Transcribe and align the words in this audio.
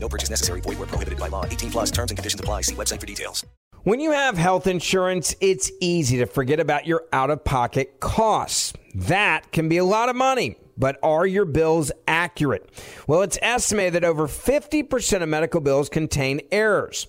No 0.00 0.08
purchase 0.08 0.30
necessary. 0.30 0.60
Void 0.60 0.78
where 0.78 0.86
prohibited 0.86 1.18
by 1.18 1.28
law. 1.28 1.44
18 1.44 1.70
plus 1.70 1.90
terms 1.90 2.10
and 2.10 2.18
conditions 2.18 2.40
apply. 2.40 2.62
See 2.62 2.74
website 2.74 3.00
for 3.00 3.06
details. 3.06 3.44
When 3.84 4.00
you 4.00 4.12
have 4.12 4.36
health 4.36 4.66
insurance, 4.66 5.34
it's 5.40 5.70
easy 5.80 6.18
to 6.18 6.26
forget 6.26 6.60
about 6.60 6.86
your 6.86 7.04
out 7.12 7.30
of 7.30 7.44
pocket 7.44 8.00
costs. 8.00 8.72
That 8.94 9.52
can 9.52 9.68
be 9.68 9.76
a 9.76 9.84
lot 9.84 10.08
of 10.08 10.16
money. 10.16 10.56
But 10.76 10.98
are 11.02 11.26
your 11.26 11.44
bills 11.44 11.90
accurate? 12.06 12.70
Well, 13.06 13.22
it's 13.22 13.38
estimated 13.42 13.94
that 13.94 14.04
over 14.04 14.28
50% 14.28 15.22
of 15.22 15.28
medical 15.28 15.60
bills 15.60 15.88
contain 15.88 16.40
errors. 16.52 17.08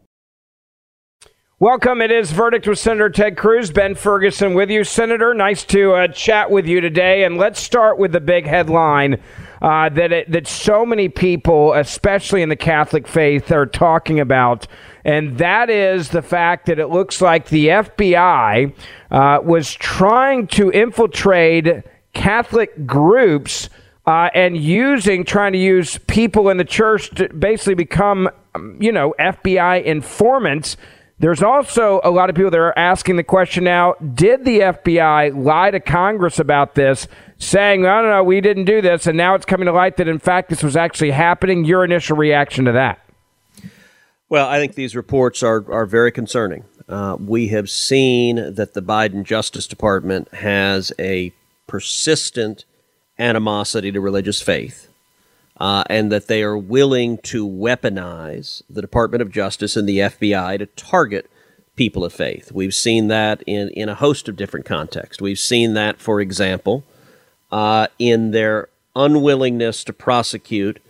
Welcome. 1.61 2.01
It 2.01 2.09
is 2.09 2.31
Verdict 2.31 2.67
with 2.67 2.79
Senator 2.79 3.11
Ted 3.11 3.37
Cruz. 3.37 3.69
Ben 3.69 3.93
Ferguson 3.93 4.55
with 4.55 4.71
you. 4.71 4.83
Senator, 4.83 5.35
nice 5.35 5.63
to 5.65 5.93
uh, 5.93 6.07
chat 6.07 6.49
with 6.49 6.65
you 6.65 6.81
today. 6.81 7.23
And 7.23 7.37
let's 7.37 7.59
start 7.59 7.99
with 7.99 8.13
the 8.13 8.19
big 8.19 8.47
headline 8.47 9.21
uh, 9.61 9.89
that, 9.89 10.11
it, 10.11 10.31
that 10.31 10.47
so 10.47 10.87
many 10.87 11.07
people, 11.07 11.73
especially 11.73 12.41
in 12.41 12.49
the 12.49 12.55
Catholic 12.55 13.07
faith, 13.07 13.51
are 13.51 13.67
talking 13.67 14.19
about. 14.19 14.65
And 15.05 15.37
that 15.37 15.69
is 15.69 16.09
the 16.09 16.23
fact 16.23 16.65
that 16.65 16.79
it 16.79 16.87
looks 16.87 17.21
like 17.21 17.49
the 17.49 17.67
FBI 17.67 18.73
uh, 19.11 19.39
was 19.43 19.71
trying 19.71 20.47
to 20.47 20.71
infiltrate 20.71 21.83
Catholic 22.13 22.87
groups 22.87 23.69
uh, 24.07 24.31
and 24.33 24.57
using, 24.57 25.23
trying 25.23 25.53
to 25.53 25.59
use 25.59 25.99
people 26.07 26.49
in 26.49 26.57
the 26.57 26.65
church 26.65 27.11
to 27.11 27.29
basically 27.29 27.75
become, 27.75 28.31
um, 28.55 28.77
you 28.81 28.91
know, 28.91 29.13
FBI 29.19 29.83
informants 29.83 30.75
there's 31.21 31.43
also 31.43 32.01
a 32.03 32.09
lot 32.09 32.31
of 32.31 32.35
people 32.35 32.49
that 32.49 32.59
are 32.59 32.77
asking 32.77 33.15
the 33.15 33.23
question 33.23 33.63
now 33.63 33.93
did 34.15 34.43
the 34.43 34.59
FBI 34.59 35.35
lie 35.35 35.69
to 35.69 35.79
Congress 35.79 36.39
about 36.39 36.73
this, 36.73 37.07
saying, 37.37 37.83
no, 37.83 38.01
no, 38.01 38.09
no, 38.09 38.23
we 38.23 38.41
didn't 38.41 38.65
do 38.65 38.81
this, 38.81 39.05
and 39.05 39.15
now 39.15 39.35
it's 39.35 39.45
coming 39.45 39.67
to 39.67 39.71
light 39.71 39.97
that 39.97 40.07
in 40.07 40.17
fact 40.17 40.49
this 40.49 40.63
was 40.63 40.75
actually 40.75 41.11
happening? 41.11 41.63
Your 41.63 41.85
initial 41.85 42.17
reaction 42.17 42.65
to 42.65 42.71
that? 42.71 42.99
Well, 44.29 44.47
I 44.47 44.57
think 44.57 44.73
these 44.73 44.95
reports 44.95 45.43
are, 45.43 45.71
are 45.71 45.85
very 45.85 46.11
concerning. 46.11 46.65
Uh, 46.89 47.17
we 47.19 47.49
have 47.49 47.69
seen 47.69 48.55
that 48.55 48.73
the 48.73 48.81
Biden 48.81 49.23
Justice 49.23 49.67
Department 49.67 50.33
has 50.33 50.91
a 50.97 51.31
persistent 51.67 52.65
animosity 53.19 53.91
to 53.91 54.01
religious 54.01 54.41
faith 54.41 54.90
uh, 55.61 55.83
and 55.91 56.11
that 56.11 56.25
they 56.25 56.41
are 56.41 56.57
willing 56.57 57.19
to 57.19 57.47
weaponize 57.47 58.63
the 58.67 58.81
Department 58.81 59.21
of 59.21 59.29
Justice 59.29 59.77
and 59.77 59.87
the 59.87 59.99
FBI 59.99 60.57
to 60.57 60.65
target 60.65 61.29
people 61.75 62.03
of 62.03 62.11
faith. 62.11 62.51
We've 62.51 62.73
seen 62.73 63.09
that 63.09 63.43
in, 63.45 63.69
in 63.69 63.87
a 63.87 63.93
host 63.93 64.27
of 64.27 64.35
different 64.35 64.65
contexts. 64.65 65.21
We've 65.21 65.37
seen 65.37 65.75
that, 65.75 65.99
for 65.99 66.19
example, 66.19 66.83
uh, 67.51 67.89
in 67.99 68.31
their 68.31 68.69
unwillingness 68.95 69.83
to 69.83 69.93
prosecute 69.93 70.81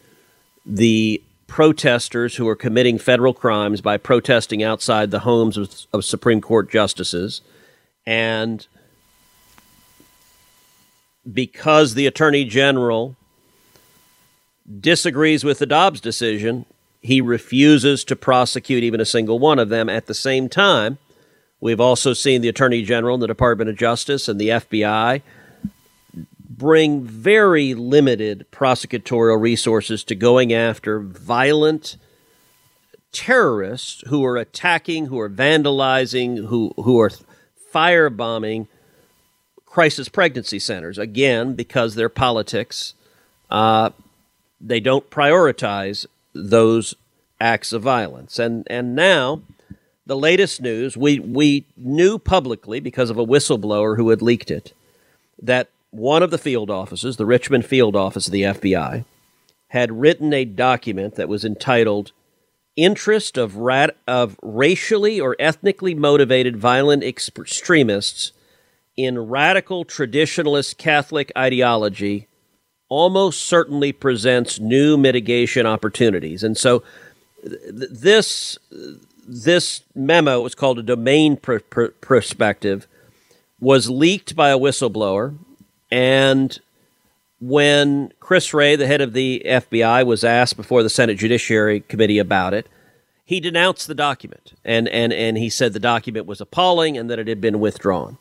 the 0.66 1.22
protesters 1.48 2.38
who 2.38 2.48
are 2.48 2.56
committing 2.56 2.98
federal 2.98 3.34
crimes 3.34 3.82
by 3.82 3.98
protesting 3.98 4.64
outside 4.64 5.12
the 5.12 5.20
homes 5.20 5.58
of, 5.58 5.86
of 5.92 6.06
Supreme 6.06 6.40
Court 6.40 6.72
justices. 6.72 7.42
And 8.06 8.66
because 11.30 11.94
the 11.94 12.08
Attorney 12.08 12.46
General 12.46 13.18
disagrees 14.80 15.44
with 15.44 15.60
the 15.60 15.66
Dobbs 15.66 16.02
decision, 16.02 16.66
he 17.02 17.20
refuses 17.20 18.04
to 18.06 18.16
prosecute 18.16 18.84
even 18.84 19.02
a 19.02 19.06
single 19.06 19.40
one 19.40 19.60
of 19.60 19.70
them. 19.70 19.90
At 19.90 20.06
the 20.06 20.14
same 20.14 20.50
time, 20.50 20.98
we've 21.60 21.80
also 21.80 22.14
seen 22.14 22.42
the 22.42 22.50
Attorney 22.50 22.84
General 22.84 23.16
and 23.16 23.24
the 23.24 23.28
Department 23.28 23.70
of 23.70 23.76
Justice 23.76 24.28
and 24.28 24.40
the 24.40 24.50
FBI 24.50 25.22
bring 26.62 27.02
very 27.02 27.74
limited 27.74 28.46
prosecutorial 28.52 29.42
resources 29.42 30.04
to 30.04 30.14
going 30.14 30.54
after 30.54 31.00
violent 31.00 31.98
terrorists 33.12 34.04
who 34.08 34.24
are 34.24 34.38
attacking, 34.38 35.08
who 35.08 35.20
are 35.20 35.30
vandalizing, 35.30 36.48
who, 36.48 36.72
who 36.78 37.00
are 37.00 37.12
firebombing 37.74 38.68
crisis 39.66 40.08
pregnancy 40.08 40.60
centers. 40.60 41.00
Again, 41.00 41.56
because 41.56 41.96
their 41.96 42.10
politics 42.10 42.94
uh, 43.50 43.90
they 44.64 44.80
don't 44.80 45.10
prioritize 45.10 46.06
those 46.34 46.96
acts 47.40 47.74
of 47.74 47.82
violence. 47.82 48.40
And 48.40 48.66
and 48.70 48.96
now 48.96 49.42
the 50.06 50.16
latest 50.16 50.62
news, 50.62 50.96
we 50.96 51.20
we 51.20 51.66
knew 51.76 52.18
publicly 52.18 52.80
because 52.80 53.10
of 53.10 53.18
a 53.18 53.26
whistleblower 53.26 53.98
who 53.98 54.10
had 54.10 54.22
leaked 54.22 54.52
it 54.52 54.74
that 55.42 55.70
one 55.90 56.24
of 56.24 56.32
the 56.32 56.38
field 56.38 56.70
offices, 56.70 57.18
the 57.18 57.26
Richmond 57.26 57.66
field 57.66 57.96
office 57.96 58.28
of 58.28 58.32
the 58.32 58.44
FBI, 58.44 59.04
had 59.70 60.00
written 60.00 60.34
a 60.34 60.46
document 60.46 61.16
that 61.16 61.30
was 61.30 61.44
entitled 61.44 62.12
Interest 62.78 63.38
of 63.38 63.58
rat- 63.58 63.98
of 64.08 64.40
racially 64.42 65.20
or 65.20 65.36
ethnically 65.40 65.94
motivated 65.94 66.56
violent 66.56 67.04
extremists 67.04 68.32
in 68.96 69.20
radical 69.20 69.84
traditionalist 69.84 70.78
Catholic 70.78 71.34
ideology 71.38 72.28
almost 72.92 73.44
certainly 73.44 73.94
presents 73.94 74.60
new 74.60 74.98
mitigation 74.98 75.66
opportunities. 75.66 76.44
And 76.44 76.58
so 76.58 76.84
th- 77.42 77.58
this 77.90 78.60
this 79.26 79.82
memo 79.96 80.42
was 80.42 80.56
called 80.56 80.78
a 80.78 80.84
domain 80.84 81.38
pr- 81.38 81.60
pr- 81.60 81.86
perspective 82.02 82.88
was 83.62 83.90
leaked 83.90 84.36
by 84.36 84.50
a 84.50 84.60
whistleblower 84.60 85.38
and 85.90 86.60
when 87.40 88.12
Chris 88.20 88.54
Wray, 88.54 88.76
the 88.76 88.86
head 88.88 89.02
of 89.02 89.14
the 89.14 89.42
FBI, 89.46 90.06
was 90.06 90.24
asked 90.24 90.58
before 90.58 90.84
the 90.84 90.90
Senate 90.90 91.18
Judiciary 91.18 91.80
Committee 91.80 92.20
about 92.20 92.54
it, 92.54 92.68
he 93.24 93.40
denounced 93.40 93.88
the 93.88 93.96
document 93.96 94.54
and, 94.66 94.90
and, 94.90 95.14
and 95.14 95.38
he 95.38 95.50
said 95.50 95.72
the 95.72 95.80
document 95.80 96.26
was 96.26 96.42
appalling 96.42 96.98
and 96.98 97.10
that 97.10 97.20
it 97.20 97.28
had 97.28 97.40
been 97.40 97.62
withdrawn. 97.62 98.18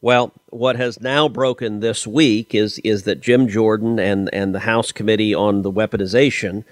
Well, 0.00 0.32
what 0.50 0.76
has 0.76 1.00
now 1.00 1.28
broken 1.28 1.80
this 1.80 2.06
week 2.06 2.54
is 2.54 2.78
is 2.80 3.02
that 3.02 3.20
Jim 3.20 3.48
Jordan 3.48 3.98
and 3.98 4.32
and 4.32 4.54
the 4.54 4.60
House 4.60 4.92
Committee 4.92 5.34
on 5.34 5.62
the 5.62 5.72
Weaponization 5.72 6.64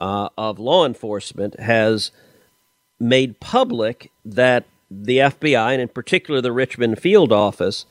uh, 0.00 0.30
of 0.36 0.58
Law 0.58 0.84
Enforcement 0.84 1.58
has 1.60 2.10
made 2.98 3.38
public 3.38 4.10
that 4.24 4.64
the 4.90 5.18
FBI 5.18 5.72
and 5.72 5.80
in 5.80 5.88
particular 5.88 6.40
the 6.40 6.52
Richmond 6.52 7.00
Field 7.00 7.32
Office 7.32 7.86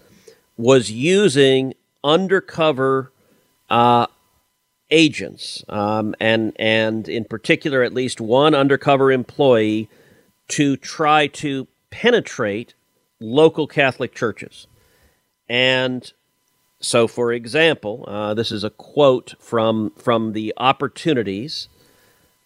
was 0.57 0.91
using 0.91 1.73
undercover 2.03 3.11
uh, 3.70 4.08
agents 4.90 5.64
um, 5.70 6.14
and 6.20 6.52
and 6.59 7.08
in 7.08 7.23
particular 7.23 7.82
at 7.82 7.94
least 7.94 8.20
one 8.20 8.53
undercover 8.53 9.09
employee 9.09 9.90
to 10.49 10.76
try 10.76 11.28
to 11.28 11.67
penetrate 11.91 12.73
local 13.22 13.67
Catholic 13.67 14.14
churches. 14.14 14.67
And 15.51 16.09
so, 16.79 17.09
for 17.09 17.33
example, 17.33 18.05
uh, 18.07 18.33
this 18.33 18.53
is 18.53 18.63
a 18.63 18.69
quote 18.69 19.35
from 19.37 19.91
from 19.97 20.31
the 20.31 20.53
opportunities. 20.55 21.67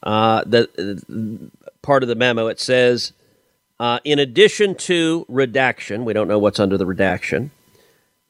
Uh, 0.02 0.44
the 0.44 1.52
part 1.84 2.02
of 2.02 2.10
the 2.10 2.16
memo 2.16 2.48
it 2.48 2.60
says, 2.60 3.14
uh, 3.80 4.00
in 4.04 4.18
addition 4.18 4.74
to 4.74 5.24
redaction, 5.30 6.04
we 6.04 6.14
don't 6.14 6.28
know 6.28 6.40
what's 6.40 6.60
under 6.60 6.80
the 6.80 6.86
redaction. 6.88 7.52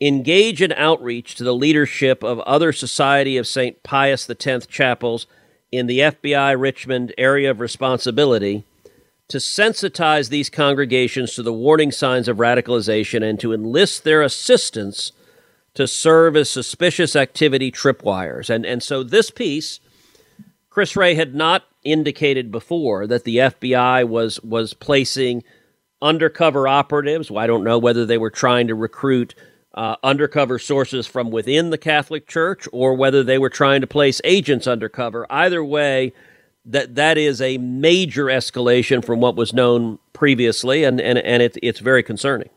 Engage 0.01 0.61
in 0.61 0.73
outreach 0.73 1.35
to 1.35 1.45
the 1.45 1.55
leadership 1.55 2.21
of 2.21 2.41
other 2.41 2.73
Society 2.73 3.37
of 3.37 3.47
St. 3.47 3.81
Pius 3.81 4.29
X 4.29 4.67
chapels 4.67 5.25
in 5.71 5.87
the 5.87 5.99
FBI 5.99 6.59
Richmond 6.59 7.13
area 7.17 7.49
of 7.49 7.61
responsibility 7.61 8.65
to 9.27 9.37
sensitize 9.37 10.29
these 10.29 10.49
congregations 10.49 11.33
to 11.33 11.43
the 11.43 11.53
warning 11.53 11.91
signs 11.91 12.27
of 12.27 12.37
radicalization 12.37 13.23
and 13.27 13.39
to 13.39 13.53
enlist 13.53 14.03
their 14.03 14.21
assistance 14.21 15.11
to 15.73 15.87
serve 15.87 16.35
as 16.35 16.49
suspicious 16.49 17.15
activity 17.15 17.71
tripwires. 17.71 18.49
And, 18.49 18.65
and 18.65 18.81
so 18.81 19.03
this 19.03 19.31
piece, 19.31 19.79
Chris 20.69 20.95
Wray 20.95 21.15
had 21.15 21.35
not 21.35 21.63
indicated 21.83 22.51
before 22.51 23.07
that 23.07 23.23
the 23.23 23.37
FBI 23.37 24.07
was, 24.07 24.41
was 24.41 24.73
placing 24.73 25.43
undercover 26.01 26.67
operatives. 26.67 27.29
Well, 27.29 27.43
I 27.43 27.47
don't 27.47 27.63
know 27.63 27.79
whether 27.79 28.05
they 28.05 28.17
were 28.17 28.29
trying 28.29 28.67
to 28.67 28.75
recruit 28.75 29.35
uh, 29.73 29.95
undercover 30.03 30.57
sources 30.57 31.05
from 31.07 31.31
within 31.31 31.69
the 31.69 31.77
Catholic 31.77 32.27
Church 32.27 32.67
or 32.71 32.93
whether 32.93 33.23
they 33.23 33.37
were 33.37 33.49
trying 33.49 33.81
to 33.81 33.87
place 33.87 34.21
agents 34.23 34.67
undercover. 34.67 35.27
Either 35.29 35.63
way, 35.63 36.13
that 36.65 36.95
that 36.95 37.17
is 37.17 37.41
a 37.41 37.57
major 37.57 38.25
escalation 38.25 39.03
from 39.03 39.19
what 39.21 39.35
was 39.35 39.53
known 39.53 39.99
previously, 40.13 40.83
and 40.83 40.99
and, 40.99 41.19
and 41.19 41.43
it, 41.43 41.57
it's 41.61 41.79
very 41.79 42.03
concerning. 42.03 42.49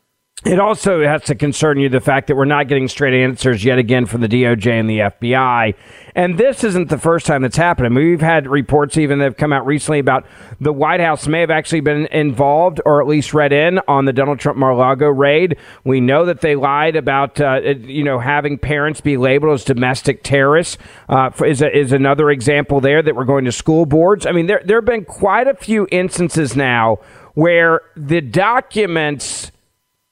It 0.44 0.61
also 0.61 1.02
has 1.02 1.25
to 1.25 1.35
concern 1.35 1.81
you 1.81 1.88
the 1.88 2.00
fact 2.00 2.29
that 2.29 2.37
we're 2.37 2.44
not 2.44 2.69
getting 2.69 2.87
straight 2.87 3.12
answers 3.12 3.64
yet 3.64 3.79
again 3.79 4.06
from 4.06 4.20
the 4.20 4.29
DOJ 4.29 4.79
and 4.79 4.88
the 4.88 4.99
FBI. 5.00 5.75
And 6.14 6.38
this 6.38 6.62
isn't 6.62 6.90
the 6.90 6.99
first 6.99 7.26
time 7.26 7.43
that's 7.43 7.56
happened. 7.56 7.87
I 7.87 7.88
mean, 7.88 8.11
we've 8.11 8.20
had 8.20 8.46
reports 8.46 8.96
even 8.96 9.19
that 9.19 9.25
have 9.25 9.37
come 9.37 9.52
out 9.52 9.67
recently 9.67 9.99
about 9.99 10.26
the 10.61 10.73
White 10.73 11.00
House 11.00 11.26
may 11.26 11.40
have 11.40 11.50
actually 11.50 11.81
been 11.81 12.06
involved 12.06 12.81
or 12.87 13.02
at 13.02 13.08
least 13.08 13.35
read 13.35 13.52
in 13.52 13.81
on 13.88 14.05
the 14.05 14.12
Donald 14.12 14.38
Trump 14.38 14.56
Mar-a-Lago 14.58 15.08
raid. 15.08 15.56
We 15.82 16.00
know 16.00 16.25
that 16.26 16.40
they 16.40 16.55
lied 16.55 16.94
about, 16.94 17.40
uh, 17.40 17.61
you 17.61 18.05
know, 18.05 18.20
having 18.20 18.58
parents 18.58 19.00
be 19.00 19.17
labeled 19.17 19.55
as 19.55 19.64
domestic 19.64 20.23
terrorists 20.23 20.79
uh, 21.08 21.31
is, 21.44 21.62
a, 21.62 21.76
is 21.76 21.90
another 21.90 22.31
example 22.31 22.81
there 22.81 23.02
that 23.02 23.17
we're 23.17 23.25
going 23.25 23.44
to 23.46 23.52
school 23.52 23.87
boards. 23.87 24.25
I 24.25 24.31
mean, 24.31 24.46
there, 24.46 24.62
there 24.64 24.76
have 24.76 24.87
been 24.87 25.05
quite 25.05 25.49
a 25.49 25.55
few 25.55 25.88
instances 25.90 26.55
now 26.55 26.99
where 27.35 27.81
the 27.96 28.20
documents 28.20 29.50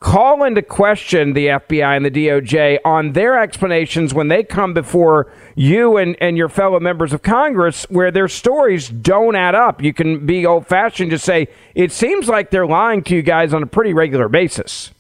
call 0.00 0.44
into 0.44 0.62
question 0.62 1.32
the 1.32 1.46
FBI 1.46 1.96
and 1.96 2.04
the 2.04 2.10
DOJ 2.10 2.78
on 2.84 3.12
their 3.12 3.38
explanations 3.38 4.12
when 4.12 4.28
they 4.28 4.42
come 4.42 4.74
before 4.74 5.32
you 5.54 5.96
and, 5.96 6.16
and 6.20 6.36
your 6.36 6.48
fellow 6.48 6.78
members 6.78 7.12
of 7.12 7.22
Congress 7.22 7.84
where 7.88 8.10
their 8.10 8.28
stories 8.28 8.88
don't 8.88 9.34
add 9.34 9.54
up. 9.54 9.82
You 9.82 9.94
can 9.94 10.26
be 10.26 10.44
old 10.44 10.66
fashioned 10.66 11.10
to 11.12 11.18
say, 11.18 11.48
it 11.74 11.92
seems 11.92 12.28
like 12.28 12.50
they're 12.50 12.66
lying 12.66 13.02
to 13.04 13.16
you 13.16 13.22
guys 13.22 13.54
on 13.54 13.62
a 13.62 13.66
pretty 13.66 13.94
regular 13.94 14.28
basis. 14.28 14.90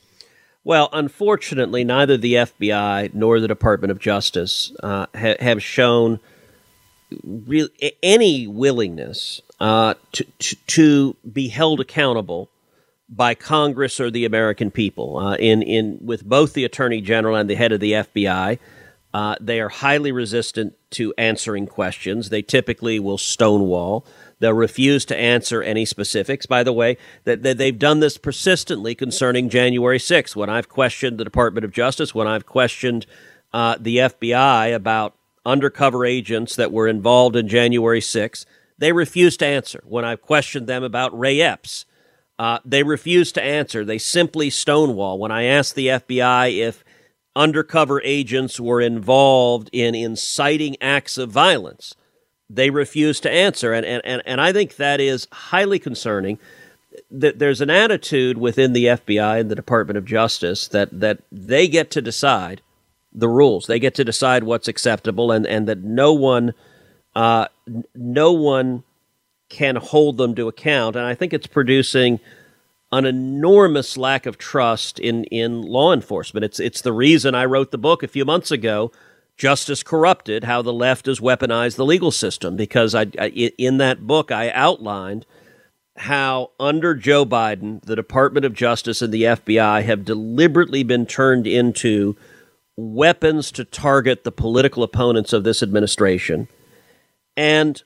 Well, 0.64 0.88
unfortunately, 0.92 1.84
neither 1.84 2.16
the 2.16 2.34
FBI 2.34 3.14
nor 3.14 3.38
the 3.38 3.46
Department 3.46 3.92
of 3.92 4.00
Justice 4.00 4.72
uh, 4.82 5.06
ha- 5.14 5.36
have 5.38 5.62
shown 5.62 6.18
re- 7.22 7.70
any 8.02 8.48
willingness 8.48 9.42
uh, 9.60 9.94
to, 10.12 10.24
to, 10.24 10.56
to 10.66 11.16
be 11.32 11.48
held 11.48 11.80
accountable 11.80 12.48
by 13.08 13.34
Congress 13.34 14.00
or 14.00 14.10
the 14.10 14.24
American 14.24 14.70
people. 14.70 15.18
Uh, 15.18 15.36
in 15.36 15.62
in 15.62 15.98
with 16.00 16.24
both 16.24 16.52
the 16.52 16.64
Attorney 16.64 17.00
General 17.00 17.36
and 17.36 17.48
the 17.48 17.54
head 17.54 17.72
of 17.72 17.80
the 17.80 17.92
FBI, 17.92 18.58
uh, 19.14 19.34
they 19.40 19.60
are 19.60 19.68
highly 19.68 20.12
resistant 20.12 20.74
to 20.90 21.14
answering 21.16 21.66
questions. 21.66 22.28
They 22.28 22.42
typically 22.42 22.98
will 22.98 23.18
stonewall. 23.18 24.04
They'll 24.40 24.52
refuse 24.52 25.06
to 25.06 25.16
answer 25.16 25.62
any 25.62 25.86
specifics. 25.86 26.44
By 26.44 26.62
the 26.62 26.72
way, 26.72 26.98
that, 27.24 27.42
that 27.42 27.56
they've 27.56 27.78
done 27.78 28.00
this 28.00 28.18
persistently 28.18 28.94
concerning 28.94 29.48
January 29.48 29.98
6th. 29.98 30.36
When 30.36 30.50
I've 30.50 30.68
questioned 30.68 31.16
the 31.16 31.24
Department 31.24 31.64
of 31.64 31.72
Justice, 31.72 32.14
when 32.14 32.28
I've 32.28 32.44
questioned 32.44 33.06
uh, 33.54 33.76
the 33.80 33.96
FBI 33.96 34.74
about 34.74 35.14
undercover 35.46 36.04
agents 36.04 36.54
that 36.56 36.72
were 36.72 36.86
involved 36.86 37.36
in 37.36 37.48
January 37.48 38.00
6th, 38.00 38.44
they 38.76 38.92
refuse 38.92 39.38
to 39.38 39.46
answer. 39.46 39.82
When 39.86 40.04
I've 40.04 40.20
questioned 40.20 40.66
them 40.66 40.84
about 40.84 41.18
Ray 41.18 41.40
Epps, 41.40 41.86
uh, 42.38 42.58
they 42.64 42.82
refuse 42.82 43.32
to 43.32 43.42
answer. 43.42 43.84
They 43.84 43.98
simply 43.98 44.50
stonewall. 44.50 45.18
When 45.18 45.30
I 45.30 45.44
asked 45.44 45.74
the 45.74 45.88
FBI 45.88 46.58
if 46.58 46.84
undercover 47.34 48.00
agents 48.02 48.60
were 48.60 48.80
involved 48.80 49.70
in 49.72 49.94
inciting 49.94 50.76
acts 50.80 51.18
of 51.18 51.30
violence, 51.30 51.94
they 52.48 52.70
refuse 52.70 53.20
to 53.20 53.30
answer. 53.30 53.72
And, 53.72 53.86
and, 53.86 54.22
and 54.24 54.40
I 54.40 54.52
think 54.52 54.76
that 54.76 55.00
is 55.00 55.28
highly 55.32 55.78
concerning. 55.78 56.38
That 57.10 57.38
there's 57.38 57.60
an 57.60 57.70
attitude 57.70 58.38
within 58.38 58.72
the 58.72 58.86
FBI 58.86 59.40
and 59.40 59.50
the 59.50 59.54
Department 59.54 59.98
of 59.98 60.06
Justice 60.06 60.68
that, 60.68 60.88
that 60.98 61.18
they 61.30 61.68
get 61.68 61.90
to 61.90 62.02
decide 62.02 62.62
the 63.12 63.28
rules. 63.28 63.66
They 63.66 63.78
get 63.78 63.94
to 63.96 64.04
decide 64.04 64.44
what's 64.44 64.68
acceptable, 64.68 65.30
and, 65.32 65.46
and 65.46 65.68
that 65.68 65.82
no 65.82 66.12
one, 66.12 66.54
uh, 67.14 67.48
no 67.94 68.32
one 68.32 68.82
can 69.48 69.76
hold 69.76 70.16
them 70.16 70.34
to 70.34 70.48
account. 70.48 70.96
And 70.96 71.04
I 71.04 71.14
think 71.14 71.32
it's 71.32 71.46
producing 71.46 72.20
an 72.92 73.04
enormous 73.04 73.96
lack 73.96 74.26
of 74.26 74.38
trust 74.38 74.98
in, 74.98 75.24
in 75.24 75.62
law 75.62 75.92
enforcement. 75.92 76.44
It's, 76.44 76.60
it's 76.60 76.80
the 76.80 76.92
reason 76.92 77.34
I 77.34 77.44
wrote 77.44 77.70
the 77.70 77.78
book 77.78 78.02
a 78.02 78.08
few 78.08 78.24
months 78.24 78.50
ago, 78.50 78.92
Justice 79.36 79.82
Corrupted 79.82 80.44
How 80.44 80.62
the 80.62 80.72
Left 80.72 81.06
Has 81.06 81.20
Weaponized 81.20 81.76
the 81.76 81.84
Legal 81.84 82.10
System, 82.10 82.56
because 82.56 82.94
I, 82.94 83.06
I, 83.18 83.28
in 83.58 83.78
that 83.78 84.06
book 84.06 84.30
I 84.30 84.50
outlined 84.50 85.26
how 85.98 86.50
under 86.60 86.94
Joe 86.94 87.24
Biden, 87.24 87.82
the 87.82 87.96
Department 87.96 88.44
of 88.44 88.54
Justice 88.54 89.02
and 89.02 89.12
the 89.12 89.22
FBI 89.22 89.82
have 89.82 90.04
deliberately 90.04 90.82
been 90.82 91.06
turned 91.06 91.46
into 91.46 92.16
weapons 92.76 93.50
to 93.52 93.64
target 93.64 94.22
the 94.22 94.32
political 94.32 94.82
opponents 94.82 95.32
of 95.32 95.44
this 95.44 95.62
administration. 95.62 96.48
And 97.36 97.82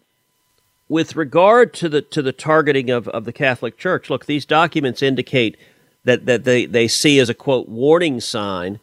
with 0.90 1.14
regard 1.14 1.72
to 1.72 1.88
the 1.88 2.02
to 2.02 2.20
the 2.20 2.32
targeting 2.32 2.90
of, 2.90 3.06
of 3.08 3.24
the 3.24 3.32
Catholic 3.32 3.78
Church, 3.78 4.10
look, 4.10 4.26
these 4.26 4.44
documents 4.44 5.02
indicate 5.02 5.56
that, 6.02 6.26
that 6.26 6.42
they, 6.42 6.66
they 6.66 6.88
see 6.88 7.20
as 7.20 7.30
a 7.30 7.34
quote 7.34 7.68
warning 7.68 8.20
sign 8.20 8.80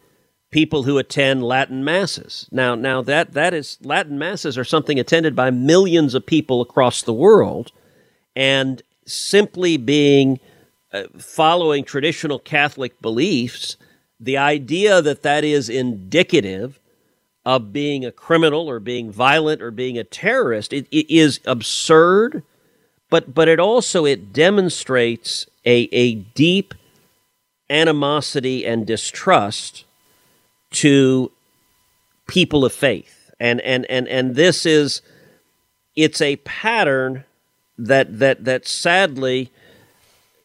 people 0.49 0.83
who 0.83 0.97
attend 0.97 1.43
Latin 1.43 1.83
masses. 1.83 2.47
Now 2.49 2.75
now 2.75 3.01
that 3.01 3.33
that 3.33 3.53
is 3.53 3.77
Latin 3.83 4.17
masses 4.17 4.57
are 4.57 4.63
something 4.63 4.97
attended 4.97 5.35
by 5.35 5.51
millions 5.51 6.15
of 6.15 6.25
people 6.25 6.61
across 6.61 7.01
the 7.01 7.13
world, 7.13 7.73
and 8.37 8.81
simply 9.05 9.75
being 9.75 10.39
uh, 10.93 11.03
following 11.17 11.83
traditional 11.83 12.39
Catholic 12.39 13.01
beliefs, 13.01 13.75
the 14.17 14.37
idea 14.37 15.01
that 15.01 15.23
that 15.23 15.43
is 15.43 15.67
indicative 15.67 16.79
of 17.47 17.71
being 17.71 18.03
a 18.03 18.11
criminal 18.11 18.69
or 18.69 18.79
being 18.79 19.11
violent 19.11 19.61
or 19.61 19.71
being 19.71 19.97
a 19.97 20.03
terrorist. 20.03 20.73
It, 20.73 20.85
it 20.91 21.09
is 21.09 21.39
absurd 21.45 22.43
but 23.09 23.33
but 23.33 23.47
it 23.47 23.59
also 23.59 24.05
it 24.05 24.33
demonstrates 24.33 25.47
a, 25.65 25.89
a 25.91 26.15
deep 26.15 26.73
animosity 27.69 28.65
and 28.65 28.85
distrust 28.85 29.85
to 30.71 31.31
people 32.27 32.65
of 32.65 32.73
faith. 32.73 33.31
And 33.39 33.61
and 33.61 33.85
and 33.85 34.07
and 34.07 34.35
this 34.35 34.65
is 34.65 35.01
it's 35.95 36.21
a 36.21 36.37
pattern 36.37 37.23
that 37.77 38.19
that 38.19 38.43
that 38.45 38.67
sadly 38.67 39.51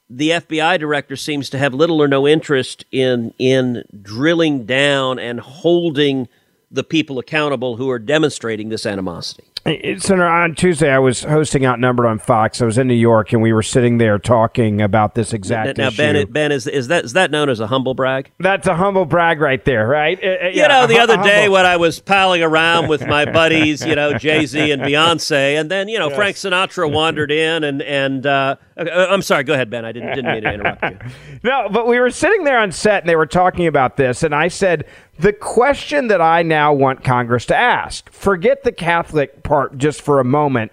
the 0.08 0.30
FBI 0.30 0.78
director 0.78 1.16
seems 1.16 1.48
to 1.50 1.58
have 1.58 1.72
little 1.72 2.00
or 2.02 2.06
no 2.06 2.28
interest 2.28 2.84
in 2.92 3.34
in 3.38 3.82
drilling 4.02 4.66
down 4.66 5.18
and 5.18 5.40
holding 5.40 6.28
the 6.72 6.84
people 6.84 7.18
accountable 7.18 7.76
who 7.76 7.90
are 7.90 7.98
demonstrating 7.98 8.70
this 8.70 8.86
animosity. 8.86 9.44
Senator, 9.64 10.26
on 10.26 10.56
Tuesday, 10.56 10.90
I 10.90 10.98
was 10.98 11.22
hosting 11.22 11.64
Outnumbered 11.64 12.04
on 12.04 12.18
Fox. 12.18 12.60
I 12.60 12.64
was 12.64 12.78
in 12.78 12.88
New 12.88 12.94
York, 12.94 13.32
and 13.32 13.40
we 13.40 13.52
were 13.52 13.62
sitting 13.62 13.98
there 13.98 14.18
talking 14.18 14.82
about 14.82 15.14
this 15.14 15.32
exact 15.32 15.78
now, 15.78 15.86
issue. 15.86 15.96
Ben, 15.98 16.32
Ben, 16.32 16.50
is, 16.50 16.66
is 16.66 16.88
that 16.88 17.04
is 17.04 17.12
that 17.12 17.30
known 17.30 17.48
as 17.48 17.60
a 17.60 17.68
humble 17.68 17.94
brag? 17.94 18.32
That's 18.40 18.66
a 18.66 18.74
humble 18.74 19.04
brag 19.04 19.40
right 19.40 19.64
there, 19.64 19.86
right? 19.86 20.18
Uh, 20.20 20.26
uh, 20.26 20.48
you 20.48 20.66
know, 20.66 20.88
the 20.88 20.98
other 20.98 21.16
day 21.18 21.48
when 21.48 21.64
I 21.64 21.76
was 21.76 22.00
palling 22.00 22.42
around 22.42 22.88
with 22.88 23.06
my 23.06 23.24
buddies, 23.32 23.86
you 23.86 23.94
know, 23.94 24.18
Jay 24.18 24.46
Z 24.46 24.72
and 24.72 24.82
Beyonce, 24.82 25.60
and 25.60 25.70
then 25.70 25.88
you 25.88 26.00
know 26.00 26.08
yes. 26.08 26.16
Frank 26.16 26.36
Sinatra 26.36 26.92
wandered 26.92 27.30
in, 27.30 27.62
and 27.62 27.82
and 27.82 28.26
uh, 28.26 28.56
uh, 28.76 29.06
I'm 29.10 29.22
sorry, 29.22 29.44
go 29.44 29.54
ahead, 29.54 29.70
Ben. 29.70 29.84
I 29.84 29.92
didn't 29.92 30.16
didn't 30.16 30.32
mean 30.32 30.42
to 30.42 30.54
interrupt 30.54 30.82
you. 30.82 30.98
no, 31.44 31.68
but 31.70 31.86
we 31.86 32.00
were 32.00 32.10
sitting 32.10 32.42
there 32.42 32.58
on 32.58 32.72
set, 32.72 33.04
and 33.04 33.08
they 33.08 33.16
were 33.16 33.26
talking 33.26 33.68
about 33.68 33.96
this, 33.96 34.24
and 34.24 34.34
I 34.34 34.48
said 34.48 34.86
the 35.18 35.32
question 35.32 36.08
that 36.08 36.20
I 36.20 36.42
now 36.42 36.72
want 36.72 37.04
Congress 37.04 37.46
to 37.46 37.56
ask. 37.56 38.10
Forget 38.10 38.64
the 38.64 38.72
Catholic 38.72 39.42
part 39.42 39.78
just 39.78 40.02
for 40.02 40.20
a 40.20 40.24
moment, 40.24 40.72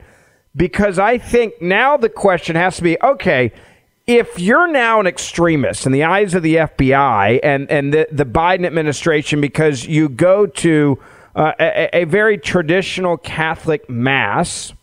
because 0.55 0.97
I 0.97 1.17
think 1.17 1.61
now 1.61 1.97
the 1.97 2.09
question 2.09 2.55
has 2.55 2.77
to 2.77 2.83
be 2.83 2.97
okay, 3.01 3.51
if 4.07 4.39
you're 4.39 4.67
now 4.67 4.99
an 4.99 5.05
extremist 5.05 5.85
in 5.85 5.91
the 5.91 6.03
eyes 6.03 6.33
of 6.33 6.41
the 6.41 6.55
FBI 6.55 7.39
and, 7.43 7.69
and 7.69 7.93
the, 7.93 8.07
the 8.11 8.25
Biden 8.25 8.65
administration 8.65 9.39
because 9.39 9.85
you 9.85 10.09
go 10.09 10.47
to 10.47 10.97
uh, 11.35 11.53
a, 11.59 12.01
a 12.01 12.03
very 12.05 12.37
traditional 12.37 13.17
Catholic 13.17 13.87
mass, 13.87 14.73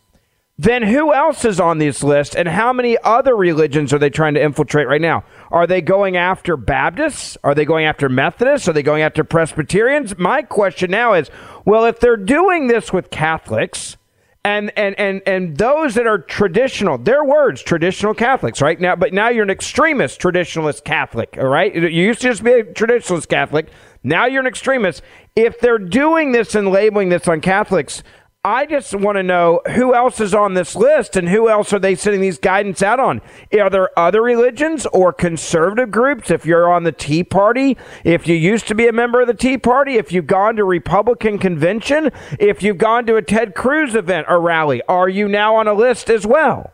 then 0.58 0.82
who 0.82 1.12
else 1.12 1.44
is 1.44 1.60
on 1.60 1.78
this 1.78 2.02
list 2.02 2.34
and 2.34 2.48
how 2.48 2.72
many 2.72 2.96
other 3.04 3.36
religions 3.36 3.92
are 3.92 3.98
they 3.98 4.08
trying 4.08 4.34
to 4.34 4.42
infiltrate 4.42 4.88
right 4.88 5.00
now? 5.00 5.22
Are 5.50 5.66
they 5.66 5.82
going 5.82 6.16
after 6.16 6.56
Baptists? 6.56 7.36
Are 7.44 7.54
they 7.54 7.66
going 7.66 7.84
after 7.84 8.08
Methodists? 8.08 8.66
Are 8.66 8.72
they 8.72 8.82
going 8.82 9.02
after 9.02 9.22
Presbyterians? 9.22 10.16
My 10.16 10.42
question 10.42 10.90
now 10.90 11.12
is 11.12 11.30
well, 11.66 11.84
if 11.84 12.00
they're 12.00 12.16
doing 12.16 12.68
this 12.68 12.92
with 12.92 13.10
Catholics, 13.10 13.98
and, 14.46 14.70
and, 14.78 14.96
and, 14.96 15.22
and 15.26 15.56
those 15.56 15.96
that 15.96 16.06
are 16.06 16.18
traditional, 16.18 16.98
their 16.98 17.24
words, 17.24 17.62
traditional 17.62 18.14
Catholics, 18.14 18.62
right? 18.62 18.80
Now, 18.80 18.94
but 18.94 19.12
now 19.12 19.28
you're 19.28 19.42
an 19.42 19.50
extremist 19.50 20.20
traditionalist 20.20 20.84
Catholic, 20.84 21.36
all 21.36 21.48
right? 21.48 21.74
You 21.74 21.88
used 21.88 22.20
to 22.20 22.28
just 22.28 22.44
be 22.44 22.52
a 22.52 22.62
traditionalist 22.62 23.28
Catholic. 23.28 23.70
Now 24.04 24.26
you're 24.26 24.42
an 24.42 24.46
extremist. 24.46 25.02
If 25.34 25.58
they're 25.58 25.80
doing 25.80 26.30
this 26.30 26.54
and 26.54 26.68
labeling 26.68 27.08
this 27.08 27.26
on 27.26 27.40
Catholics, 27.40 28.04
I 28.46 28.64
just 28.64 28.94
want 28.94 29.16
to 29.16 29.24
know 29.24 29.60
who 29.74 29.92
else 29.92 30.20
is 30.20 30.32
on 30.32 30.54
this 30.54 30.76
list 30.76 31.16
and 31.16 31.28
who 31.28 31.48
else 31.48 31.72
are 31.72 31.80
they 31.80 31.96
sending 31.96 32.20
these 32.20 32.38
guidance 32.38 32.80
out 32.80 33.00
on? 33.00 33.20
Are 33.60 33.68
there 33.68 33.98
other 33.98 34.22
religions 34.22 34.86
or 34.92 35.12
conservative 35.12 35.90
groups? 35.90 36.30
If 36.30 36.46
you're 36.46 36.72
on 36.72 36.84
the 36.84 36.92
Tea 36.92 37.24
Party, 37.24 37.76
if 38.04 38.28
you 38.28 38.36
used 38.36 38.68
to 38.68 38.76
be 38.76 38.86
a 38.86 38.92
member 38.92 39.20
of 39.20 39.26
the 39.26 39.34
Tea 39.34 39.58
Party, 39.58 39.96
if 39.96 40.12
you've 40.12 40.28
gone 40.28 40.54
to 40.54 40.64
Republican 40.64 41.40
convention, 41.40 42.12
if 42.38 42.62
you've 42.62 42.78
gone 42.78 43.04
to 43.06 43.16
a 43.16 43.22
Ted 43.22 43.56
Cruz 43.56 43.96
event 43.96 44.28
or 44.28 44.40
rally, 44.40 44.80
are 44.88 45.08
you 45.08 45.26
now 45.26 45.56
on 45.56 45.66
a 45.66 45.74
list 45.74 46.08
as 46.08 46.24
well? 46.24 46.70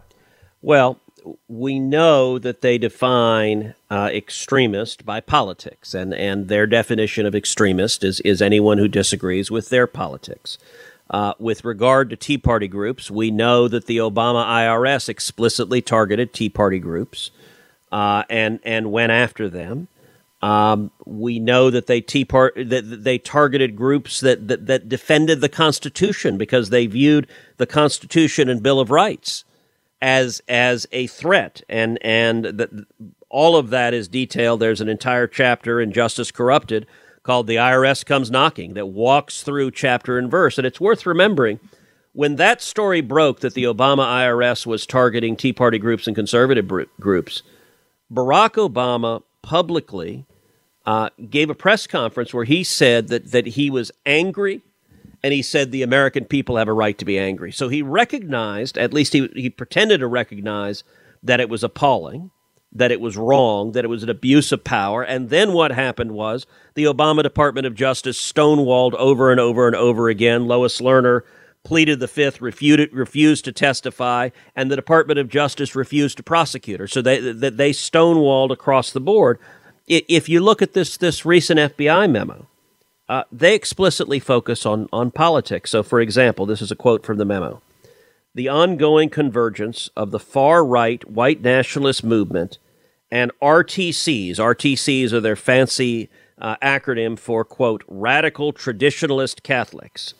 Well, 0.60 1.00
we 1.48 1.78
know 1.78 2.38
that 2.38 2.60
they 2.60 2.76
define 2.76 3.74
uh, 3.90 4.10
extremist 4.12 5.06
by 5.06 5.20
politics, 5.20 5.94
and, 5.94 6.12
and 6.12 6.48
their 6.48 6.66
definition 6.66 7.24
of 7.24 7.34
extremist 7.34 8.04
is, 8.04 8.20
is 8.20 8.42
anyone 8.42 8.76
who 8.76 8.88
disagrees 8.88 9.50
with 9.50 9.70
their 9.70 9.86
politics. 9.86 10.58
Uh, 11.12 11.34
with 11.38 11.62
regard 11.62 12.08
to 12.08 12.16
Tea 12.16 12.38
Party 12.38 12.66
groups, 12.66 13.10
we 13.10 13.30
know 13.30 13.68
that 13.68 13.84
the 13.84 13.98
Obama 13.98 14.46
IRS 14.46 15.10
explicitly 15.10 15.82
targeted 15.82 16.32
Tea 16.32 16.48
Party 16.48 16.78
groups 16.78 17.30
uh, 17.92 18.24
and 18.30 18.58
and 18.64 18.90
went 18.90 19.12
after 19.12 19.50
them. 19.50 19.88
Um, 20.40 20.90
we 21.04 21.38
know 21.38 21.70
that 21.70 21.86
they 21.86 22.00
tea 22.00 22.24
part 22.24 22.54
that 22.56 23.04
they 23.04 23.18
targeted 23.18 23.76
groups 23.76 24.20
that, 24.20 24.48
that 24.48 24.66
that 24.66 24.88
defended 24.88 25.42
the 25.42 25.50
Constitution 25.50 26.38
because 26.38 26.70
they 26.70 26.86
viewed 26.86 27.28
the 27.58 27.66
Constitution 27.66 28.48
and 28.48 28.62
Bill 28.62 28.80
of 28.80 28.90
Rights 28.90 29.44
as 30.00 30.42
as 30.48 30.86
a 30.92 31.06
threat, 31.06 31.62
and 31.68 31.98
and 32.02 32.46
that 32.46 32.70
all 33.28 33.56
of 33.56 33.70
that 33.70 33.94
is 33.94 34.08
detailed. 34.08 34.60
There's 34.60 34.80
an 34.80 34.88
entire 34.88 35.28
chapter 35.28 35.80
in 35.80 35.92
Justice 35.92 36.32
Corrupted 36.32 36.86
called 37.22 37.46
The 37.46 37.56
IRS 37.56 38.04
Comes 38.04 38.30
Knocking 38.30 38.74
that 38.74 38.86
walks 38.86 39.42
through 39.42 39.70
chapter 39.70 40.18
and 40.18 40.30
verse. 40.30 40.58
And 40.58 40.66
it's 40.66 40.80
worth 40.80 41.06
remembering 41.06 41.60
when 42.12 42.36
that 42.36 42.60
story 42.60 43.00
broke 43.00 43.40
that 43.40 43.54
the 43.54 43.64
Obama 43.64 44.04
IRS 44.04 44.66
was 44.66 44.86
targeting 44.86 45.36
Tea 45.36 45.52
Party 45.52 45.78
groups 45.78 46.06
and 46.06 46.14
conservative 46.14 46.70
groups, 47.00 47.42
Barack 48.12 48.54
Obama 48.54 49.22
publicly 49.40 50.26
uh, 50.84 51.08
gave 51.30 51.48
a 51.48 51.54
press 51.54 51.86
conference 51.86 52.34
where 52.34 52.44
he 52.44 52.64
said 52.64 53.08
that, 53.08 53.30
that 53.30 53.46
he 53.46 53.70
was 53.70 53.90
angry 54.04 54.62
and 55.22 55.32
he 55.32 55.42
said 55.42 55.70
the 55.70 55.82
American 55.82 56.24
people 56.24 56.56
have 56.56 56.68
a 56.68 56.72
right 56.72 56.98
to 56.98 57.04
be 57.04 57.18
angry. 57.18 57.52
So 57.52 57.68
he 57.68 57.80
recognized, 57.80 58.76
at 58.76 58.92
least 58.92 59.12
he, 59.12 59.28
he 59.34 59.48
pretended 59.48 60.00
to 60.00 60.06
recognize, 60.06 60.82
that 61.22 61.40
it 61.40 61.48
was 61.48 61.62
appalling 61.62 62.30
that 62.74 62.90
it 62.90 63.00
was 63.00 63.16
wrong, 63.16 63.72
that 63.72 63.84
it 63.84 63.88
was 63.88 64.02
an 64.02 64.08
abuse 64.08 64.52
of 64.52 64.64
power. 64.64 65.02
And 65.02 65.28
then 65.30 65.52
what 65.52 65.72
happened 65.72 66.12
was 66.12 66.46
the 66.74 66.84
Obama 66.84 67.22
Department 67.22 67.66
of 67.66 67.74
Justice 67.74 68.20
stonewalled 68.20 68.94
over 68.94 69.30
and 69.30 69.38
over 69.38 69.66
and 69.66 69.76
over 69.76 70.08
again. 70.08 70.46
Lois 70.46 70.80
Lerner 70.80 71.22
pleaded 71.64 72.00
the 72.00 72.08
fifth, 72.08 72.40
refuted, 72.40 72.92
refused 72.92 73.44
to 73.44 73.52
testify, 73.52 74.30
and 74.56 74.70
the 74.70 74.76
Department 74.76 75.18
of 75.18 75.28
Justice 75.28 75.76
refused 75.76 76.16
to 76.16 76.22
prosecute 76.22 76.80
her. 76.80 76.88
So 76.88 77.02
they, 77.02 77.20
they, 77.20 77.70
stonewalled 77.70 78.50
across 78.50 78.90
the 78.90 79.00
board. 79.00 79.38
If 79.86 80.28
you 80.28 80.40
look 80.40 80.62
at 80.62 80.72
this, 80.72 80.96
this 80.96 81.24
recent 81.24 81.60
FBI 81.60 82.10
memo, 82.10 82.46
uh, 83.08 83.24
they 83.30 83.54
explicitly 83.54 84.18
focus 84.18 84.64
on, 84.64 84.88
on 84.92 85.10
politics. 85.10 85.70
So, 85.70 85.82
for 85.82 86.00
example, 86.00 86.46
this 86.46 86.62
is 86.62 86.70
a 86.70 86.76
quote 86.76 87.04
from 87.04 87.18
the 87.18 87.24
memo 87.24 87.60
the 88.34 88.48
ongoing 88.48 89.10
convergence 89.10 89.90
of 89.96 90.10
the 90.10 90.18
far 90.18 90.64
right 90.64 91.08
white 91.08 91.42
nationalist 91.42 92.02
movement 92.02 92.58
and 93.10 93.30
RTCs. 93.42 94.36
RTCs 94.36 95.12
are 95.12 95.20
their 95.20 95.36
fancy 95.36 96.08
uh, 96.38 96.56
acronym 96.62 97.18
for, 97.18 97.44
quote, 97.44 97.84
radical 97.86 98.52
traditionalist 98.52 99.42
Catholics, 99.42 100.14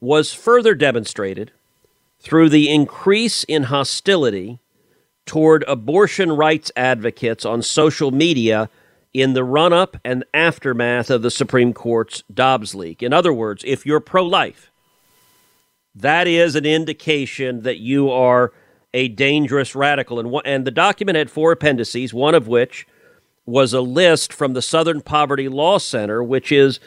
was 0.00 0.32
further 0.32 0.74
demonstrated 0.74 1.50
through 2.20 2.48
the 2.48 2.70
increase 2.70 3.44
in 3.44 3.64
hostility 3.64 4.58
toward 5.26 5.64
abortion 5.66 6.32
rights 6.32 6.70
advocates 6.76 7.44
on 7.44 7.62
social 7.62 8.10
media 8.10 8.70
in 9.12 9.34
the 9.34 9.44
run 9.44 9.72
up 9.72 9.96
and 10.04 10.24
aftermath 10.32 11.10
of 11.10 11.22
the 11.22 11.30
Supreme 11.30 11.72
Court's 11.72 12.22
Dobbs 12.32 12.74
leak. 12.74 13.02
In 13.02 13.12
other 13.12 13.32
words, 13.32 13.62
if 13.66 13.86
you're 13.86 14.00
pro 14.00 14.24
life, 14.24 14.70
that 15.94 16.26
is 16.26 16.56
an 16.56 16.66
indication 16.66 17.62
that 17.62 17.78
you 17.78 18.10
are 18.10 18.52
a 18.92 19.08
dangerous 19.08 19.74
radical. 19.74 20.18
And, 20.18 20.34
and 20.44 20.66
the 20.66 20.70
document 20.70 21.16
had 21.16 21.30
four 21.30 21.52
appendices, 21.52 22.14
one 22.14 22.34
of 22.34 22.48
which 22.48 22.86
was 23.46 23.72
a 23.72 23.80
list 23.80 24.32
from 24.32 24.54
the 24.54 24.62
Southern 24.62 25.00
Poverty 25.00 25.48
Law 25.48 25.78
Center, 25.78 26.22
which 26.22 26.50
is 26.50 26.80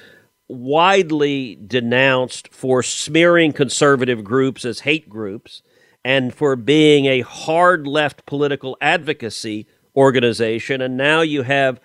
widely 0.48 1.56
denounced 1.56 2.54
for 2.54 2.82
smearing 2.82 3.52
conservative 3.52 4.24
groups 4.24 4.64
as 4.66 4.82
hate 4.82 5.10
groups 5.10 5.62
and 6.06 6.34
for 6.34 6.56
being 6.56 7.06
a 7.06 7.22
hard 7.22 7.86
left 7.86 8.26
political 8.26 8.78
advocacy 8.80 9.68
organization. 9.96 10.82
And 10.82 10.96
now 10.96 11.22
you 11.22 11.44
have 11.44 11.82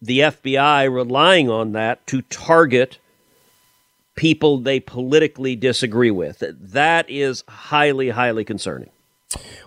the 0.00 0.20
FBI 0.20 0.92
relying 0.92 1.48
on 1.48 1.72
that 1.72 2.06
to 2.08 2.22
target 2.22 2.98
people 4.14 4.58
they 4.58 4.80
politically 4.80 5.56
disagree 5.56 6.10
with. 6.10 6.42
That 6.60 7.08
is 7.08 7.44
highly, 7.48 8.10
highly 8.10 8.44
concerning. 8.44 8.90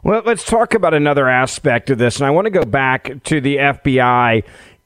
Well, 0.04 0.22
let's 0.26 0.46
talk 0.46 0.74
about 0.74 0.94
another 0.94 1.28
aspect 1.28 1.90
of 1.90 1.98
this. 1.98 2.18
And 2.18 2.26
I 2.26 2.30
want 2.30 2.46
to 2.46 2.52
go 2.52 2.66
back 2.66 3.24
to 3.24 3.42
the 3.42 3.58
FBI. 3.58 4.44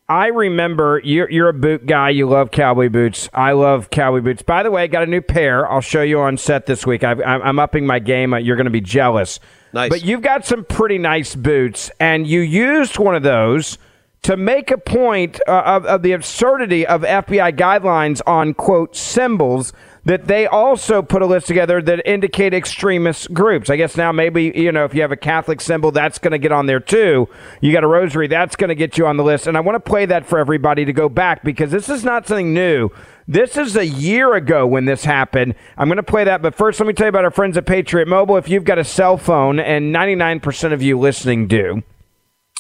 I 0.08 0.28
remember 0.28 1.02
you're, 1.04 1.30
you're 1.30 1.50
a 1.50 1.54
boot 1.54 1.86
guy. 1.86 2.10
You 2.10 2.28
love 2.28 2.50
cowboy 2.52 2.90
boots. 2.90 3.30
I 3.34 3.52
love 3.52 3.90
cowboy 3.90 4.22
boots. 4.22 4.42
By 4.42 4.64
the 4.64 4.72
way, 4.72 4.84
I 4.84 4.88
got 4.88 5.04
a 5.04 5.08
new 5.08 5.22
pair. 5.22 5.70
I'll 5.70 5.82
show 5.82 6.02
you 6.02 6.20
on 6.20 6.38
set 6.38 6.66
this 6.66 6.86
week. 6.86 7.04
i 7.04 7.12
am 7.12 7.60
upping 7.60 7.86
my 7.86 8.00
game. 8.00 8.34
You're 8.40 8.56
going 8.56 8.66
to 8.66 8.72
be 8.72 8.82
jealous. 8.82 9.40
Nice. 9.72 9.90
But 9.90 10.04
you've 10.04 10.24
got 10.24 10.46
some 10.46 10.66
pretty 10.66 10.98
nice 10.98 11.36
boots, 11.36 11.92
and 12.00 12.26
you 12.26 12.40
used 12.40 12.98
one 12.98 13.14
of 13.14 13.22
those 13.22 13.78
to 14.22 14.36
make 14.36 14.70
a 14.72 14.78
point 14.78 15.40
uh, 15.48 15.62
of, 15.66 15.86
of 15.86 16.02
the 16.02 16.12
absurdity 16.12 16.86
of 16.86 17.02
FBI 17.02 17.58
guidelines 17.58 18.22
on, 18.28 18.54
quote, 18.54 18.96
symbols 18.96 19.72
that 20.06 20.28
they 20.28 20.48
also 20.48 21.02
put 21.02 21.22
a 21.22 21.26
list 21.26 21.48
together 21.48 21.82
that 21.82 22.02
indicate 22.10 22.54
extremist 22.54 23.34
groups. 23.34 23.70
I 23.70 23.76
guess 23.76 23.96
now 23.96 24.12
maybe, 24.12 24.52
you 24.56 24.72
know, 24.72 24.86
if 24.86 24.94
you 24.94 25.02
have 25.02 25.12
a 25.12 25.18
Catholic 25.18 25.62
symbol, 25.62 25.92
that's 25.92 26.18
going 26.20 26.32
to 26.32 26.38
get 26.38 26.52
on 26.52 26.66
there 26.66 26.80
too. 26.80 27.28
You 27.62 27.72
got 27.72 27.84
a 27.84 27.88
rosary, 27.88 28.28
that's 28.28 28.56
going 28.56 28.70
to 28.70 28.76
get 28.76 28.98
you 28.98 29.06
on 29.06 29.18
the 29.18 29.24
list. 29.24 29.48
And 29.48 29.56
I 29.56 29.60
want 29.60 29.76
to 29.76 29.90
play 29.90 30.06
that 30.06 30.26
for 30.26 30.40
everybody 30.40 30.86
to 30.86 30.94
go 30.94 31.10
back 31.10 31.44
because 31.44 31.72
this 31.72 31.90
is 31.90 32.04
not 32.04 32.28
something 32.28 32.54
new. 32.54 32.90
This 33.28 33.58
is 33.58 33.76
a 33.76 33.86
year 33.86 34.34
ago 34.34 34.66
when 34.66 34.86
this 34.86 35.06
happened. 35.06 35.54
I'm 35.78 35.88
going 35.88 35.98
to 35.98 36.04
play 36.04 36.24
that, 36.24 36.42
but 36.42 36.56
first, 36.56 36.80
let 36.80 36.88
me 36.88 36.94
tell 36.94 37.06
you 37.06 37.10
about 37.10 37.26
our 37.26 37.32
friends 37.32 37.56
at 37.58 37.68
Patriot 37.68 38.08
Mobile. 38.08 38.38
If 38.38 38.50
you've 38.50 38.64
got 38.64 38.80
a 38.80 38.84
cell 38.84 39.18
phone, 39.18 39.60
and 39.60 39.94
99% 39.94 40.74
of 40.74 40.82
you 40.82 40.98
listening 40.98 41.48
do, 41.48 41.84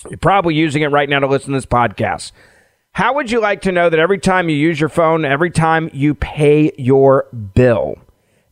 you're 0.09 0.17
probably 0.17 0.55
using 0.55 0.81
it 0.81 0.87
right 0.87 1.09
now 1.09 1.19
to 1.19 1.27
listen 1.27 1.51
to 1.51 1.57
this 1.57 1.65
podcast. 1.65 2.31
How 2.93 3.13
would 3.15 3.31
you 3.31 3.39
like 3.39 3.61
to 3.61 3.71
know 3.71 3.89
that 3.89 3.99
every 3.99 4.19
time 4.19 4.49
you 4.49 4.55
use 4.55 4.79
your 4.79 4.89
phone, 4.89 5.25
every 5.25 5.51
time 5.51 5.89
you 5.93 6.15
pay 6.15 6.71
your 6.77 7.27
bill, 7.53 7.95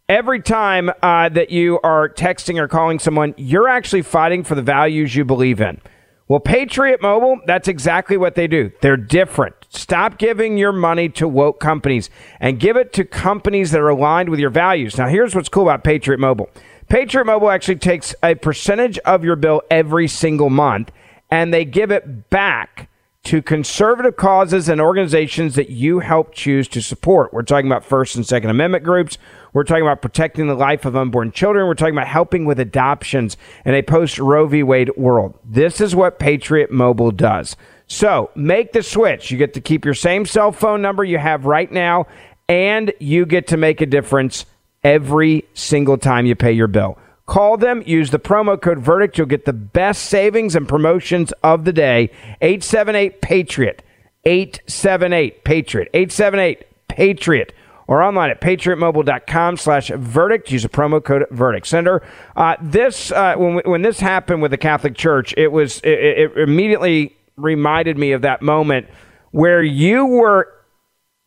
every 0.08 0.42
time 0.42 0.90
uh, 1.02 1.30
that 1.30 1.50
you 1.50 1.80
are 1.84 2.08
texting 2.10 2.60
or 2.60 2.68
calling 2.68 3.00
someone, 3.00 3.34
you're 3.38 3.68
actually 3.68 4.04
fighting 4.04 4.44
for 4.44 4.56
the 4.56 4.62
values 4.62 5.16
you 5.16 5.26
believe 5.26 5.60
in? 5.60 5.82
Well, 6.30 6.40
Patriot 6.42 7.02
Mobile, 7.02 7.40
that's 7.46 7.70
exactly 7.70 8.18
what 8.18 8.36
they 8.36 8.48
do. 8.48 8.72
They're 8.82 8.98
different. 8.98 9.56
Stop 9.70 10.18
giving 10.18 10.58
your 10.58 10.74
money 10.74 11.08
to 11.10 11.28
woke 11.28 11.60
companies 11.60 12.10
and 12.40 12.60
give 12.60 12.76
it 12.76 12.92
to 12.94 13.06
companies 13.06 13.72
that 13.72 13.80
are 13.80 13.90
aligned 13.90 14.30
with 14.30 14.40
your 14.40 14.50
values. 14.50 14.98
Now, 14.98 15.08
here's 15.08 15.36
what's 15.36 15.50
cool 15.50 15.64
about 15.64 15.84
Patriot 15.86 16.20
Mobile 16.20 16.50
Patriot 16.90 17.26
Mobile 17.26 17.50
actually 17.50 17.78
takes 17.78 18.16
a 18.24 18.36
percentage 18.36 18.98
of 19.00 19.24
your 19.24 19.36
bill 19.36 19.62
every 19.70 20.08
single 20.08 20.50
month 20.50 20.92
and 21.30 21.54
they 21.54 21.66
give 21.66 21.92
it 21.92 22.30
back 22.30 22.90
to 23.28 23.42
conservative 23.42 24.16
causes 24.16 24.70
and 24.70 24.80
organizations 24.80 25.56
that 25.56 25.70
you 25.70 26.00
help 26.00 26.34
choose 26.34 26.66
to 26.70 26.82
support. 26.82 27.34
We're 27.34 27.42
talking 27.42 27.68
about 27.68 27.84
First 27.84 28.16
and 28.16 28.26
Second 28.26 28.50
Amendment 28.50 28.86
groups. 28.86 29.18
We're 29.52 29.66
talking 29.66 29.84
about 29.84 30.02
protecting 30.02 30.48
the 30.48 30.56
life 30.56 30.86
of 30.86 30.96
unborn 30.96 31.34
children. 31.34 31.68
We're 31.68 31.74
talking 31.74 31.96
about 31.96 32.08
helping 32.08 32.46
with 32.46 32.58
adoptions 32.58 33.36
in 33.66 33.74
a 33.74 33.82
post 33.82 34.18
Roe 34.18 34.48
v. 34.48 34.64
Wade 34.64 34.96
world. 34.96 35.38
This 35.44 35.82
is 35.82 35.94
what 35.94 36.20
Patriot 36.20 36.72
Mobile 36.72 37.12
does. 37.12 37.58
So 37.88 38.30
make 38.34 38.72
the 38.72 38.84
switch. 38.84 39.30
You 39.30 39.38
get 39.38 39.54
to 39.56 39.62
keep 39.62 39.84
your 39.84 39.94
same 39.94 40.26
cell 40.26 40.54
phone 40.54 40.82
number 40.82 41.04
you 41.04 41.18
have 41.18 41.46
right 41.46 41.72
now, 41.72 42.08
and 42.48 42.94
you 43.00 43.26
get 43.26 43.48
to 43.48 43.58
make 43.58 43.82
a 43.82 43.86
difference 43.86 44.46
every 44.86 45.44
single 45.54 45.98
time 45.98 46.26
you 46.26 46.36
pay 46.36 46.54
your 46.54 46.68
bill. 46.68 46.98
Call 47.28 47.58
them, 47.58 47.84
use 47.86 48.10
the 48.10 48.20
promo 48.20 48.60
code 48.60 48.80
VERDICT. 48.80 49.18
You'll 49.18 49.28
get 49.28 49.46
the 49.46 49.54
best 49.54 50.06
savings 50.06 50.56
and 50.56 50.68
promotions 50.68 51.34
of 51.44 51.66
the 51.66 51.74
day. 51.74 52.10
878 52.42 53.22
Patriot. 53.22 53.84
878 54.24 55.44
Patriot. 55.44 55.90
878 55.94 56.66
Patriot. 56.88 57.54
Or 57.86 58.02
online 58.02 58.30
at 58.30 58.42
patriotmobile.com 58.42 59.58
slash 59.58 59.90
verdict. 59.90 60.52
Use 60.52 60.64
the 60.64 60.70
promo 60.70 61.04
code 61.04 61.26
verdict. 61.32 61.68
Senator, 61.68 62.02
uh, 62.36 62.56
this, 62.62 63.12
uh, 63.12 63.36
when, 63.36 63.58
when 63.66 63.82
this 63.82 64.00
happened 64.00 64.42
with 64.42 64.52
the 64.52 64.58
Catholic 64.58 64.96
Church, 64.96 65.34
it 65.38 65.52
was, 65.52 65.80
it, 65.82 66.00
it 66.00 66.38
immediately 66.38 67.16
reminded 67.36 67.98
me 67.98 68.14
of 68.14 68.22
that 68.24 68.42
moment 68.42 68.88
where 69.32 69.62
you 69.62 70.06
were 70.06 70.52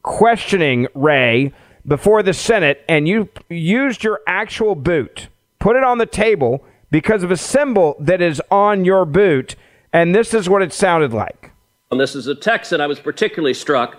questioning 0.02 0.86
Wray 0.94 1.52
before 1.86 2.22
the 2.22 2.34
Senate, 2.34 2.84
and 2.88 3.08
you 3.08 3.28
used 3.48 4.04
your 4.04 4.20
actual 4.26 4.74
boot, 4.74 5.28
put 5.60 5.76
it 5.76 5.84
on 5.84 5.98
the 5.98 6.06
table 6.06 6.64
because 6.90 7.22
of 7.22 7.30
a 7.30 7.36
symbol 7.36 7.94
that 8.00 8.20
is 8.20 8.42
on 8.50 8.84
your 8.84 9.04
boot, 9.04 9.54
and 9.92 10.12
this 10.12 10.34
is 10.34 10.48
what 10.48 10.62
it 10.62 10.72
sounded 10.72 11.12
like. 11.12 11.52
And 11.92 12.00
this 12.00 12.16
is 12.16 12.26
a 12.26 12.34
text 12.34 12.70
that 12.70 12.80
I 12.80 12.86
was 12.86 12.98
particularly 12.98 13.54
struck 13.54 13.96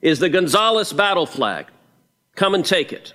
is 0.00 0.18
the 0.18 0.28
Gonzales 0.28 0.92
battle 0.92 1.26
flag. 1.26 1.66
Come 2.34 2.54
and 2.54 2.64
take 2.64 2.92
it. 2.92 3.12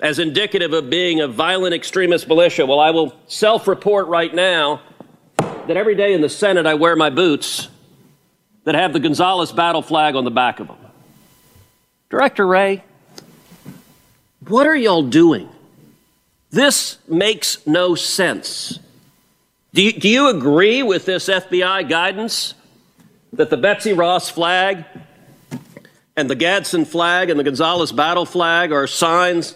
As 0.00 0.18
indicative 0.18 0.72
of 0.72 0.90
being 0.90 1.20
a 1.20 1.28
violent 1.28 1.74
extremist 1.74 2.28
militia, 2.28 2.66
well, 2.66 2.80
I 2.80 2.90
will 2.90 3.14
self 3.28 3.66
report 3.66 4.08
right 4.08 4.34
now 4.34 4.82
that 5.38 5.76
every 5.76 5.94
day 5.94 6.12
in 6.12 6.20
the 6.20 6.28
Senate 6.28 6.66
I 6.66 6.74
wear 6.74 6.96
my 6.96 7.10
boots 7.10 7.68
that 8.64 8.74
have 8.74 8.92
the 8.92 9.00
Gonzales 9.00 9.52
battle 9.52 9.82
flag 9.82 10.14
on 10.14 10.24
the 10.24 10.30
back 10.30 10.60
of 10.60 10.66
them. 10.66 10.76
Director 12.10 12.46
Wray, 12.46 12.84
what 14.46 14.66
are 14.66 14.76
y'all 14.76 15.02
doing? 15.02 15.48
This 16.56 16.96
makes 17.06 17.66
no 17.66 17.94
sense. 17.94 18.78
Do 19.74 19.82
you, 19.82 19.92
do 19.92 20.08
you 20.08 20.30
agree 20.30 20.82
with 20.82 21.04
this 21.04 21.28
FBI 21.28 21.86
guidance 21.86 22.54
that 23.34 23.50
the 23.50 23.58
Betsy 23.58 23.92
Ross 23.92 24.30
flag 24.30 24.86
and 26.16 26.30
the 26.30 26.34
Gadsden 26.34 26.86
flag 26.86 27.28
and 27.28 27.38
the 27.38 27.44
Gonzales 27.44 27.92
battle 27.92 28.24
flag 28.24 28.72
are 28.72 28.86
signs 28.86 29.54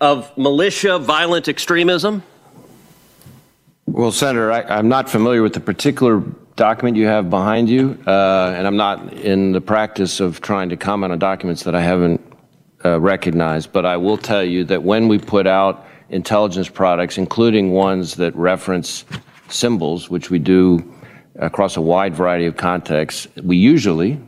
of 0.00 0.36
militia 0.36 0.98
violent 0.98 1.46
extremism? 1.46 2.24
Well, 3.86 4.10
Senator, 4.10 4.50
I, 4.50 4.80
am 4.80 4.88
not 4.88 5.08
familiar 5.08 5.44
with 5.44 5.52
the 5.52 5.60
particular 5.60 6.20
document 6.56 6.96
you 6.96 7.06
have 7.06 7.30
behind 7.30 7.70
you, 7.70 7.96
uh, 8.08 8.54
and 8.56 8.66
I'm 8.66 8.76
not 8.76 9.12
in 9.12 9.52
the 9.52 9.60
practice 9.60 10.18
of 10.18 10.40
trying 10.40 10.70
to 10.70 10.76
comment 10.76 11.12
on 11.12 11.20
documents 11.20 11.62
that 11.62 11.76
I 11.76 11.80
haven't 11.80 12.20
uh, 12.84 12.98
recognized. 12.98 13.72
But 13.72 13.86
I 13.86 13.98
will 13.98 14.18
tell 14.18 14.42
you 14.42 14.64
that 14.64 14.82
when 14.82 15.06
we 15.06 15.20
put 15.20 15.46
out 15.46 15.86
intelligence 16.10 16.68
products, 16.68 17.18
including 17.18 17.72
ones 17.72 18.16
that 18.16 18.34
reference 18.36 19.04
symbols, 19.48 20.10
which 20.10 20.30
we 20.30 20.38
do 20.38 20.94
across 21.36 21.76
a 21.76 21.80
wide 21.80 22.14
variety 22.14 22.46
of 22.46 22.56
contexts, 22.56 23.26
we 23.42 23.56
usually 23.56 24.20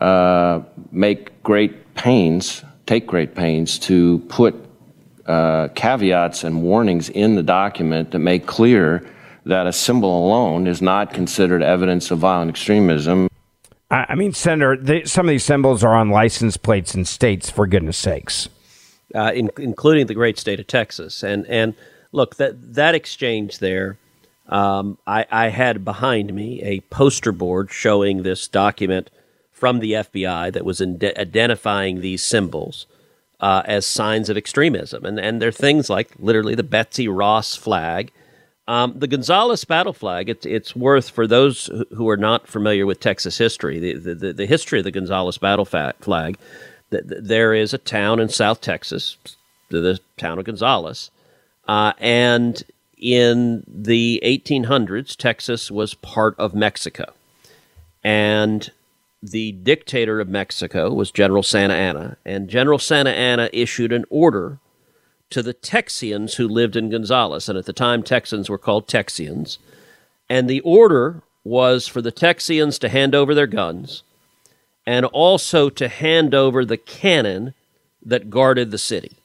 uh, 0.00 0.60
make 0.92 1.42
great 1.42 1.94
pains, 1.94 2.62
take 2.86 3.06
great 3.06 3.34
pains 3.34 3.78
to 3.78 4.18
put 4.28 4.54
uh, 5.26 5.68
caveats 5.74 6.44
and 6.44 6.62
warnings 6.62 7.08
in 7.08 7.34
the 7.34 7.42
document 7.42 8.12
that 8.12 8.20
make 8.20 8.46
clear 8.46 9.04
that 9.44 9.66
a 9.66 9.72
symbol 9.72 10.26
alone 10.26 10.66
is 10.66 10.82
not 10.82 11.12
considered 11.12 11.62
evidence 11.62 12.10
of 12.10 12.18
violent 12.18 12.50
extremism. 12.50 13.28
I 13.88 14.16
mean, 14.16 14.32
Senator, 14.32 14.76
they, 14.76 15.04
some 15.04 15.26
of 15.26 15.30
these 15.30 15.44
symbols 15.44 15.84
are 15.84 15.94
on 15.94 16.10
license 16.10 16.56
plates 16.56 16.96
in 16.96 17.04
states, 17.04 17.50
for 17.50 17.68
goodness 17.68 17.96
sakes. 17.96 18.48
Uh, 19.14 19.30
in, 19.34 19.50
including 19.58 20.06
the 20.06 20.14
great 20.14 20.38
state 20.38 20.58
of 20.58 20.66
Texas. 20.66 21.22
And, 21.22 21.46
and 21.46 21.74
look, 22.10 22.36
that, 22.36 22.74
that 22.74 22.94
exchange 22.94 23.60
there, 23.60 23.98
um, 24.48 24.98
I, 25.06 25.26
I 25.30 25.48
had 25.48 25.84
behind 25.84 26.34
me 26.34 26.60
a 26.62 26.80
poster 26.80 27.30
board 27.30 27.70
showing 27.70 28.24
this 28.24 28.48
document 28.48 29.10
from 29.52 29.78
the 29.78 29.92
FBI 29.92 30.52
that 30.52 30.64
was 30.64 30.82
identifying 30.82 32.00
these 32.00 32.22
symbols 32.22 32.86
uh, 33.38 33.62
as 33.64 33.86
signs 33.86 34.28
of 34.28 34.36
extremism. 34.36 35.04
And, 35.04 35.20
and 35.20 35.40
they're 35.40 35.52
things 35.52 35.88
like 35.88 36.10
literally 36.18 36.56
the 36.56 36.64
Betsy 36.64 37.06
Ross 37.06 37.54
flag 37.54 38.12
um, 38.68 38.94
the 38.96 39.06
Gonzales 39.06 39.64
battle 39.64 39.92
flag, 39.92 40.28
it's, 40.28 40.44
it's 40.44 40.74
worth 40.74 41.10
for 41.10 41.26
those 41.26 41.70
who 41.94 42.08
are 42.08 42.16
not 42.16 42.48
familiar 42.48 42.84
with 42.84 42.98
Texas 42.98 43.38
history, 43.38 43.78
the, 43.78 44.14
the, 44.14 44.32
the 44.32 44.46
history 44.46 44.78
of 44.78 44.84
the 44.84 44.90
Gonzales 44.90 45.38
battle 45.38 45.64
flag. 45.64 46.36
There 46.90 47.54
is 47.54 47.74
a 47.74 47.78
town 47.78 48.20
in 48.20 48.28
South 48.28 48.60
Texas, 48.60 49.16
the 49.70 49.98
town 50.16 50.38
of 50.38 50.44
Gonzales, 50.44 51.10
uh, 51.66 51.92
and 51.98 52.62
in 52.96 53.64
the 53.66 54.20
1800s, 54.24 55.16
Texas 55.16 55.70
was 55.70 55.94
part 55.94 56.34
of 56.38 56.54
Mexico. 56.54 57.12
And 58.04 58.70
the 59.22 59.52
dictator 59.52 60.20
of 60.20 60.28
Mexico 60.28 60.92
was 60.92 61.10
General 61.10 61.42
Santa 61.42 61.74
Anna, 61.74 62.16
and 62.24 62.48
General 62.48 62.78
Santa 62.78 63.10
Anna 63.10 63.50
issued 63.52 63.92
an 63.92 64.04
order 64.08 64.58
to 65.30 65.42
the 65.42 65.54
Texians 65.54 66.34
who 66.34 66.46
lived 66.46 66.76
in 66.76 66.90
Gonzales. 66.90 67.48
And 67.48 67.58
at 67.58 67.66
the 67.66 67.72
time, 67.72 68.02
Texans 68.02 68.48
were 68.48 68.58
called 68.58 68.86
Texians. 68.86 69.58
And 70.28 70.48
the 70.48 70.60
order 70.60 71.22
was 71.42 71.86
for 71.86 72.00
the 72.00 72.12
Texians 72.12 72.78
to 72.80 72.88
hand 72.88 73.14
over 73.14 73.34
their 73.34 73.46
guns 73.46 74.02
and 74.86 75.04
also 75.06 75.68
to 75.70 75.88
hand 75.88 76.34
over 76.34 76.64
the 76.64 76.76
cannon 76.76 77.54
that 78.04 78.30
guarded 78.30 78.70
the 78.70 78.78
city. 78.78 79.16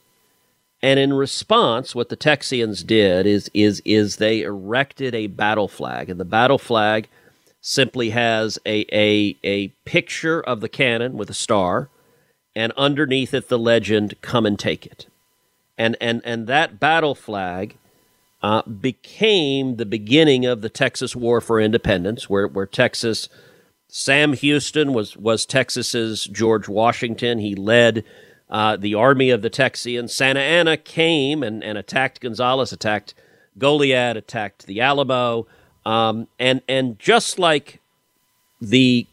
And 0.82 1.00
in 1.00 1.13
response, 1.13 1.93
what 1.93 2.10
the 2.10 2.17
Texians 2.17 2.86
did 2.86 3.28
is, 3.28 3.52
is, 3.54 3.82
is 3.86 4.15
they 4.15 4.41
erected 4.41 5.13
a 5.13 5.28
battle 5.28 5.67
flag. 5.67 6.10
And 6.10 6.19
the 6.19 6.26
battle 6.26 6.58
flag 6.58 7.08
simply 7.62 8.10
has 8.10 8.58
a, 8.65 8.86
a, 8.91 9.38
a 9.43 9.67
picture 9.86 10.41
of 10.41 10.62
the 10.62 10.69
cannon 10.69 11.17
with 11.17 11.30
a 11.30 11.36
star, 11.36 11.89
and 12.56 12.74
underneath 12.76 13.34
it 13.36 13.47
the 13.47 13.60
legend, 13.60 14.15
Come 14.21 14.47
and 14.47 14.58
Take 14.58 14.88
It 14.88 15.06
and 15.82 15.97
and 16.00 16.21
and 16.24 16.45
that 16.45 16.80
battle 16.80 17.15
flag 17.15 17.76
uh, 18.43 18.62
became 18.63 19.78
the 19.78 19.86
beginning 19.86 20.45
of 20.45 20.62
the 20.62 20.69
Texas 20.69 21.15
War 21.15 21.41
for 21.41 21.60
Independence, 21.60 22.30
where 22.30 22.47
where 22.47 22.67
Texas. 22.67 23.30
Sam 23.93 24.32
Houston 24.32 24.93
was 24.93 25.17
was 25.17 25.45
Texas's 25.45 26.23
George 26.23 26.69
Washington. 26.69 27.39
He 27.39 27.56
led 27.56 28.06
uh, 28.49 28.77
the 28.77 28.95
army 28.95 29.30
of 29.30 29.41
the 29.41 29.49
Texians. 29.49 30.12
Santa 30.12 30.39
Anna 30.39 30.77
came 30.77 31.43
and, 31.43 31.62
and 31.62 31.77
attacked 31.77 32.21
Gonzales, 32.21 32.71
attacked 32.71 33.13
Goliad, 33.60 34.15
attacked 34.15 34.65
the 34.65 34.80
Alamo, 34.80 35.45
um, 35.86 36.30
and 36.39 36.62
and 36.69 36.97
just 36.99 37.38
like 37.38 37.82
the 38.62 39.08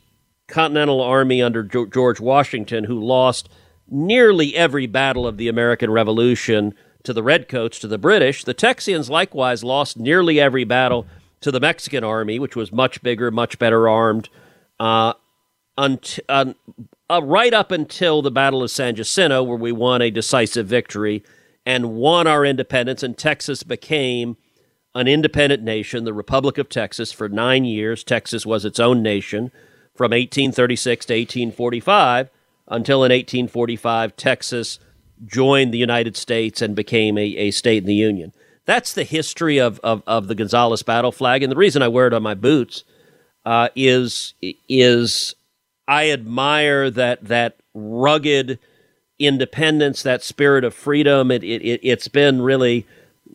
Continental 0.46 1.00
Army 1.00 1.42
under 1.42 1.64
George 1.64 2.20
Washington, 2.20 2.84
who 2.84 3.04
lost 3.04 3.48
nearly 3.90 4.54
every 4.54 4.86
battle 4.86 5.26
of 5.26 5.38
the 5.38 5.48
American 5.48 5.90
Revolution 5.90 6.72
to 7.02 7.12
the 7.12 7.24
Redcoats, 7.24 7.80
to 7.80 7.88
the 7.88 7.98
British. 7.98 8.44
The 8.44 8.54
Texians 8.54 9.10
likewise 9.10 9.64
lost 9.64 9.98
nearly 9.98 10.38
every 10.38 10.62
battle 10.62 11.04
to 11.40 11.50
the 11.50 11.58
Mexican 11.58 12.04
army, 12.04 12.38
which 12.38 12.54
was 12.54 12.70
much 12.70 13.02
bigger, 13.02 13.32
much 13.32 13.58
better 13.58 13.88
armed, 13.88 14.28
uh, 14.80 15.14
uh, 15.76 15.96
uh, 16.28 17.20
right 17.22 17.54
up 17.54 17.70
until 17.70 18.22
the 18.22 18.30
Battle 18.30 18.62
of 18.62 18.70
San 18.70 18.94
Jacinto, 18.96 19.42
where 19.42 19.56
we 19.56 19.72
won 19.72 20.02
a 20.02 20.10
decisive 20.10 20.66
victory 20.66 21.22
and 21.64 21.94
won 21.94 22.26
our 22.26 22.44
independence, 22.44 23.02
and 23.02 23.16
Texas 23.16 23.62
became 23.62 24.36
an 24.94 25.06
independent 25.06 25.62
nation, 25.62 26.04
the 26.04 26.12
Republic 26.12 26.58
of 26.58 26.68
Texas, 26.68 27.12
for 27.12 27.28
nine 27.28 27.64
years. 27.64 28.02
Texas 28.02 28.44
was 28.44 28.64
its 28.64 28.80
own 28.80 29.02
nation 29.02 29.52
from 29.94 30.10
1836 30.10 31.06
to 31.06 31.12
1845 31.12 32.30
until 32.68 32.98
in 32.98 33.10
1845 33.10 34.16
Texas 34.16 34.78
joined 35.26 35.72
the 35.72 35.78
United 35.78 36.16
States 36.16 36.62
and 36.62 36.76
became 36.76 37.18
a, 37.18 37.22
a 37.22 37.50
state 37.50 37.78
in 37.78 37.86
the 37.86 37.94
Union. 37.94 38.32
That's 38.64 38.92
the 38.92 39.04
history 39.04 39.58
of, 39.58 39.80
of, 39.80 40.02
of, 40.06 40.28
the 40.28 40.34
Gonzales 40.34 40.82
battle 40.82 41.12
flag. 41.12 41.42
And 41.42 41.50
the 41.50 41.56
reason 41.56 41.82
I 41.82 41.88
wear 41.88 42.06
it 42.06 42.12
on 42.12 42.22
my 42.22 42.34
boots 42.34 42.84
uh, 43.48 43.70
is, 43.74 44.34
is 44.68 45.34
I 45.88 46.10
admire 46.10 46.90
that, 46.90 47.24
that 47.24 47.56
rugged 47.72 48.58
independence, 49.18 50.02
that 50.02 50.22
spirit 50.22 50.64
of 50.64 50.74
freedom. 50.74 51.30
It, 51.30 51.42
it, 51.42 51.80
it's 51.82 52.08
been 52.08 52.42
really 52.42 52.86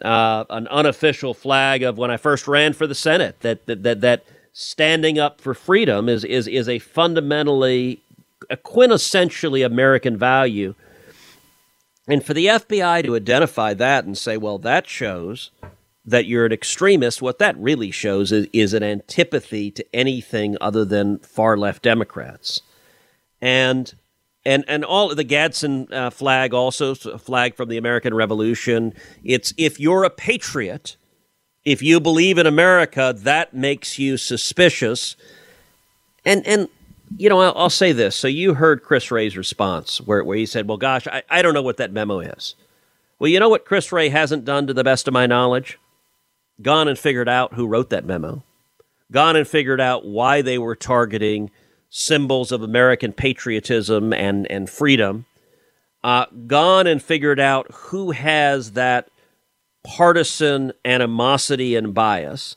uh, 0.06 0.44
an 0.52 0.68
unofficial 0.68 1.34
flag 1.34 1.82
of 1.82 1.98
when 1.98 2.12
I 2.12 2.18
first 2.18 2.48
ran 2.48 2.74
for 2.74 2.86
the 2.86 2.94
Senate, 2.94 3.40
that, 3.40 3.66
that, 3.66 3.82
that, 3.82 4.02
that 4.02 4.24
standing 4.52 5.18
up 5.18 5.42
for 5.42 5.56
freedom 5.56 6.08
is, 6.08 6.24
is, 6.24 6.48
is 6.48 6.70
a 6.70 6.78
fundamentally 6.78 8.00
a 8.52 8.58
quintessentially 8.58 9.66
American 9.66 10.16
value. 10.16 10.76
And 12.08 12.24
for 12.24 12.36
the 12.36 12.46
FBI 12.46 13.04
to 13.06 13.16
identify 13.16 13.74
that 13.74 14.06
and 14.06 14.16
say, 14.16 14.38
well, 14.38 14.60
that 14.60 14.86
shows 14.86 15.50
that 16.06 16.26
you're 16.26 16.46
an 16.46 16.52
extremist, 16.52 17.22
what 17.22 17.40
that 17.40 17.58
really 17.58 17.92
shows 17.92 18.32
is, 18.32 18.48
is 18.52 18.74
an 18.74 18.84
antipathy 18.84 19.72
to 19.72 19.96
anything 19.96 20.58
other 20.60 20.84
than 20.84 21.20
far 21.20 21.58
left 21.58 21.84
Democrats. 21.84 22.62
And 23.42 23.94
and 24.46 24.66
and 24.68 24.84
all 24.84 25.14
the 25.16 25.24
Gadsden 25.24 25.88
uh, 25.92 26.10
flag 26.10 26.54
also 26.54 26.92
a 26.92 27.18
flag 27.18 27.56
from 27.56 27.70
the 27.70 27.78
American 27.78 28.14
Revolution. 28.14 28.94
It's 29.24 29.54
if 29.58 29.80
you're 29.80 30.04
a 30.04 30.10
patriot, 30.10 30.98
if 31.64 31.82
you 31.82 32.00
believe 32.00 32.38
in 32.38 32.46
America, 32.46 33.14
that 33.20 33.54
makes 33.54 33.98
you 33.98 34.18
suspicious. 34.18 35.16
And 36.26 36.46
and 36.46 36.68
you 37.18 37.30
know, 37.30 37.40
I'll, 37.40 37.54
I'll, 37.56 37.70
say 37.70 37.92
this. 37.92 38.16
So 38.16 38.28
you 38.28 38.56
heard 38.56 38.84
Chris 38.84 39.12
Wray's 39.12 39.38
response 39.38 40.02
where, 40.02 40.24
where 40.24 40.38
he 40.38 40.48
said, 40.48 40.68
well, 40.68 40.78
gosh, 40.78 41.06
I, 41.08 41.22
I 41.30 41.42
don't 41.44 41.54
know 41.54 41.62
what 41.62 41.78
that 41.78 41.92
memo 41.92 42.20
is. 42.20 42.56
Well, 43.20 43.30
you 43.30 43.40
know 43.40 43.50
what 43.50 43.66
Chris 43.66 43.92
Wray 43.92 44.10
hasn't 44.10 44.46
done 44.46 44.66
to 44.68 44.74
the 44.74 44.84
best 44.84 45.08
of 45.08 45.14
my 45.14 45.28
knowledge? 45.28 45.78
Gone 46.64 46.88
and 46.88 46.98
figured 46.98 47.30
out 47.30 47.54
who 47.54 47.68
wrote 47.68 47.90
that 47.92 48.06
memo. 48.06 48.44
Gone 49.12 49.36
and 49.36 49.48
figured 49.48 49.82
out 49.82 50.06
why 50.06 50.42
they 50.42 50.58
were 50.58 50.76
targeting 50.76 51.52
symbols 51.90 52.52
of 52.52 52.64
American 52.64 53.14
patriotism 53.14 54.14
and, 54.14 54.50
and 54.50 54.68
freedom, 54.68 55.26
uh, 56.04 56.26
gone 56.48 56.88
and 56.88 57.04
figured 57.04 57.40
out 57.40 57.68
who 57.72 58.12
has 58.12 58.72
that 58.72 59.10
partisan 59.84 60.74
animosity 60.84 61.76
and 61.76 61.94
bias. 61.94 62.56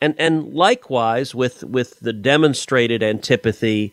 And, 0.00 0.14
and 0.18 0.54
likewise, 0.54 1.34
with, 1.34 1.64
with 1.64 2.00
the 2.00 2.14
demonstrated 2.14 3.02
antipathy 3.02 3.92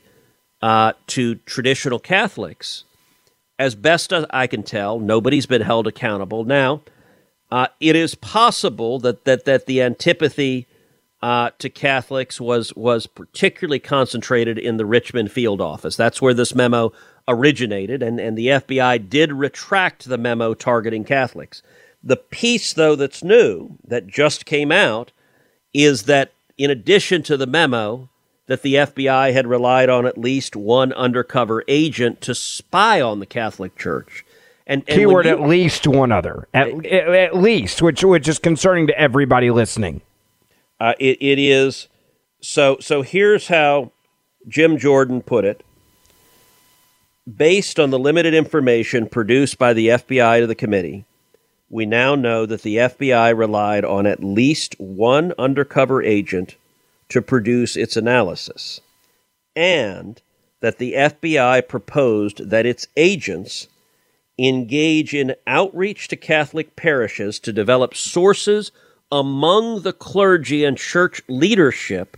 uh, 0.62 0.94
to 1.08 1.36
traditional 1.36 2.00
Catholics, 2.00 2.86
as 3.60 3.76
best 3.76 4.14
as 4.14 4.26
I 4.30 4.48
can 4.48 4.64
tell, 4.64 5.00
nobody's 5.00 5.46
been 5.46 5.62
held 5.62 5.88
accountable. 5.88 6.46
Now, 6.46 6.82
uh, 7.56 7.68
it 7.80 7.96
is 7.96 8.16
possible 8.16 9.00
that, 9.00 9.24
that, 9.24 9.46
that 9.46 9.66
the 9.66 9.82
antipathy 9.82 10.68
uh, 11.22 11.52
to 11.58 11.70
Catholics 11.70 12.42
was 12.42 12.76
was 12.76 13.08
particularly 13.08 13.80
concentrated 13.80 14.60
in 14.60 14.76
the 14.76 14.86
Richmond 14.86 15.32
field 15.32 15.62
office. 15.62 15.96
That's 15.96 16.22
where 16.22 16.34
this 16.34 16.54
memo 16.54 16.92
originated, 17.30 18.04
and, 18.04 18.20
and 18.20 18.38
the 18.38 18.48
FBI 18.48 19.10
did 19.10 19.32
retract 19.32 20.10
the 20.10 20.18
memo 20.18 20.54
targeting 20.54 21.06
Catholics. 21.06 21.64
The 22.04 22.18
piece, 22.18 22.74
though, 22.74 22.98
that's 22.98 23.24
new 23.24 23.78
that 23.88 24.06
just 24.06 24.46
came 24.46 24.74
out 24.74 25.14
is 25.74 26.04
that 26.04 26.34
in 26.58 26.70
addition 26.70 27.24
to 27.24 27.38
the 27.38 27.48
memo, 27.48 28.10
that 28.48 28.64
the 28.64 28.76
FBI 28.76 29.32
had 29.32 29.48
relied 29.48 29.90
on 29.90 30.06
at 30.06 30.18
least 30.18 30.58
one 30.58 30.92
undercover 30.92 31.64
agent 31.70 32.20
to 32.20 32.36
spy 32.36 33.00
on 33.00 33.22
the 33.22 33.26
Catholic 33.26 33.78
Church. 33.78 34.25
And, 34.68 34.84
and 34.88 34.98
keyword 34.98 35.26
you, 35.26 35.32
at 35.32 35.42
least 35.42 35.86
one 35.88 36.12
other, 36.12 36.48
at, 36.54 36.86
at 36.86 37.36
least, 37.36 37.82
which 37.82 38.04
which 38.04 38.28
is 38.28 38.40
concerning 38.40 38.88
to 38.88 39.00
everybody 39.00 39.52
listening. 39.52 40.02
Uh, 40.80 40.94
it, 41.00 41.18
it 41.22 41.40
is 41.40 41.88
so. 42.42 42.78
So 42.80 43.04
here's 43.04 43.48
how 43.48 43.92
Jim 44.48 44.78
Jordan 44.78 45.22
put 45.22 45.46
it. 45.46 45.64
Based 47.32 47.80
on 47.80 47.90
the 47.90 48.00
limited 48.00 48.34
information 48.34 49.08
produced 49.08 49.58
by 49.58 49.74
the 49.74 49.88
FBI 49.88 50.42
to 50.42 50.48
the 50.48 50.56
committee, 50.56 51.06
we 51.70 51.86
now 51.86 52.16
know 52.16 52.46
that 52.46 52.62
the 52.62 52.78
FBI 52.78 53.36
relied 53.36 53.84
on 53.84 54.06
at 54.06 54.24
least 54.24 54.76
one 54.80 55.34
undercover 55.38 56.04
agent 56.04 56.56
to 57.10 57.22
produce 57.22 57.76
its 57.76 57.96
analysis, 57.96 58.82
and 59.56 60.22
that 60.60 60.78
the 60.78 60.94
FBI 60.94 61.68
proposed 61.68 62.50
that 62.50 62.66
its 62.66 62.88
agents 62.98 63.68
engage 64.38 65.14
in 65.14 65.36
outreach 65.48 66.08
to 66.10 66.16
Catholic 66.16 66.76
parishes 66.76 67.40
to 67.40 67.54
develop 67.54 67.96
sources 67.96 68.72
among 69.12 69.84
the 69.84 69.94
clergy 69.94 70.66
and 70.66 70.78
church 70.78 71.22
leadership 71.28 72.18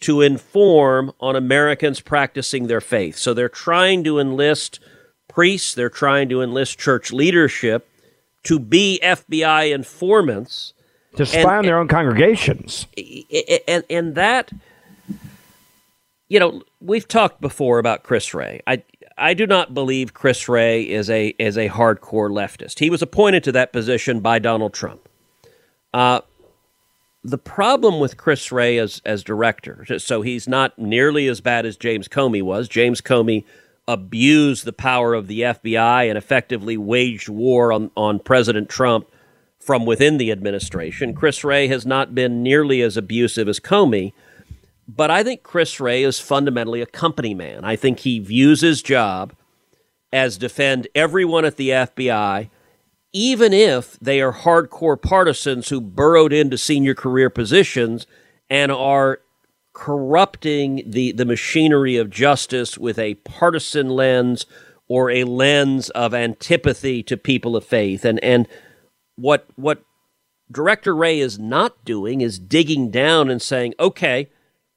to 0.00 0.20
inform 0.20 1.12
on 1.20 1.36
Americans 1.36 2.00
practicing 2.00 2.66
their 2.66 2.80
faith. 2.80 3.16
So 3.16 3.34
they're 3.34 3.48
trying 3.48 4.04
to 4.04 4.18
enlist 4.18 4.80
priests, 5.28 5.74
they're 5.74 5.90
trying 5.90 6.28
to 6.30 6.42
enlist 6.42 6.78
church 6.78 7.12
leadership 7.12 7.88
to 8.44 8.58
be 8.58 8.98
FBI 9.02 9.72
informants. 9.74 10.72
To 11.16 11.26
spy 11.26 11.38
and, 11.40 11.48
on 11.48 11.64
their 11.64 11.78
own 11.78 11.88
congregations. 11.88 12.86
And, 13.66 13.84
and 13.90 14.14
that, 14.14 14.50
you 16.28 16.40
know, 16.40 16.62
we've 16.80 17.06
talked 17.06 17.40
before 17.40 17.78
about 17.78 18.02
Chris 18.02 18.32
Wray. 18.32 18.62
I, 18.66 18.82
I 19.20 19.34
do 19.34 19.46
not 19.46 19.74
believe 19.74 20.14
Chris 20.14 20.48
Wray 20.48 20.88
is 20.88 21.10
a, 21.10 21.28
is 21.38 21.58
a 21.58 21.68
hardcore 21.68 22.30
leftist. 22.30 22.78
He 22.78 22.90
was 22.90 23.02
appointed 23.02 23.44
to 23.44 23.52
that 23.52 23.72
position 23.72 24.20
by 24.20 24.38
Donald 24.38 24.72
Trump. 24.72 25.08
Uh, 25.92 26.22
the 27.22 27.38
problem 27.38 28.00
with 28.00 28.16
Chris 28.16 28.50
Wray 28.50 28.78
as 28.78 29.02
as 29.04 29.22
director, 29.22 29.84
so 29.98 30.22
he's 30.22 30.48
not 30.48 30.78
nearly 30.78 31.26
as 31.26 31.42
bad 31.42 31.66
as 31.66 31.76
James 31.76 32.08
Comey 32.08 32.42
was. 32.42 32.66
James 32.66 33.02
Comey 33.02 33.44
abused 33.86 34.64
the 34.64 34.72
power 34.72 35.12
of 35.14 35.26
the 35.26 35.40
FBI 35.40 36.08
and 36.08 36.16
effectively 36.16 36.76
waged 36.76 37.28
war 37.28 37.72
on, 37.72 37.90
on 37.96 38.20
President 38.20 38.68
Trump 38.68 39.06
from 39.58 39.84
within 39.84 40.16
the 40.16 40.32
administration. 40.32 41.12
Chris 41.12 41.44
Wray 41.44 41.68
has 41.68 41.84
not 41.84 42.14
been 42.14 42.42
nearly 42.42 42.80
as 42.80 42.96
abusive 42.96 43.48
as 43.48 43.60
Comey, 43.60 44.12
but 44.96 45.10
I 45.10 45.22
think 45.22 45.42
Chris 45.42 45.80
Wray 45.80 46.02
is 46.02 46.18
fundamentally 46.18 46.80
a 46.80 46.86
company 46.86 47.34
man. 47.34 47.64
I 47.64 47.76
think 47.76 48.00
he 48.00 48.18
views 48.18 48.60
his 48.60 48.82
job 48.82 49.34
as 50.12 50.38
defend 50.38 50.88
everyone 50.94 51.44
at 51.44 51.56
the 51.56 51.70
FBI 51.70 52.50
even 53.12 53.52
if 53.52 53.98
they 54.00 54.20
are 54.20 54.32
hardcore 54.32 55.00
partisans 55.00 55.68
who 55.68 55.80
burrowed 55.80 56.32
into 56.32 56.56
senior 56.56 56.94
career 56.94 57.28
positions 57.28 58.06
and 58.48 58.70
are 58.70 59.20
corrupting 59.72 60.82
the, 60.86 61.12
the 61.12 61.24
machinery 61.24 61.96
of 61.96 62.10
justice 62.10 62.78
with 62.78 62.98
a 62.98 63.14
partisan 63.14 63.88
lens 63.88 64.46
or 64.88 65.10
a 65.10 65.24
lens 65.24 65.90
of 65.90 66.14
antipathy 66.14 67.02
to 67.02 67.16
people 67.16 67.56
of 67.56 67.64
faith. 67.64 68.04
And 68.04 68.22
and 68.24 68.48
what 69.16 69.46
what 69.56 69.82
Director 70.50 70.94
Wray 70.96 71.20
is 71.20 71.38
not 71.38 71.84
doing 71.84 72.20
is 72.20 72.38
digging 72.38 72.90
down 72.90 73.30
and 73.30 73.40
saying, 73.40 73.74
okay, 73.78 74.28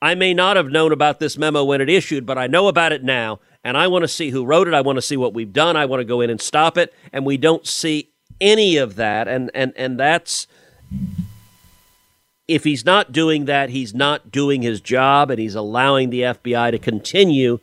I 0.03 0.15
may 0.15 0.33
not 0.33 0.57
have 0.57 0.69
known 0.69 0.91
about 0.91 1.19
this 1.19 1.37
memo 1.37 1.63
when 1.63 1.79
it 1.79 1.89
issued, 1.89 2.25
but 2.25 2.37
I 2.37 2.47
know 2.47 2.67
about 2.67 2.91
it 2.91 3.03
now, 3.03 3.39
and 3.63 3.77
I 3.77 3.87
want 3.87 4.03
to 4.03 4.07
see 4.09 4.31
who 4.31 4.45
wrote 4.45 4.67
it. 4.67 4.73
I 4.73 4.81
want 4.81 4.97
to 4.97 5.01
see 5.01 5.15
what 5.15 5.33
we've 5.33 5.53
done. 5.53 5.77
I 5.77 5.85
want 5.85 6.01
to 6.01 6.05
go 6.05 6.19
in 6.19 6.29
and 6.29 6.41
stop 6.41 6.77
it. 6.77 6.93
And 7.13 7.25
we 7.25 7.37
don't 7.37 7.65
see 7.65 8.13
any 8.41 8.77
of 8.77 8.95
that 8.95 9.27
and 9.27 9.49
and 9.53 9.73
and 9.75 9.99
that's 9.99 10.47
if 12.47 12.63
he's 12.63 12.85
not 12.85 13.11
doing 13.11 13.45
that 13.45 13.69
he's 13.69 13.93
not 13.93 14.31
doing 14.31 14.61
his 14.61 14.81
job 14.81 15.31
and 15.31 15.39
he's 15.39 15.55
allowing 15.55 16.09
the 16.09 16.21
FBI 16.21 16.71
to 16.71 16.79
continue 16.79 17.59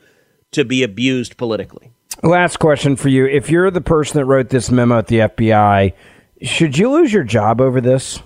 to 0.52 0.64
be 0.64 0.82
abused 0.82 1.36
politically 1.36 1.92
last 2.22 2.58
question 2.58 2.96
for 2.96 3.08
you 3.08 3.26
if 3.26 3.50
you're 3.50 3.70
the 3.70 3.80
person 3.80 4.18
that 4.18 4.24
wrote 4.24 4.48
this 4.48 4.70
memo 4.70 4.98
at 4.98 5.08
the 5.08 5.18
FBI 5.18 5.92
should 6.42 6.78
you 6.78 6.90
lose 6.90 7.12
your 7.12 7.24
job 7.24 7.60
over 7.60 7.80
this 7.80 8.22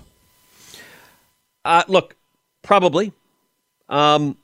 uh, 1.65 1.83
look 1.87 2.15
probably 2.61 3.11
um, 3.89 4.37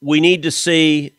we 0.00 0.20
need 0.20 0.42
to 0.44 0.50
see 0.50 1.16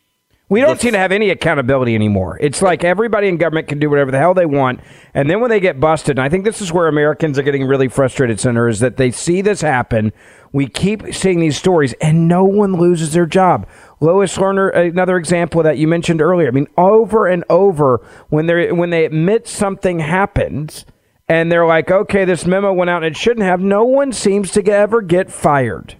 we 0.50 0.62
don't 0.62 0.80
seem 0.80 0.94
to 0.94 0.98
have 0.98 1.12
any 1.12 1.30
accountability 1.30 1.94
anymore. 1.94 2.38
It's 2.40 2.62
like 2.62 2.86
everybody 2.86 3.28
in 3.28 3.36
government 3.36 3.68
can 3.68 3.80
do 3.80 3.90
whatever 3.90 4.12
the 4.12 4.18
hell 4.18 4.34
they 4.34 4.46
want. 4.46 4.80
And 5.14 5.30
then 5.30 5.42
when 5.42 5.50
they 5.50 5.60
get 5.60 5.78
busted, 5.78 6.18
and 6.18 6.26
I 6.26 6.30
think 6.30 6.46
this 6.46 6.62
is 6.62 6.72
where 6.72 6.88
Americans 6.88 7.38
are 7.38 7.44
getting 7.44 7.66
really 7.66 7.90
frustrated, 7.90 8.40
Senator, 8.40 8.70
is 8.70 8.80
that 8.80 8.96
they 8.96 9.12
see 9.12 9.42
this 9.42 9.60
happen. 9.60 10.14
We 10.54 10.68
keep 10.68 11.14
seeing 11.14 11.42
these 11.42 11.58
stories, 11.58 11.94
and 12.00 12.30
no 12.30 12.46
one 12.46 12.78
loses 12.78 13.12
their 13.12 13.26
job. 13.26 13.68
Lois 14.00 14.38
Lerner, 14.38 14.74
another 14.74 15.18
example 15.18 15.64
that 15.64 15.78
you 15.78 15.88
mentioned 15.88 16.22
earlier. 16.22 16.48
I 16.48 16.52
mean, 16.52 16.68
over 16.78 17.28
and 17.28 17.44
over, 17.50 18.00
when 18.30 18.46
they 18.46 18.72
when 18.72 18.90
they 18.90 19.04
admit 19.04 19.50
something 19.50 20.00
happened, 20.00 20.86
and 21.28 21.52
they're 21.52 21.66
like, 21.66 21.92
"Okay, 21.92 22.24
this 22.24 22.46
memo 22.46 22.72
went 22.72 22.90
out 22.90 23.04
and 23.04 23.14
it 23.14 23.18
shouldn't 23.18 23.46
have," 23.46 23.60
no 23.60 23.84
one 23.84 24.14
seems 24.14 24.52
to 24.52 24.64
ever 24.72 25.02
get 25.02 25.30
fired. 25.30 25.96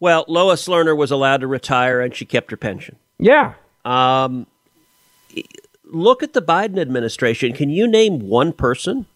Well, 0.00 0.24
Lois 0.28 0.66
Lerner 0.66 0.96
was 0.96 1.10
allowed 1.10 1.42
to 1.42 1.46
retire, 1.46 2.00
and 2.00 2.14
she 2.14 2.24
kept 2.24 2.50
her 2.50 2.56
pension. 2.56 2.96
Yeah. 3.18 3.54
Um, 3.84 4.46
look 5.84 6.22
at 6.22 6.32
the 6.32 6.42
Biden 6.42 6.78
administration. 6.78 7.52
Can 7.52 7.68
you 7.68 7.86
name 7.86 8.20
one 8.20 8.52
person 8.52 9.06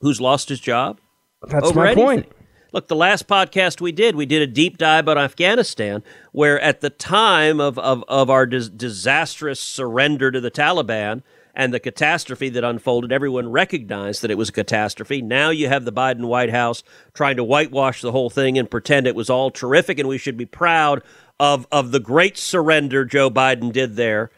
who's 0.00 0.20
lost 0.20 0.48
his 0.48 0.60
job? 0.60 0.98
That's 1.46 1.74
my 1.74 1.88
anything? 1.88 2.04
point. 2.04 2.32
Look, 2.72 2.88
the 2.88 2.96
last 2.96 3.26
podcast 3.26 3.80
we 3.80 3.92
did, 3.92 4.14
we 4.14 4.26
did 4.26 4.42
a 4.42 4.46
deep 4.46 4.78
dive 4.78 5.08
on 5.08 5.18
Afghanistan, 5.18 6.04
where 6.32 6.60
at 6.60 6.80
the 6.80 6.90
time 6.90 7.60
of, 7.60 7.78
of, 7.78 8.04
of 8.06 8.30
our 8.30 8.46
dis- 8.46 8.68
disastrous 8.68 9.60
surrender 9.60 10.30
to 10.30 10.40
the 10.40 10.50
Taliban 10.50 11.22
and 11.54 11.74
the 11.74 11.80
catastrophe 11.80 12.48
that 12.50 12.64
unfolded, 12.64 13.12
everyone 13.12 13.50
recognized 13.50 14.22
that 14.22 14.30
it 14.30 14.38
was 14.38 14.48
a 14.48 14.52
catastrophe. 14.52 15.22
Now 15.22 15.50
you 15.50 15.68
have 15.68 15.84
the 15.84 15.92
Biden 15.92 16.26
White 16.26 16.50
House 16.50 16.82
trying 17.14 17.36
to 17.36 17.44
whitewash 17.44 18.00
the 18.00 18.12
whole 18.12 18.30
thing 18.30 18.58
and 18.58 18.70
pretend 18.70 19.06
it 19.06 19.14
was 19.14 19.30
all 19.30 19.50
terrific 19.50 19.98
and 19.98 20.08
we 20.08 20.18
should 20.18 20.36
be 20.36 20.46
proud 20.46 21.02
of 21.40 21.66
of 21.72 21.90
the 21.90 22.00
great 22.00 22.36
surrender 22.36 23.04
Joe 23.04 23.30
Biden 23.30 23.72
did 23.72 23.96
there. 23.96 24.30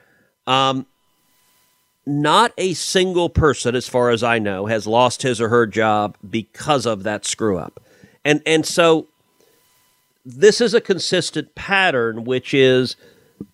Um, 0.46 0.87
not 2.07 2.53
a 2.57 2.75
single 2.75 3.29
person, 3.29 3.75
as 3.75 3.88
far 3.88 4.11
as 4.11 4.22
I 4.22 4.38
know, 4.38 4.66
has 4.66 4.87
lost 4.87 5.22
his 5.22 5.40
or 5.40 5.48
her 5.48 5.66
job 5.66 6.16
because 6.29 6.87
of 6.87 7.03
that 7.03 7.25
screw 7.25 7.59
up, 7.59 7.81
and 8.25 8.40
and 8.46 8.64
so 8.64 9.09
this 10.25 10.61
is 10.61 10.75
a 10.75 10.81
consistent 10.81 11.55
pattern, 11.55 12.25
which 12.25 12.55
is 12.55 12.96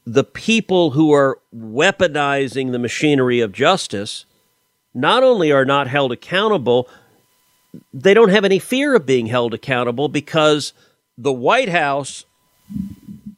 the 0.05 0.25
people 0.25 0.93
who 0.93 1.13
are 1.13 1.39
weaponizing 1.55 2.73
the 2.73 2.79
machinery 2.79 3.41
of 3.41 3.53
justice 3.53 4.25
not 4.95 5.23
only 5.23 5.53
are 5.53 5.65
not 5.65 5.87
held 5.87 6.13
accountable, 6.13 6.89
they 7.93 8.15
don't 8.15 8.31
have 8.31 8.45
any 8.45 8.59
fear 8.59 8.95
of 8.95 9.07
being 9.07 9.27
held 9.27 9.55
accountable 9.55 10.09
because 10.09 10.73
the 11.17 11.33
White 11.33 11.69
House 11.69 12.25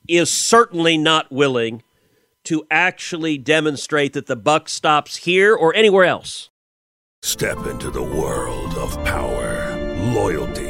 is 0.09 0.31
certainly 0.31 0.97
not 0.97 1.31
willing 1.31 1.83
to 2.45 2.67
actually 2.71 3.37
demonstrate 3.37 4.13
that 4.13 4.27
the 4.27 4.37
buck 4.37 4.69
stops 4.69 5.17
here 5.17 5.55
or 5.55 5.75
anywhere 5.75 6.05
else. 6.05 6.49
Step 7.23 7.67
into 7.67 7.91
the 7.91 8.03
world 8.03 8.75
of 8.75 8.93
power, 9.05 9.77
loyalty 10.15 10.70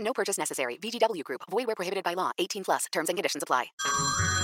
No 0.00 0.12
purchase 0.12 0.38
necessary. 0.38 0.76
VGW 0.76 1.24
Group. 1.24 1.42
Void 1.50 1.66
where 1.66 1.76
prohibited 1.76 2.04
by 2.04 2.14
law. 2.14 2.32
18 2.38 2.64
plus. 2.64 2.86
Terms 2.92 3.08
and 3.08 3.16
conditions 3.16 3.42
apply. 3.42 3.66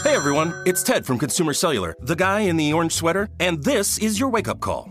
Hey 0.03 0.17
everyone, 0.17 0.53
it's 0.67 0.83
Ted 0.83 1.07
from 1.07 1.17
Consumer 1.17 1.55
Cellular, 1.55 1.95
the 2.01 2.17
guy 2.17 2.41
in 2.41 2.57
the 2.57 2.73
orange 2.73 2.93
sweater, 2.93 3.29
and 3.38 3.62
this 3.62 3.99
is 3.99 4.19
your 4.19 4.31
wake-up 4.31 4.59
call. 4.59 4.91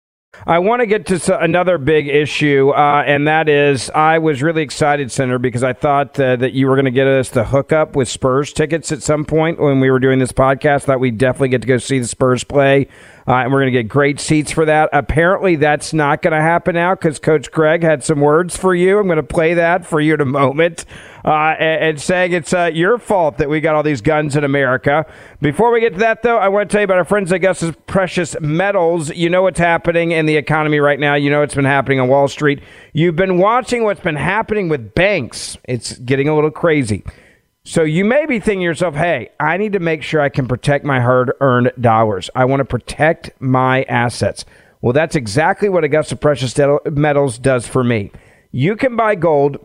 I 0.47 0.59
want 0.59 0.79
to 0.79 0.85
get 0.85 1.05
to 1.07 1.39
another 1.39 1.77
big 1.77 2.07
issue, 2.07 2.69
uh, 2.69 3.03
and 3.05 3.27
that 3.27 3.49
is 3.49 3.89
I 3.89 4.17
was 4.17 4.41
really 4.41 4.63
excited, 4.63 5.11
Senator, 5.11 5.37
because 5.39 5.61
I 5.61 5.73
thought 5.73 6.17
uh, 6.17 6.37
that 6.37 6.53
you 6.53 6.67
were 6.67 6.75
going 6.75 6.85
to 6.85 6.91
get 6.91 7.05
us 7.05 7.29
the 7.29 7.43
hookup 7.43 7.97
with 7.97 8.07
Spurs 8.07 8.53
tickets 8.53 8.93
at 8.93 9.03
some 9.03 9.25
point 9.25 9.59
when 9.59 9.81
we 9.81 9.91
were 9.91 9.99
doing 9.99 10.19
this 10.19 10.31
podcast. 10.31 10.83
Thought 10.83 11.01
we'd 11.01 11.17
definitely 11.17 11.49
get 11.49 11.61
to 11.63 11.67
go 11.67 11.77
see 11.77 11.99
the 11.99 12.07
Spurs 12.07 12.45
play, 12.45 12.87
uh, 13.27 13.33
and 13.35 13.51
we're 13.51 13.59
going 13.59 13.73
to 13.73 13.83
get 13.83 13.89
great 13.89 14.21
seats 14.21 14.51
for 14.51 14.63
that. 14.65 14.89
Apparently, 14.93 15.57
that's 15.57 15.91
not 15.91 16.21
going 16.21 16.33
to 16.33 16.41
happen 16.41 16.75
now 16.75 16.95
because 16.95 17.19
Coach 17.19 17.51
Gregg 17.51 17.83
had 17.83 18.01
some 18.01 18.21
words 18.21 18.55
for 18.55 18.73
you. 18.73 18.99
I'm 18.99 19.07
going 19.07 19.17
to 19.17 19.23
play 19.23 19.53
that 19.55 19.85
for 19.85 19.99
you 19.99 20.13
in 20.13 20.21
a 20.21 20.25
moment, 20.25 20.85
uh, 21.23 21.55
and, 21.59 21.83
and 21.83 22.01
saying 22.01 22.33
it's 22.33 22.53
uh, 22.53 22.71
your 22.73 22.97
fault 22.97 23.37
that 23.37 23.49
we 23.49 23.61
got 23.61 23.75
all 23.75 23.83
these 23.83 24.01
guns 24.01 24.35
in 24.35 24.43
America. 24.43 25.05
Before 25.41 25.71
we 25.71 25.79
get 25.79 25.93
to 25.93 25.99
that, 25.99 26.23
though, 26.23 26.37
I 26.37 26.47
want 26.47 26.69
to 26.69 26.73
tell 26.73 26.81
you 26.81 26.85
about 26.85 26.97
our 26.97 27.05
friends 27.05 27.31
at 27.31 27.35
Augustus 27.35 27.75
Precious 27.87 28.35
Metals. 28.39 29.09
You 29.09 29.29
know 29.29 29.43
what's 29.43 29.59
happening 29.59 30.11
in 30.11 30.25
the 30.25 30.37
economy 30.37 30.79
right 30.79 30.99
now. 30.99 31.15
You 31.15 31.29
know 31.29 31.41
what's 31.41 31.55
been 31.55 31.65
happening 31.65 31.99
on 31.99 32.07
Wall 32.07 32.27
Street. 32.27 32.61
You've 32.93 33.15
been 33.15 33.37
watching 33.37 33.83
what's 33.83 34.01
been 34.01 34.15
happening 34.15 34.69
with 34.69 34.93
banks. 34.93 35.57
It's 35.65 35.97
getting 35.99 36.27
a 36.27 36.35
little 36.35 36.51
crazy. 36.51 37.03
So 37.63 37.83
you 37.83 38.05
may 38.05 38.25
be 38.25 38.39
thinking 38.39 38.61
to 38.61 38.65
yourself, 38.65 38.95
hey, 38.95 39.29
I 39.39 39.57
need 39.57 39.73
to 39.73 39.79
make 39.79 40.01
sure 40.01 40.19
I 40.19 40.29
can 40.29 40.47
protect 40.47 40.83
my 40.83 40.99
hard 40.99 41.31
earned 41.41 41.71
dollars. 41.79 42.29
I 42.33 42.45
want 42.45 42.61
to 42.61 42.65
protect 42.65 43.39
my 43.39 43.83
assets. 43.83 44.45
Well, 44.81 44.93
that's 44.93 45.15
exactly 45.15 45.69
what 45.69 45.83
Augusta 45.83 46.15
Precious 46.15 46.57
Metals 46.89 47.37
does 47.37 47.67
for 47.67 47.83
me. 47.83 48.11
You 48.51 48.75
can 48.75 48.95
buy 48.95 49.13
gold 49.13 49.63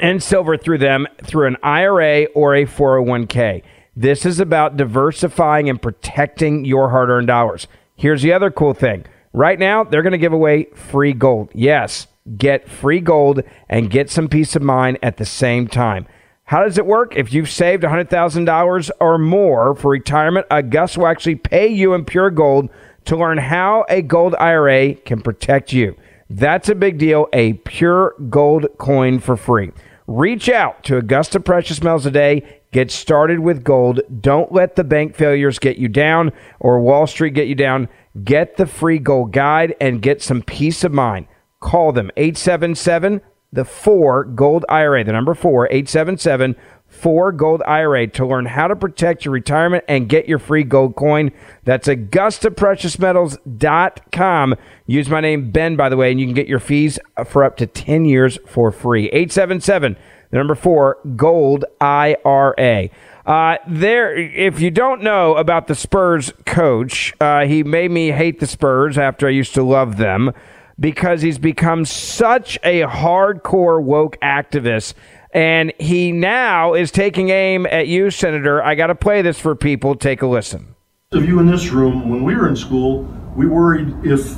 and 0.00 0.22
silver 0.22 0.56
through 0.56 0.78
them 0.78 1.06
through 1.22 1.46
an 1.46 1.56
IRA 1.62 2.24
or 2.34 2.54
a 2.54 2.66
401k. 2.66 3.62
This 3.94 4.26
is 4.26 4.40
about 4.40 4.76
diversifying 4.76 5.70
and 5.70 5.80
protecting 5.80 6.64
your 6.64 6.90
hard 6.90 7.08
earned 7.08 7.28
dollars. 7.28 7.66
Here's 7.94 8.22
the 8.22 8.32
other 8.32 8.50
cool 8.50 8.74
thing 8.74 9.06
right 9.32 9.58
now, 9.58 9.84
they're 9.84 10.02
going 10.02 10.12
to 10.12 10.18
give 10.18 10.32
away 10.32 10.64
free 10.74 11.12
gold. 11.12 11.50
Yes, 11.54 12.06
get 12.36 12.68
free 12.68 13.00
gold 13.00 13.42
and 13.68 13.90
get 13.90 14.10
some 14.10 14.28
peace 14.28 14.56
of 14.56 14.62
mind 14.62 14.98
at 15.02 15.16
the 15.16 15.24
same 15.24 15.68
time. 15.68 16.06
How 16.44 16.62
does 16.62 16.78
it 16.78 16.86
work? 16.86 17.16
If 17.16 17.32
you've 17.32 17.50
saved 17.50 17.82
$100,000 17.82 18.90
or 19.00 19.18
more 19.18 19.74
for 19.74 19.90
retirement, 19.90 20.46
Augusta 20.50 21.00
will 21.00 21.08
actually 21.08 21.34
pay 21.34 21.66
you 21.66 21.92
in 21.92 22.04
pure 22.04 22.30
gold 22.30 22.70
to 23.06 23.16
learn 23.16 23.38
how 23.38 23.84
a 23.88 24.02
gold 24.02 24.34
IRA 24.38 24.94
can 24.94 25.22
protect 25.22 25.72
you. 25.72 25.96
That's 26.28 26.68
a 26.68 26.74
big 26.74 26.98
deal. 26.98 27.28
A 27.32 27.54
pure 27.54 28.14
gold 28.28 28.66
coin 28.78 29.20
for 29.20 29.36
free. 29.36 29.72
Reach 30.06 30.48
out 30.48 30.84
to 30.84 30.96
Augusta 30.96 31.40
Precious 31.40 31.82
Metals 31.82 32.04
today. 32.04 32.60
Get 32.72 32.90
started 32.90 33.40
with 33.40 33.64
gold. 33.64 34.00
Don't 34.20 34.52
let 34.52 34.76
the 34.76 34.84
bank 34.84 35.16
failures 35.16 35.58
get 35.58 35.78
you 35.78 35.88
down 35.88 36.32
or 36.60 36.80
Wall 36.80 37.06
Street 37.06 37.34
get 37.34 37.48
you 37.48 37.54
down. 37.54 37.88
Get 38.22 38.56
the 38.56 38.66
free 38.66 38.98
gold 38.98 39.32
guide 39.32 39.74
and 39.80 40.02
get 40.02 40.22
some 40.22 40.42
peace 40.42 40.84
of 40.84 40.92
mind. 40.92 41.26
Call 41.60 41.92
them 41.92 42.10
877 42.16 43.20
the 43.52 43.64
4 43.64 44.24
Gold 44.24 44.64
IRA, 44.68 45.02
the 45.02 45.12
number 45.12 45.34
4 45.34 45.66
877 45.66 46.56
4 46.96 47.32
Gold 47.32 47.62
IRA 47.66 48.06
to 48.08 48.26
learn 48.26 48.46
how 48.46 48.68
to 48.68 48.74
protect 48.74 49.24
your 49.24 49.34
retirement 49.34 49.84
and 49.86 50.08
get 50.08 50.28
your 50.28 50.38
free 50.38 50.64
gold 50.64 50.96
coin. 50.96 51.30
That's 51.64 51.88
AugustaPreciousMetals.com. 51.88 54.54
Use 54.86 55.08
my 55.08 55.20
name, 55.20 55.50
Ben, 55.50 55.76
by 55.76 55.88
the 55.88 55.96
way, 55.96 56.10
and 56.10 56.18
you 56.18 56.26
can 56.26 56.34
get 56.34 56.48
your 56.48 56.58
fees 56.58 56.98
for 57.26 57.44
up 57.44 57.56
to 57.58 57.66
10 57.66 58.04
years 58.04 58.38
for 58.46 58.72
free. 58.72 59.06
877, 59.06 59.96
the 60.30 60.36
number 60.36 60.54
4 60.54 60.98
Gold 61.16 61.64
IRA. 61.80 62.90
Uh, 63.26 63.56
there, 63.66 64.16
if 64.16 64.60
you 64.60 64.70
don't 64.70 65.02
know 65.02 65.34
about 65.34 65.66
the 65.66 65.74
Spurs 65.74 66.32
coach, 66.44 67.12
uh, 67.20 67.44
he 67.44 67.64
made 67.64 67.90
me 67.90 68.12
hate 68.12 68.40
the 68.40 68.46
Spurs 68.46 68.96
after 68.96 69.26
I 69.26 69.30
used 69.30 69.54
to 69.54 69.62
love 69.62 69.96
them 69.96 70.32
because 70.78 71.22
he's 71.22 71.38
become 71.38 71.84
such 71.84 72.58
a 72.62 72.82
hardcore 72.82 73.82
woke 73.82 74.18
activist. 74.20 74.94
And 75.36 75.74
he 75.78 76.12
now 76.12 76.72
is 76.72 76.90
taking 76.90 77.28
aim 77.28 77.66
at 77.66 77.88
you, 77.88 78.10
Senator. 78.10 78.62
I 78.62 78.74
got 78.74 78.86
to 78.86 78.94
play 78.94 79.20
this 79.20 79.38
for 79.38 79.54
people. 79.54 79.94
Take 79.94 80.22
a 80.22 80.26
listen. 80.26 80.74
Of 81.12 81.28
you 81.28 81.38
in 81.40 81.46
this 81.46 81.68
room, 81.68 82.08
when 82.08 82.24
we 82.24 82.34
were 82.34 82.48
in 82.48 82.56
school, 82.56 83.02
we 83.36 83.46
worried 83.46 83.94
if 84.02 84.34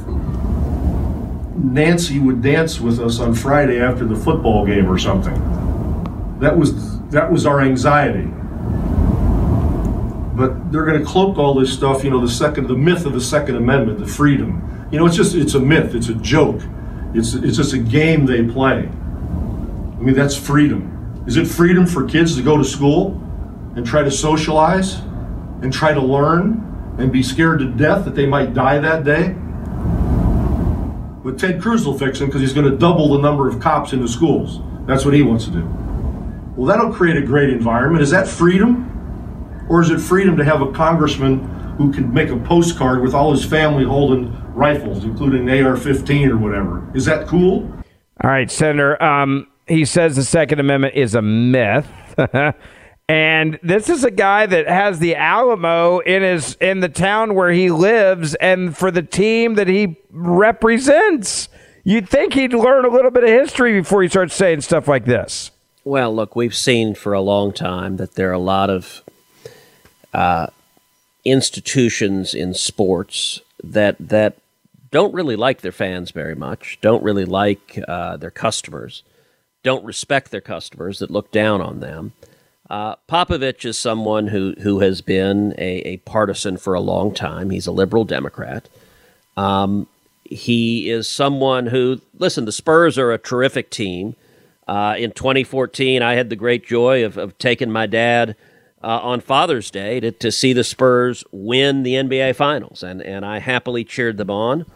Nancy 1.55 2.19
would 2.19 2.43
dance 2.43 2.81
with 2.81 2.99
us 2.99 3.21
on 3.21 3.33
Friday 3.33 3.81
after 3.81 4.05
the 4.05 4.17
football 4.17 4.67
game 4.67 4.91
or 4.91 4.99
something. 4.99 5.37
That 6.41 6.59
was 6.59 7.01
that 7.11 7.31
was 7.31 7.47
our 7.47 7.61
anxiety. 7.61 8.29
But 10.35 10.73
they're 10.73 10.85
going 10.85 10.99
to 10.99 11.07
cloak 11.07 11.39
all 11.39 11.55
this 11.55 11.73
stuff, 11.73 12.03
you 12.03 12.11
know, 12.11 12.21
the 12.21 12.29
second, 12.29 12.67
the 12.67 12.75
myth 12.75 13.07
of 13.07 13.13
the 13.13 13.21
Second 13.21 13.55
Amendment, 13.55 14.01
the 14.01 14.07
freedom. 14.07 14.89
You 14.91 14.99
know, 14.99 15.07
it's 15.07 15.17
just 15.17 15.37
it's 15.37 15.55
a 15.55 15.61
myth. 15.61 15.95
It's 15.95 16.09
a 16.09 16.15
joke. 16.15 16.61
It's 17.15 17.35
it's 17.35 17.57
just 17.57 17.73
a 17.73 17.79
game 17.79 18.27
they 18.27 18.43
play. 18.43 18.91
I 19.99 20.01
mean, 20.01 20.15
that's 20.15 20.37
freedom. 20.37 21.25
Is 21.27 21.37
it 21.37 21.47
freedom 21.47 21.87
for 21.87 22.05
kids 22.05 22.37
to 22.37 22.43
go 22.43 22.57
to 22.57 22.65
school 22.65 23.21
and 23.75 23.85
try 23.85 24.03
to 24.03 24.11
socialize 24.11 25.01
and 25.61 25.73
try 25.73 25.93
to 25.93 26.01
learn 26.01 26.97
and 26.99 27.11
be 27.11 27.23
scared 27.23 27.59
to 27.59 27.67
death 27.67 28.05
that 28.05 28.15
they 28.15 28.27
might 28.27 28.55
die 28.55 28.79
that 28.79 29.03
day? 29.03 29.35
But 31.25 31.37
Ted 31.37 31.61
Cruz 31.61 31.85
will 31.85 31.99
fix 31.99 32.21
them 32.21 32.29
because 32.29 32.41
he's 32.41 32.53
going 32.53 32.71
to 32.71 32.77
double 32.77 33.13
the 33.13 33.19
number 33.19 33.49
of 33.49 33.59
cops 33.61 33.93
in 33.93 34.01
the 34.01 34.09
schools. 34.09 34.61
That's 34.87 35.05
what 35.05 35.15
he 35.15 35.23
wants 35.23 35.45
to 35.47 35.51
do. 35.51 35.65
Well, 36.57 36.67
that'll 36.67 36.93
create 36.93 37.17
a 37.17 37.23
great 37.23 37.51
environment. 37.51 38.03
Is 38.03 38.11
that 38.11 38.29
freedom? 38.29 38.87
Or 39.69 39.83
is 39.83 39.91
it 39.91 39.99
freedom 39.99 40.37
to 40.37 40.45
have 40.45 40.63
a 40.63 40.73
congressman 40.73 41.41
who 41.77 41.93
can 41.93 42.13
make 42.15 42.31
a 42.31 42.37
postcard 42.37 43.03
with 43.03 43.15
all 43.15 43.33
his 43.33 43.45
family 43.45 43.85
holding 43.85 44.33
rifles, 44.55 45.05
including 45.05 45.49
an 45.49 45.67
AR 45.67 45.77
15 45.77 46.31
or 46.31 46.39
whatever? 46.39 46.89
Is 46.95 47.05
that 47.05 47.27
cool? 47.27 47.71
All 48.25 48.31
right, 48.31 48.51
Senator. 48.51 49.01
Um, 49.03 49.49
he 49.69 49.85
says 49.85 50.17
the 50.17 50.25
Second 50.25 50.61
Amendment 50.61 50.95
is 50.95 51.15
a 51.15 51.23
myth. 51.23 51.89
and 53.09 53.59
this 53.63 53.89
is 53.89 54.05
a 54.05 54.11
guy 54.11 54.47
that 54.47 54.69
has 54.69 54.99
the 54.99 55.15
Alamo 55.15 55.99
in 56.01 56.23
his 56.23 56.57
in 56.61 56.81
the 56.81 56.89
town 56.89 57.35
where 57.35 57.51
he 57.51 57.71
lives 57.71 58.35
and 58.37 58.77
for 58.77 58.91
the 58.91 59.03
team 59.03 59.55
that 59.55 59.69
he 59.69 59.97
represents. 60.11 61.49
You'd 61.85 62.09
think 62.09 62.35
he'd 62.35 62.53
learn 62.53 62.85
a 62.85 62.89
little 62.89 63.11
bit 63.11 63.25
of 63.25 63.31
history 63.31 63.81
before 63.81 64.03
he 64.03 64.09
starts 64.09 64.35
saying 64.35 64.61
stuff 64.61 64.89
like 64.89 65.07
this. 65.07 65.51
Well, 65.85 66.15
look, 66.15 66.37
we've 66.37 66.55
seen 66.55 66.95
for 66.95 67.15
a 67.15 67.21
long 67.21 67.53
time 67.53 67.97
that 67.97 68.15
there 68.15 68.29
are 68.29 68.35
a 68.35 68.39
lot 68.39 68.69
of 68.69 69.03
uh, 70.13 70.49
institutions 71.25 72.35
in 72.35 72.53
sports 72.53 73.41
that 73.63 73.97
that 73.99 74.37
don't 74.91 75.15
really 75.15 75.37
like 75.37 75.61
their 75.61 75.73
fans 75.73 76.11
very 76.11 76.35
much, 76.35 76.79
don't 76.81 77.03
really 77.03 77.25
like 77.25 77.79
uh, 77.89 78.17
their 78.17 78.31
customers, 78.31 79.03
don't 79.63 79.85
respect 79.85 80.31
their 80.31 80.41
customers, 80.41 80.99
that 80.99 81.11
look 81.11 81.31
down 81.33 81.61
on 81.61 81.81
them. 81.81 82.13
Uh, 82.71 82.97
Popovich 83.09 83.65
is 83.65 83.79
someone 83.79 84.29
who 84.29 84.55
who 84.61 84.81
has 84.81 85.01
been 85.01 85.55
a, 85.57 85.81
a, 85.87 85.97
partisan 85.99 86.59
for 86.59 86.75
a 86.75 86.81
long 86.81 87.15
time. 87.15 87.51
He's 87.51 87.67
a 87.67 87.73
liberal 87.73 88.05
Democrat. 88.05 88.69
Um, 89.37 89.89
he 90.25 90.91
is 90.91 91.09
someone 91.09 91.67
who 91.67 92.03
listen. 92.19 92.45
The 92.45 92.53
Spurs 92.53 92.99
are 92.99 93.11
a 93.11 93.19
terrific 93.19 93.71
team. 93.71 94.17
Uh, 94.67 94.97
in 94.99 95.13
2014, 95.13 96.03
I 96.03 96.15
had 96.15 96.29
the 96.29 96.37
great 96.37 96.67
joy 96.67 97.03
of, 97.03 97.17
of 97.17 97.39
taking 97.39 97.71
my 97.71 97.87
dad 97.87 98.37
uh, 98.85 99.01
on 99.01 99.21
Father's 99.21 99.71
Day 99.71 99.99
to, 100.01 100.13
to 100.13 100.31
see 100.31 100.53
the 100.53 100.63
Spurs 100.63 101.25
win 101.33 101.85
the 101.85 101.95
NBA 101.95 102.37
Finals, 102.37 102.83
and 102.83 103.01
and 103.01 103.25
I 103.25 103.39
happily 103.39 103.83
cheered 103.83 104.19
them 104.19 104.31
on. 104.31 104.67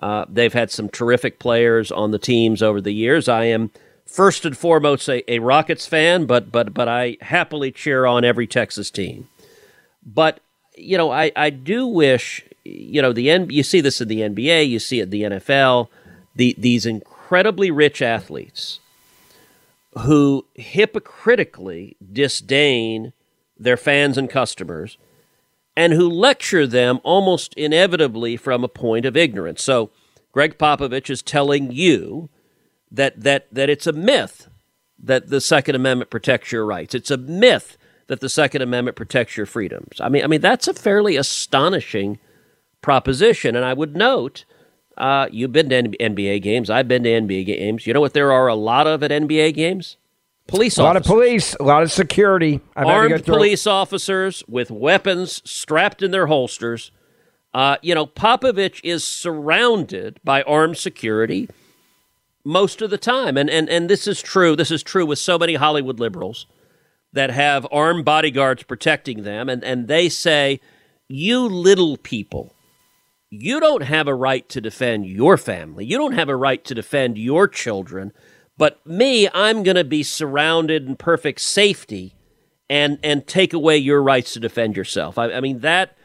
Uh, 0.00 0.24
they've 0.28 0.52
had 0.52 0.70
some 0.70 0.88
terrific 0.88 1.40
players 1.40 1.90
on 1.90 2.12
the 2.12 2.18
teams 2.18 2.62
over 2.62 2.80
the 2.80 2.92
years. 2.92 3.28
I 3.28 3.46
am 3.46 3.72
first 4.10 4.44
and 4.44 4.56
foremost 4.56 5.08
a, 5.08 5.32
a 5.32 5.38
Rockets 5.38 5.86
fan, 5.86 6.26
but 6.26 6.50
but 6.50 6.74
but 6.74 6.88
I 6.88 7.16
happily 7.20 7.70
cheer 7.70 8.04
on 8.04 8.24
every 8.24 8.46
Texas 8.46 8.90
team. 8.90 9.28
But 10.04 10.40
you 10.76 10.98
know, 10.98 11.10
I, 11.10 11.32
I 11.36 11.50
do 11.50 11.86
wish 11.86 12.44
you 12.64 13.00
know 13.00 13.12
the 13.12 13.30
N, 13.30 13.48
you 13.50 13.62
see 13.62 13.80
this 13.80 14.00
in 14.00 14.08
the 14.08 14.20
NBA, 14.20 14.68
you 14.68 14.78
see 14.78 15.00
it 15.00 15.04
in 15.04 15.10
the 15.10 15.22
NFL, 15.22 15.88
the 16.34 16.54
these 16.58 16.84
incredibly 16.84 17.70
rich 17.70 18.02
athletes 18.02 18.80
who 19.98 20.46
hypocritically 20.54 21.96
disdain 22.12 23.12
their 23.58 23.76
fans 23.76 24.16
and 24.16 24.30
customers 24.30 24.98
and 25.76 25.92
who 25.92 26.08
lecture 26.08 26.66
them 26.66 27.00
almost 27.02 27.54
inevitably 27.54 28.36
from 28.36 28.62
a 28.62 28.68
point 28.68 29.04
of 29.04 29.16
ignorance. 29.16 29.62
So 29.62 29.90
Gregg 30.32 30.58
Popovich 30.58 31.10
is 31.10 31.22
telling 31.22 31.72
you 31.72 32.28
that 32.90 33.20
that 33.20 33.52
that 33.52 33.70
it's 33.70 33.86
a 33.86 33.92
myth 33.92 34.48
that 35.02 35.28
the 35.28 35.40
Second 35.40 35.74
Amendment 35.74 36.10
protects 36.10 36.52
your 36.52 36.64
rights. 36.64 36.94
It's 36.94 37.10
a 37.10 37.16
myth 37.16 37.76
that 38.08 38.20
the 38.20 38.28
Second 38.28 38.62
Amendment 38.62 38.96
protects 38.96 39.36
your 39.36 39.46
freedoms. 39.46 40.00
I 40.00 40.08
mean, 40.08 40.24
I 40.24 40.26
mean 40.26 40.40
that's 40.40 40.68
a 40.68 40.74
fairly 40.74 41.16
astonishing 41.16 42.18
proposition. 42.82 43.56
And 43.56 43.64
I 43.64 43.72
would 43.72 43.96
note, 43.96 44.44
uh, 44.96 45.28
you've 45.30 45.52
been 45.52 45.68
to 45.70 45.82
NBA 45.82 46.42
games. 46.42 46.70
I've 46.70 46.88
been 46.88 47.04
to 47.04 47.10
NBA 47.10 47.46
games. 47.46 47.86
You 47.86 47.94
know 47.94 48.00
what? 48.00 48.12
There 48.12 48.32
are 48.32 48.48
a 48.48 48.54
lot 48.54 48.86
of 48.86 49.02
at 49.02 49.10
NBA 49.10 49.54
games. 49.54 49.96
Police 50.46 50.78
a 50.78 50.82
lot 50.82 50.96
of 50.96 51.04
police, 51.04 51.54
a 51.60 51.62
lot 51.62 51.84
of 51.84 51.92
security. 51.92 52.60
I've 52.74 52.88
had 52.88 53.02
to 53.02 53.08
go 53.08 53.14
armed 53.14 53.24
police 53.24 53.68
officers 53.68 54.42
with 54.48 54.68
weapons 54.68 55.48
strapped 55.48 56.02
in 56.02 56.10
their 56.10 56.26
holsters. 56.26 56.90
Uh, 57.54 57.76
you 57.82 57.94
know, 57.94 58.04
Popovich 58.04 58.80
is 58.82 59.04
surrounded 59.04 60.18
by 60.24 60.42
armed 60.42 60.76
security 60.76 61.48
most 62.44 62.82
of 62.82 62.90
the 62.90 62.98
time, 62.98 63.36
and 63.36 63.50
and 63.50 63.68
and 63.68 63.88
this 63.88 64.06
is 64.06 64.22
true. 64.22 64.56
This 64.56 64.70
is 64.70 64.82
true 64.82 65.06
with 65.06 65.18
so 65.18 65.38
many 65.38 65.54
Hollywood 65.54 66.00
liberals 66.00 66.46
that 67.12 67.30
have 67.30 67.66
armed 67.72 68.04
bodyguards 68.04 68.62
protecting 68.62 69.22
them, 69.22 69.48
and 69.48 69.62
and 69.64 69.88
they 69.88 70.08
say, 70.08 70.60
"You 71.08 71.40
little 71.40 71.96
people." 71.96 72.54
You 73.32 73.60
don't 73.60 73.84
have 73.84 74.08
a 74.08 74.14
right 74.14 74.48
to 74.48 74.60
defend 74.60 75.06
your 75.06 75.36
family. 75.36 75.84
You 75.84 75.96
don't 75.98 76.14
have 76.14 76.28
a 76.28 76.34
right 76.34 76.64
to 76.64 76.74
defend 76.74 77.16
your 77.16 77.46
children. 77.46 78.12
But 78.58 78.84
me, 78.84 79.28
I'm 79.32 79.62
going 79.62 79.76
to 79.76 79.84
be 79.84 80.02
surrounded 80.02 80.88
in 80.88 80.96
perfect 80.96 81.40
safety 81.40 82.14
and 82.68 82.98
and 83.02 83.26
take 83.26 83.52
away 83.52 83.76
your 83.78 84.02
rights 84.02 84.32
to 84.34 84.40
defend 84.40 84.76
yourself. 84.76 85.16
I, 85.16 85.32
I 85.32 85.40
mean 85.40 85.60
that. 85.60 85.96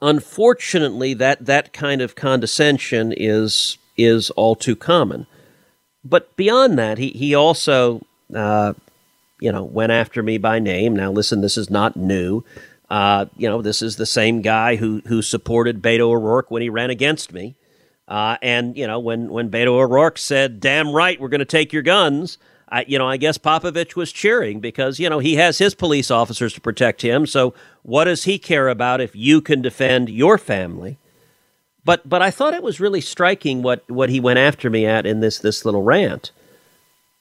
Unfortunately, 0.00 1.14
that 1.14 1.44
that 1.44 1.72
kind 1.72 2.00
of 2.00 2.14
condescension 2.14 3.12
is 3.14 3.78
is 3.96 4.30
all 4.30 4.54
too 4.54 4.76
common. 4.76 5.26
But 6.04 6.36
beyond 6.36 6.78
that, 6.78 6.98
he 6.98 7.10
he 7.10 7.34
also, 7.34 8.02
uh, 8.34 8.74
you 9.40 9.50
know, 9.50 9.64
went 9.64 9.92
after 9.92 10.22
me 10.22 10.38
by 10.38 10.58
name. 10.58 10.94
Now, 10.94 11.10
listen, 11.10 11.40
this 11.40 11.56
is 11.56 11.70
not 11.70 11.96
new. 11.96 12.44
Uh, 12.90 13.26
you 13.36 13.48
know, 13.48 13.62
this 13.62 13.80
is 13.80 13.96
the 13.96 14.06
same 14.06 14.42
guy 14.42 14.76
who 14.76 15.02
who 15.06 15.22
supported 15.22 15.82
Beto 15.82 16.00
O'Rourke 16.00 16.50
when 16.50 16.62
he 16.62 16.68
ran 16.68 16.90
against 16.90 17.32
me. 17.32 17.54
Uh, 18.06 18.36
and 18.42 18.76
you 18.76 18.86
know, 18.86 18.98
when 18.98 19.30
when 19.30 19.50
Beto 19.50 19.68
O'Rourke 19.68 20.18
said, 20.18 20.60
"Damn 20.60 20.92
right, 20.92 21.18
we're 21.18 21.28
going 21.28 21.38
to 21.38 21.46
take 21.46 21.72
your 21.72 21.82
guns," 21.82 22.36
I, 22.68 22.84
you 22.86 22.98
know, 22.98 23.08
I 23.08 23.16
guess 23.16 23.38
Popovich 23.38 23.96
was 23.96 24.12
cheering 24.12 24.60
because 24.60 24.98
you 25.00 25.08
know 25.08 25.20
he 25.20 25.36
has 25.36 25.58
his 25.58 25.74
police 25.74 26.10
officers 26.10 26.52
to 26.54 26.60
protect 26.60 27.00
him. 27.00 27.26
So 27.26 27.54
what 27.82 28.04
does 28.04 28.24
he 28.24 28.38
care 28.38 28.68
about 28.68 29.00
if 29.00 29.16
you 29.16 29.40
can 29.40 29.62
defend 29.62 30.10
your 30.10 30.36
family? 30.36 30.98
But 31.84 32.08
but 32.08 32.22
I 32.22 32.30
thought 32.30 32.54
it 32.54 32.62
was 32.62 32.80
really 32.80 33.00
striking 33.00 33.62
what 33.62 33.88
what 33.90 34.10
he 34.10 34.20
went 34.20 34.38
after 34.38 34.70
me 34.70 34.86
at 34.86 35.06
in 35.06 35.20
this 35.20 35.38
this 35.38 35.64
little 35.64 35.82
rant. 35.82 36.30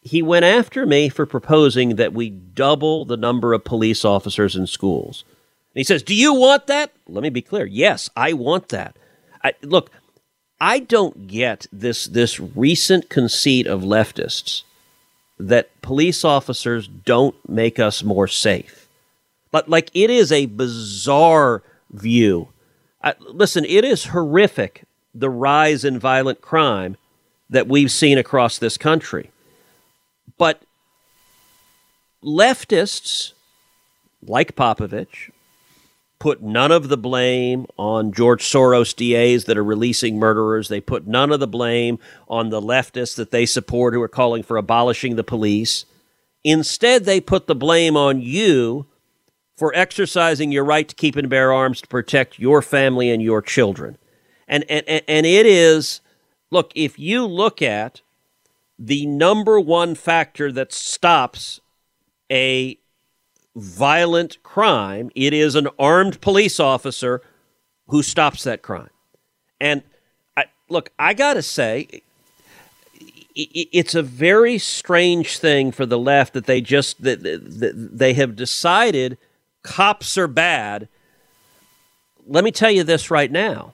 He 0.02 0.21
went 0.21 0.45
after 0.45 0.86
me 0.86 1.10
for 1.10 1.26
proposing 1.26 1.95
that 1.95 2.13
we 2.13 2.30
double 2.30 3.06
the 3.06 3.17
number 3.17 3.54
of 3.54 3.63
police 3.63 4.04
officers 4.04 4.56
in 4.56 4.67
schools. 4.67 5.23
And 5.73 5.80
he 5.80 5.84
says, 5.84 6.04
"Do 6.04 6.15
you 6.15 6.34
want 6.34 6.67
that?" 6.67 6.91
Let 7.08 7.23
me 7.23 7.30
be 7.30 7.41
clear. 7.41 7.65
Yes, 7.65 8.10
I 8.15 8.34
want 8.34 8.69
that. 8.69 8.95
I, 9.43 9.54
look, 9.62 9.91
I 10.62 10.80
don't 10.80 11.28
get 11.28 11.67
this 11.73 12.06
this 12.06 12.39
recent 12.39 13.10
conceit 13.10 13.67
of 13.67 13.82
leftists 13.82 14.63
that 15.38 15.69
police 15.82 16.23
officers 16.23 16.88
don't 16.88 17.36
make 17.49 17.80
us 17.80 18.04
more 18.04 18.28
safe. 18.28 18.88
But 19.52 19.67
like 19.67 19.91
it 19.93 20.10
is 20.10 20.32
a 20.32 20.45
bizarre 20.45 21.63
view. 21.91 22.47
I, 23.04 23.13
listen, 23.20 23.66
it 23.66 23.84
is 23.84 24.06
horrific 24.06 24.86
the 25.13 25.30
rise 25.30 25.84
in 25.84 26.00
violent 26.00 26.42
crime 26.42 26.98
that 27.50 27.68
we've 27.68 27.92
seen 27.92 28.18
across 28.18 28.58
this 28.58 28.78
country. 28.78 29.32
But 30.38 30.62
leftists 32.24 33.34
like 34.26 34.56
Popovich 34.56 35.30
put 36.18 36.42
none 36.42 36.72
of 36.72 36.88
the 36.88 36.98
blame 36.98 37.68
on 37.78 38.13
George 38.13 38.44
Soros 38.44 38.96
DAs 38.96 39.44
that 39.44 39.58
are 39.58 39.63
releasing 39.63 40.18
murderers. 40.18 40.70
They 40.70 40.80
put 40.80 41.06
none 41.06 41.32
of 41.32 41.42
the 41.42 41.48
blame 41.48 42.00
on 42.30 42.50
the 42.50 42.62
leftists 42.62 43.16
that 43.18 43.32
they 43.32 43.46
support 43.46 43.94
who 43.94 44.02
are 44.02 44.08
calling 44.08 44.42
for 44.42 44.56
abolishing 44.56 45.18
the 45.18 45.24
police. 45.24 45.86
Instead, 46.44 47.04
they 47.04 47.20
put 47.20 47.48
the 47.48 47.56
blame 47.56 47.98
on 47.98 48.22
you 48.22 48.86
for 49.63 49.73
exercising 49.76 50.52
your 50.52 50.65
right 50.65 50.89
to 50.89 50.95
keep 50.95 51.15
and 51.15 51.30
bear 51.30 51.54
arms 51.54 51.80
to 51.80 51.88
protect 51.88 52.38
your 52.38 52.62
family 52.62 53.10
and 53.10 53.23
your 53.23 53.41
children. 53.41 53.97
And, 54.45 54.65
and, 54.69 54.86
and 55.08 55.26
it 55.26 55.45
is, 55.45 56.02
look, 56.52 56.73
if 56.76 56.99
you 56.99 57.26
look 57.26 57.62
at 57.62 58.02
the 58.78 59.06
number 59.06 59.62
one 59.62 59.95
factor 59.95 60.52
that 60.52 60.73
stops 60.73 61.62
a 62.30 62.78
violent 63.56 64.43
crime, 64.43 65.10
it 65.15 65.32
is 65.32 65.56
an 65.56 65.69
armed 65.80 66.19
police 66.19 66.60
officer 66.60 67.21
who 67.88 68.04
stops 68.04 68.43
that 68.43 68.63
crime. 68.63 68.89
And 69.62 69.82
I, 70.36 70.47
look, 70.67 70.91
I 70.99 71.13
got 71.13 71.36
to 71.36 71.41
say, 71.41 72.02
it's 73.34 73.95
a 73.95 74.04
very 74.04 74.58
strange 74.58 75.38
thing 75.38 75.71
for 75.71 75.86
the 75.86 75.97
left 75.97 76.34
that 76.34 76.47
they 76.47 76.60
just 76.60 77.02
that 77.02 77.23
they 77.23 78.13
have 78.13 78.36
decided 78.36 79.17
cops 79.63 80.17
are 80.17 80.28
bad. 80.28 80.88
Let 82.26 82.43
me 82.43 82.52
tell 82.52 82.71
you 82.71 82.84
this 82.84 83.10
right 83.10 83.32
now. 83.32 83.73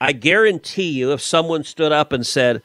I 0.00 0.12
guarantee 0.12 0.90
you, 0.90 1.12
if 1.12 1.20
someone 1.20 1.64
stood 1.64 1.92
up 1.92 2.12
and 2.12 2.26
said, 2.26 2.62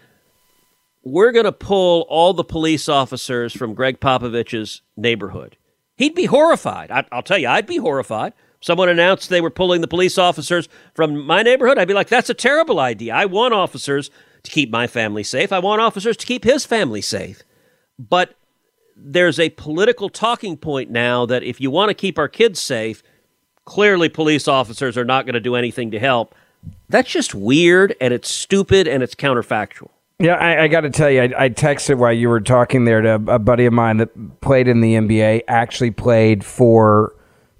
"We're 1.03 1.33
going 1.33 1.45
to 1.45 1.51
pull 1.51 2.05
all 2.07 2.33
the 2.33 2.43
police 2.43 2.87
officers 2.87 3.53
from 3.53 3.73
Gregg 3.73 3.99
Popovich's 3.99 4.81
neighborhood," 4.95 5.57
he'd 5.97 6.15
be 6.15 6.25
horrified. 6.25 6.91
I, 6.91 7.03
will 7.11 7.23
tell 7.23 7.37
you, 7.37 7.49
I'd 7.49 7.67
be 7.67 7.77
horrified. 7.77 8.33
Someone 8.61 8.87
announced 8.89 9.29
they 9.29 9.41
were 9.41 9.49
pulling 9.49 9.81
the 9.81 9.87
police 9.87 10.17
officers 10.17 10.69
from 10.93 11.25
my 11.25 11.43
neighborhood. 11.43 11.77
I'd 11.77 11.89
be 11.89 11.93
like, 11.93 12.07
"That's 12.07 12.29
a 12.29 12.33
terrible 12.33 12.79
idea. 12.79 13.13
I 13.13 13.25
want 13.25 13.53
officers 13.53 14.09
to 14.43 14.51
keep 14.51 14.71
my 14.71 14.87
family 14.87 15.23
safe. 15.23 15.51
I 15.51 15.59
want 15.59 15.81
officers 15.81 16.15
to 16.17 16.25
keep 16.25 16.45
his 16.45 16.65
family 16.65 17.01
safe." 17.01 17.43
But 17.99 18.35
there's 18.95 19.39
a 19.39 19.49
political 19.49 20.09
talking 20.09 20.57
point 20.57 20.89
now 20.89 21.25
that 21.25 21.43
if 21.43 21.59
you 21.59 21.69
want 21.69 21.89
to 21.89 21.93
keep 21.93 22.17
our 22.17 22.27
kids 22.27 22.59
safe, 22.59 23.03
clearly 23.65 24.09
police 24.09 24.47
officers 24.47 24.97
are 24.97 25.05
not 25.05 25.25
going 25.25 25.33
to 25.33 25.39
do 25.39 25.55
anything 25.55 25.91
to 25.91 25.99
help. 25.99 26.33
That's 26.89 27.09
just 27.09 27.35
weird 27.35 27.95
and 27.99 28.13
it's 28.13 28.29
stupid 28.29 28.87
and 28.87 29.03
it's 29.03 29.15
counterfactual. 29.15 29.89
Yeah, 30.17 30.35
I, 30.35 30.63
I 30.63 30.67
got 30.69 30.81
to 30.81 30.89
tell 30.89 31.09
you, 31.09 31.23
I, 31.23 31.45
I, 31.45 31.49
texted 31.49 31.97
while 31.97 32.13
you 32.13 32.29
were 32.29 32.39
talking 32.39 32.85
there 32.85 33.01
to 33.01 33.15
a 33.27 33.37
buddy 33.37 33.65
of 33.65 33.73
mine 33.73 33.97
that 33.97 34.39
played 34.39 34.69
in 34.69 34.79
the 34.79 34.93
NBA, 34.93 35.41
actually 35.49 35.91
played 35.91 36.45
for 36.45 37.13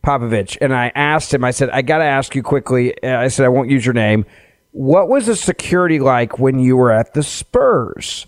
Popovich. 0.06 0.58
And 0.62 0.74
I 0.74 0.89
asked 0.95 1.34
him, 1.34 1.43
I 1.43 1.52
said, 1.52 1.69
I 1.71 1.82
got 1.82 1.98
to 1.98 2.06
ask 2.06 2.34
you 2.34 2.41
quickly. 2.41 2.98
Uh, 3.04 3.19
I 3.19 3.28
said, 3.28 3.45
I 3.45 3.50
won't 3.50 3.69
use 3.69 3.86
your 3.86 3.93
name. 3.93 4.26
What 4.71 5.10
was 5.10 5.26
the 5.26 5.36
security 5.36 6.00
like 6.00 6.39
when 6.39 6.60
you 6.60 6.78
were 6.78 6.91
at 6.91 7.13
the 7.13 7.24
Spurs? 7.24 8.25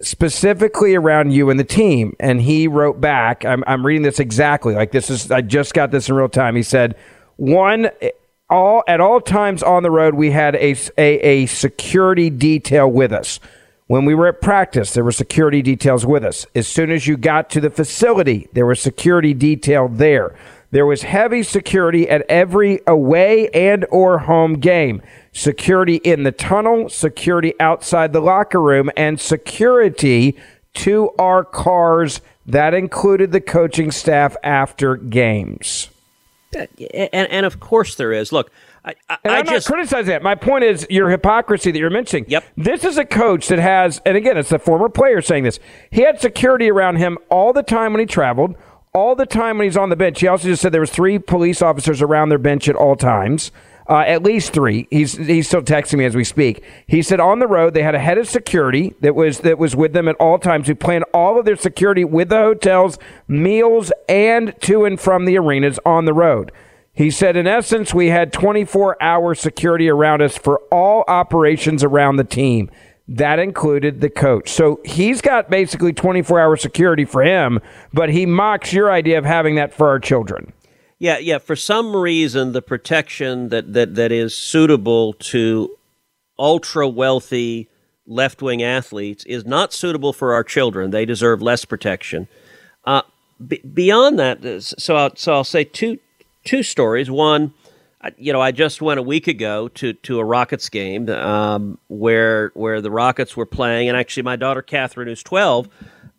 Specifically 0.00 0.94
around 0.94 1.32
you 1.32 1.50
and 1.50 1.58
the 1.58 1.64
team. 1.64 2.14
And 2.20 2.40
he 2.40 2.68
wrote 2.68 3.00
back, 3.00 3.44
I'm, 3.44 3.64
I'm 3.66 3.84
reading 3.84 4.02
this 4.02 4.20
exactly 4.20 4.74
like 4.74 4.92
this 4.92 5.10
is, 5.10 5.30
I 5.30 5.40
just 5.40 5.74
got 5.74 5.90
this 5.90 6.08
in 6.08 6.14
real 6.14 6.28
time. 6.28 6.56
He 6.56 6.62
said, 6.62 6.96
one, 7.36 7.90
all 8.48 8.82
at 8.86 9.00
all 9.00 9.20
times 9.20 9.62
on 9.62 9.82
the 9.82 9.90
road, 9.90 10.14
we 10.14 10.30
had 10.30 10.54
a, 10.56 10.76
a, 10.98 11.18
a 11.20 11.46
security 11.46 12.30
detail 12.30 12.90
with 12.90 13.12
us. 13.12 13.40
When 13.88 14.04
we 14.04 14.14
were 14.14 14.26
at 14.26 14.40
practice, 14.40 14.94
there 14.94 15.04
were 15.04 15.12
security 15.12 15.62
details 15.62 16.04
with 16.04 16.24
us. 16.24 16.44
As 16.56 16.66
soon 16.66 16.90
as 16.90 17.06
you 17.06 17.16
got 17.16 17.48
to 17.50 17.60
the 17.60 17.70
facility, 17.70 18.48
there 18.52 18.66
was 18.66 18.80
security 18.80 19.32
detail 19.32 19.88
there. 19.88 20.36
There 20.70 20.86
was 20.86 21.02
heavy 21.02 21.42
security 21.42 22.08
at 22.08 22.22
every 22.28 22.80
away 22.86 23.48
and 23.50 23.86
or 23.90 24.18
home 24.18 24.54
game. 24.54 25.00
Security 25.32 25.96
in 25.96 26.24
the 26.24 26.32
tunnel, 26.32 26.88
security 26.88 27.54
outside 27.60 28.12
the 28.12 28.20
locker 28.20 28.60
room, 28.60 28.90
and 28.96 29.20
security 29.20 30.36
to 30.74 31.10
our 31.18 31.44
cars. 31.44 32.20
That 32.46 32.74
included 32.74 33.32
the 33.32 33.40
coaching 33.40 33.90
staff 33.90 34.36
after 34.42 34.96
games. 34.96 35.90
And, 36.54 37.28
and 37.30 37.46
of 37.46 37.60
course 37.60 37.96
there 37.96 38.12
is. 38.12 38.32
Look, 38.32 38.50
I, 38.84 38.94
I, 39.08 39.18
and 39.24 39.32
I 39.32 39.38
I'm 39.38 39.46
just 39.46 39.68
not 39.68 39.74
criticizing 39.74 40.10
that. 40.10 40.22
My 40.22 40.36
point 40.36 40.64
is 40.64 40.86
your 40.88 41.10
hypocrisy 41.10 41.72
that 41.72 41.78
you're 41.78 41.90
mentioning. 41.90 42.24
Yep. 42.28 42.44
This 42.56 42.84
is 42.84 42.98
a 42.98 43.04
coach 43.04 43.48
that 43.48 43.58
has, 43.58 44.00
and 44.06 44.16
again, 44.16 44.38
it's 44.38 44.52
a 44.52 44.58
former 44.58 44.88
player 44.88 45.20
saying 45.20 45.44
this. 45.44 45.58
He 45.90 46.02
had 46.02 46.20
security 46.20 46.70
around 46.70 46.96
him 46.96 47.18
all 47.28 47.52
the 47.52 47.64
time 47.64 47.92
when 47.92 48.00
he 48.00 48.06
traveled, 48.06 48.54
all 48.96 49.14
the 49.14 49.26
time 49.26 49.58
when 49.58 49.66
he's 49.66 49.76
on 49.76 49.90
the 49.90 49.96
bench. 49.96 50.20
He 50.20 50.26
also 50.26 50.48
just 50.48 50.62
said 50.62 50.72
there 50.72 50.80
was 50.80 50.90
three 50.90 51.18
police 51.18 51.60
officers 51.60 52.00
around 52.00 52.30
their 52.30 52.38
bench 52.38 52.66
at 52.66 52.74
all 52.74 52.96
times. 52.96 53.52
Uh, 53.88 53.98
at 53.98 54.22
least 54.22 54.52
three. 54.52 54.88
He's 54.90 55.12
he's 55.12 55.46
still 55.46 55.62
texting 55.62 55.98
me 55.98 56.06
as 56.06 56.16
we 56.16 56.24
speak. 56.24 56.64
He 56.88 57.02
said 57.02 57.20
on 57.20 57.38
the 57.38 57.46
road 57.46 57.72
they 57.72 57.84
had 57.84 57.94
a 57.94 58.00
head 58.00 58.18
of 58.18 58.26
security 58.26 58.94
that 59.02 59.14
was 59.14 59.40
that 59.40 59.58
was 59.58 59.76
with 59.76 59.92
them 59.92 60.08
at 60.08 60.16
all 60.16 60.40
times 60.40 60.66
who 60.66 60.74
planned 60.74 61.04
all 61.14 61.38
of 61.38 61.44
their 61.44 61.54
security 61.56 62.04
with 62.04 62.30
the 62.30 62.36
hotels, 62.36 62.98
meals, 63.28 63.92
and 64.08 64.60
to 64.62 64.84
and 64.84 64.98
from 64.98 65.24
the 65.24 65.38
arenas 65.38 65.78
on 65.84 66.06
the 66.06 66.14
road. 66.14 66.50
He 66.92 67.10
said, 67.10 67.36
in 67.36 67.46
essence, 67.46 67.92
we 67.92 68.08
had 68.08 68.32
24 68.32 69.00
hour 69.00 69.34
security 69.34 69.88
around 69.88 70.22
us 70.22 70.38
for 70.38 70.62
all 70.72 71.04
operations 71.06 71.84
around 71.84 72.16
the 72.16 72.24
team. 72.24 72.70
That 73.08 73.38
included 73.38 74.00
the 74.00 74.10
coach. 74.10 74.50
So 74.50 74.80
he's 74.84 75.20
got 75.20 75.48
basically 75.48 75.92
24 75.92 76.40
hour 76.40 76.56
security 76.56 77.04
for 77.04 77.22
him, 77.22 77.60
but 77.92 78.10
he 78.10 78.26
mocks 78.26 78.72
your 78.72 78.90
idea 78.90 79.16
of 79.18 79.24
having 79.24 79.54
that 79.56 79.72
for 79.72 79.88
our 79.88 80.00
children. 80.00 80.52
Yeah, 80.98 81.18
yeah. 81.18 81.38
For 81.38 81.54
some 81.54 81.94
reason, 81.94 82.52
the 82.52 82.62
protection 82.62 83.50
that, 83.50 83.74
that, 83.74 83.94
that 83.94 84.10
is 84.10 84.34
suitable 84.34 85.12
to 85.14 85.76
ultra 86.38 86.88
wealthy 86.88 87.68
left 88.06 88.40
wing 88.42 88.62
athletes 88.62 89.24
is 89.24 89.44
not 89.44 89.72
suitable 89.72 90.12
for 90.12 90.32
our 90.32 90.44
children. 90.44 90.90
They 90.90 91.04
deserve 91.04 91.42
less 91.42 91.64
protection. 91.64 92.28
Uh, 92.84 93.02
b- 93.46 93.60
beyond 93.60 94.18
that, 94.18 94.62
so 94.62 94.96
I'll, 94.96 95.16
so 95.16 95.32
I'll 95.32 95.44
say 95.44 95.64
two 95.64 95.98
two 96.44 96.62
stories. 96.62 97.10
One, 97.10 97.52
you 98.18 98.32
know, 98.32 98.40
I 98.40 98.52
just 98.52 98.82
went 98.82 99.00
a 99.00 99.02
week 99.02 99.26
ago 99.26 99.68
to 99.68 99.92
to 99.92 100.18
a 100.18 100.24
Rockets 100.24 100.68
game 100.68 101.08
um, 101.08 101.78
where 101.88 102.52
where 102.54 102.80
the 102.80 102.90
Rockets 102.90 103.36
were 103.36 103.46
playing, 103.46 103.88
and 103.88 103.96
actually, 103.96 104.22
my 104.22 104.36
daughter 104.36 104.62
Catherine, 104.62 105.08
who's 105.08 105.22
twelve 105.22 105.68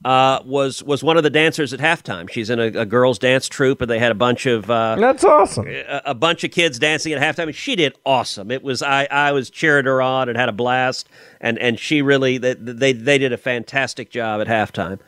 uh, 0.05 0.41
was 0.45 0.83
was 0.83 1.03
one 1.03 1.17
of 1.17 1.23
the 1.23 1.29
dancers 1.29 1.73
at 1.73 1.79
halftime. 1.79 2.29
She's 2.29 2.49
in 2.49 2.59
a, 2.59 2.65
a 2.65 2.85
girls' 2.85 3.19
dance 3.19 3.49
troupe, 3.49 3.81
and 3.81 3.89
they 3.89 3.99
had 3.99 4.11
a 4.11 4.15
bunch 4.15 4.45
of 4.45 4.69
uh, 4.69 4.95
that's 4.95 5.23
awesome. 5.23 5.67
A, 5.67 6.01
a, 6.05 6.13
bunch 6.13 6.43
of 6.43 6.51
kids 6.51 6.77
dancing 6.79 7.13
at 7.13 7.21
halftime, 7.21 7.47
and 7.47 7.55
she 7.55 7.75
did 7.75 7.95
awesome. 8.05 8.51
It 8.51 8.63
was 8.63 8.81
I 8.81 9.05
I 9.05 9.31
was 9.31 9.49
cheering 9.49 9.85
her 9.85 10.01
on 10.01 10.29
and 10.29 10.37
had 10.37 10.49
a 10.49 10.53
blast, 10.53 11.09
and 11.41 11.57
and 11.59 11.79
she 11.79 12.01
really 12.01 12.37
they 12.37 12.53
they, 12.53 12.93
they 12.93 13.17
did 13.17 13.33
a 13.33 13.37
fantastic 13.37 14.09
job 14.09 14.39
at 14.39 14.47
halftime. 14.47 14.99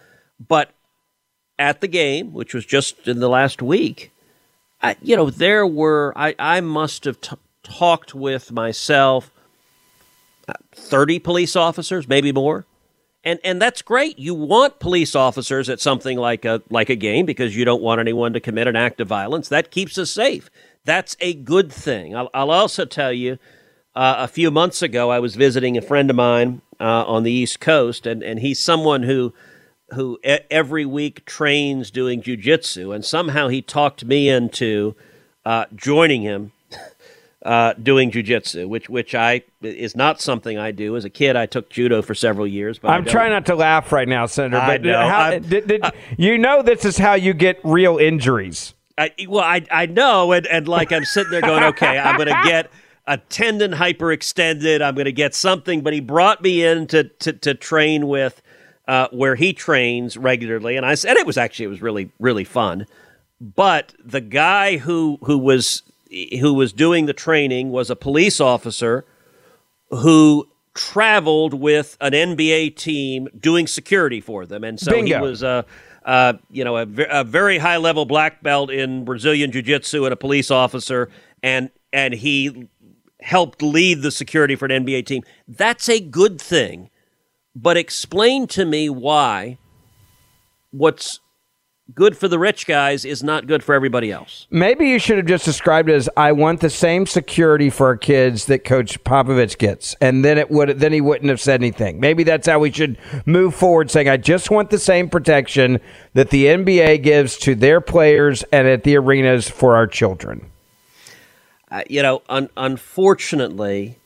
But 0.46 0.72
at 1.60 1.82
the 1.82 1.88
game, 1.88 2.34
which 2.34 2.54
was 2.54 2.66
just 2.66 3.08
in 3.08 3.20
the 3.20 3.30
last 3.30 3.62
week, 3.62 4.12
I, 4.82 4.96
you 5.02 5.16
know, 5.16 5.30
there 5.30 5.66
were 5.68 6.14
I 6.16 6.36
I 6.40 6.62
must 6.62 7.06
have 7.06 7.20
t- 7.22 7.36
talked 7.64 8.16
with 8.16 8.52
myself. 8.52 9.32
Uh, 10.48 10.54
30 10.74 11.20
police 11.20 11.56
officers, 11.56 12.08
maybe 12.08 12.32
more 12.32 12.66
and 13.24 13.40
and 13.44 13.62
that's 13.62 13.82
great. 13.82 14.18
You 14.18 14.34
want 14.34 14.80
police 14.80 15.16
officers 15.16 15.70
at 15.70 15.82
something 15.82 16.18
like 16.18 16.46
a 16.46 16.62
like 16.70 16.90
a 16.90 16.96
game 16.96 17.26
because 17.26 17.56
you 17.56 17.66
don't 17.66 17.82
want 17.82 18.00
anyone 18.00 18.34
to 18.34 18.40
commit 18.40 18.68
an 18.68 18.76
act 18.76 19.02
of 19.02 19.08
violence. 19.08 19.50
That 19.50 19.72
keeps 19.72 19.98
us 19.98 20.12
safe. 20.12 20.50
That's 20.86 21.18
a 21.20 21.34
good 21.34 21.72
thing. 21.72 22.16
I'll, 22.16 22.30
I'll 22.34 22.52
also 22.52 22.86
tell 22.86 23.12
you, 23.12 23.38
uh, 23.96 24.16
a 24.20 24.28
few 24.28 24.50
months 24.50 24.82
ago, 24.82 25.12
I 25.12 25.20
was 25.20 25.36
visiting 25.36 25.78
a 25.78 25.82
friend 25.82 26.10
of 26.10 26.16
mine 26.16 26.62
uh, 26.80 27.04
on 27.06 27.24
the 27.24 27.32
East 27.32 27.60
Coast, 27.60 28.06
and 28.06 28.24
and 28.24 28.40
he's 28.40 28.60
someone 28.60 29.04
who 29.04 29.34
who 29.94 30.20
e- 30.26 30.38
every 30.50 30.86
week 30.86 31.26
trains 31.26 31.92
doing 31.92 32.22
jujitsu, 32.22 32.94
and 32.94 33.04
somehow 33.04 33.48
he 33.48 33.62
talked 33.62 34.06
me 34.06 34.30
into 34.30 34.96
uh, 35.46 35.66
joining 35.76 36.22
him 36.22 36.52
uh, 37.46 37.74
doing 37.74 38.12
jujitsu, 38.12 38.68
which 38.68 38.90
which 38.90 39.16
I 39.16 39.44
is 39.62 39.96
not 39.96 40.22
something 40.22 40.58
I 40.58 40.72
do. 40.72 40.96
As 40.96 41.06
a 41.06 41.10
kid, 41.10 41.36
I 41.36 41.46
took 41.46 41.70
judo 41.70 42.02
for 42.02 42.14
several 42.14 42.48
years. 42.48 42.80
But 42.80 42.90
I'm 42.90 43.06
trying 43.06 43.32
not 43.32 43.46
to 43.48 43.56
laugh 43.56 43.92
right 43.92 44.08
now, 44.08 44.26
Senator. 44.26 44.58
I 44.58 44.78
But 44.78 44.82
know. 44.84 45.08
how, 45.08 45.40
did, 45.40 45.68
did, 45.68 45.84
you 46.18 46.38
know 46.38 46.62
this 46.62 46.86
is 46.86 46.98
how 46.98 47.14
you 47.14 47.34
get 47.34 47.60
real 47.64 47.98
injuries. 47.98 48.74
I, 48.98 49.12
well, 49.28 49.44
I 49.44 49.66
I 49.72 49.86
know, 49.86 50.34
and, 50.34 50.46
and 50.48 50.68
like 50.68 50.92
I'm 50.92 51.06
sitting 51.06 51.32
there 51.32 51.42
going, 51.42 51.64
okay, 51.64 51.98
I'm 51.98 52.18
going 52.18 52.28
to 52.28 52.42
get 52.44 52.70
a 53.08 53.18
tendon 53.18 53.72
hyperextended. 53.72 54.82
I'm 54.82 54.94
going 54.94 55.06
to 55.06 55.12
get 55.14 55.34
something. 55.34 55.82
But 55.82 55.94
he 55.94 56.02
brought 56.02 56.42
me 56.42 56.64
in 56.66 56.86
to 56.88 57.06
to, 57.06 57.34
to 57.34 57.54
train 57.54 58.08
with 58.08 58.42
uh, 58.90 59.08
where 59.12 59.36
he 59.36 59.54
trains 59.54 60.18
regularly, 60.18 60.76
and 60.76 60.84
I 60.84 60.96
said 60.96 61.16
it 61.16 61.28
was 61.28 61.38
actually 61.38 61.66
it 61.66 61.70
was 61.70 61.82
really 61.82 62.10
really 62.18 62.44
fun. 62.44 62.88
But 63.40 63.94
the 64.04 64.20
guy 64.20 64.78
who 64.78 65.20
who 65.22 65.38
was 65.38 65.84
who 66.40 66.56
was 66.56 66.74
doing 66.74 67.06
the 67.06 67.14
training 67.14 67.70
was 67.70 67.92
a 67.92 67.96
police 67.96 68.42
officer 68.42 69.06
who 69.92 70.50
traveled 70.74 71.54
with 71.54 71.98
an 72.02 72.14
NBA 72.14 72.78
team 72.78 73.28
doing 73.40 73.68
security 73.68 74.22
for 74.22 74.48
them, 74.48 74.64
and 74.64 74.80
so 74.80 74.92
Bingo. 74.92 75.18
he 75.18 75.22
was 75.22 75.44
a. 75.44 75.66
Uh, 76.06 76.34
you 76.50 76.64
know, 76.64 76.78
a, 76.78 76.88
a 77.10 77.24
very 77.24 77.60
high 77.60 77.78
level 77.78 78.04
black 78.04 78.42
belt 78.42 78.72
in 78.72 79.04
Brazilian 79.04 79.52
Jiu 79.52 79.62
Jitsu 79.62 80.06
and 80.06 80.14
a 80.14 80.16
police 80.16 80.50
officer, 80.50 81.10
and 81.44 81.70
and 81.94 82.16
he 82.16 82.68
helped 83.20 83.62
lead 83.62 84.02
the 84.02 84.10
security 84.10 84.56
for 84.56 84.66
an 84.66 84.86
NBA 84.86 85.06
team. 85.06 85.24
That's 85.48 85.88
a 85.88 86.00
good 86.00 86.42
thing, 86.42 86.90
but 87.62 87.78
explain 87.78 88.48
to 88.48 88.66
me 88.66 88.90
why 88.90 89.58
what's 90.72 91.20
good 91.94 92.16
for 92.16 92.28
the 92.28 92.38
rich 92.38 92.68
guys 92.68 93.04
is 93.04 93.24
not 93.24 93.48
good 93.48 93.64
for 93.64 93.74
everybody 93.74 94.12
else. 94.12 94.48
Maybe 94.52 94.88
you 94.90 95.00
should 95.00 95.18
have 95.18 95.26
just 95.26 95.46
described 95.46 95.90
it 95.90 95.96
as 95.96 96.10
I 96.16 96.32
want 96.32 96.62
the 96.62 96.70
same 96.70 97.06
security 97.06 97.70
for 97.70 97.88
our 97.88 97.98
kids 97.98 98.46
that 98.46 98.64
Coach 98.64 99.04
Popovich 99.04 99.58
gets, 99.58 99.96
and 100.00 100.24
then 100.24 100.38
it 100.38 100.52
would 100.52 100.80
then 100.80 100.94
he 100.94 101.02
wouldn't 101.02 101.30
have 101.30 101.42
said 101.42 101.62
anything. 101.62 102.00
Maybe 102.00 102.24
that's 102.24 102.48
how 102.48 102.60
we 102.60 102.72
should 102.72 102.98
move 103.26 103.56
forward, 103.56 103.92
saying 103.92 104.08
I 104.08 104.18
just 104.18 104.52
want 104.52 104.70
the 104.70 104.78
same 104.78 105.10
protection 105.10 105.80
that 106.14 106.30
the 106.30 106.46
NBA 106.46 107.04
gives 107.04 107.38
to 107.40 107.56
their 107.56 107.82
players 107.82 108.44
and 108.52 108.68
at 108.68 108.84
the 108.84 108.96
arenas 108.96 109.50
for 109.50 109.76
our 109.76 109.88
children. 109.88 110.50
Uh, 111.72 111.84
you 111.90 112.02
know, 112.02 112.22
un- 112.30 112.50
unfortunately, 112.58 113.98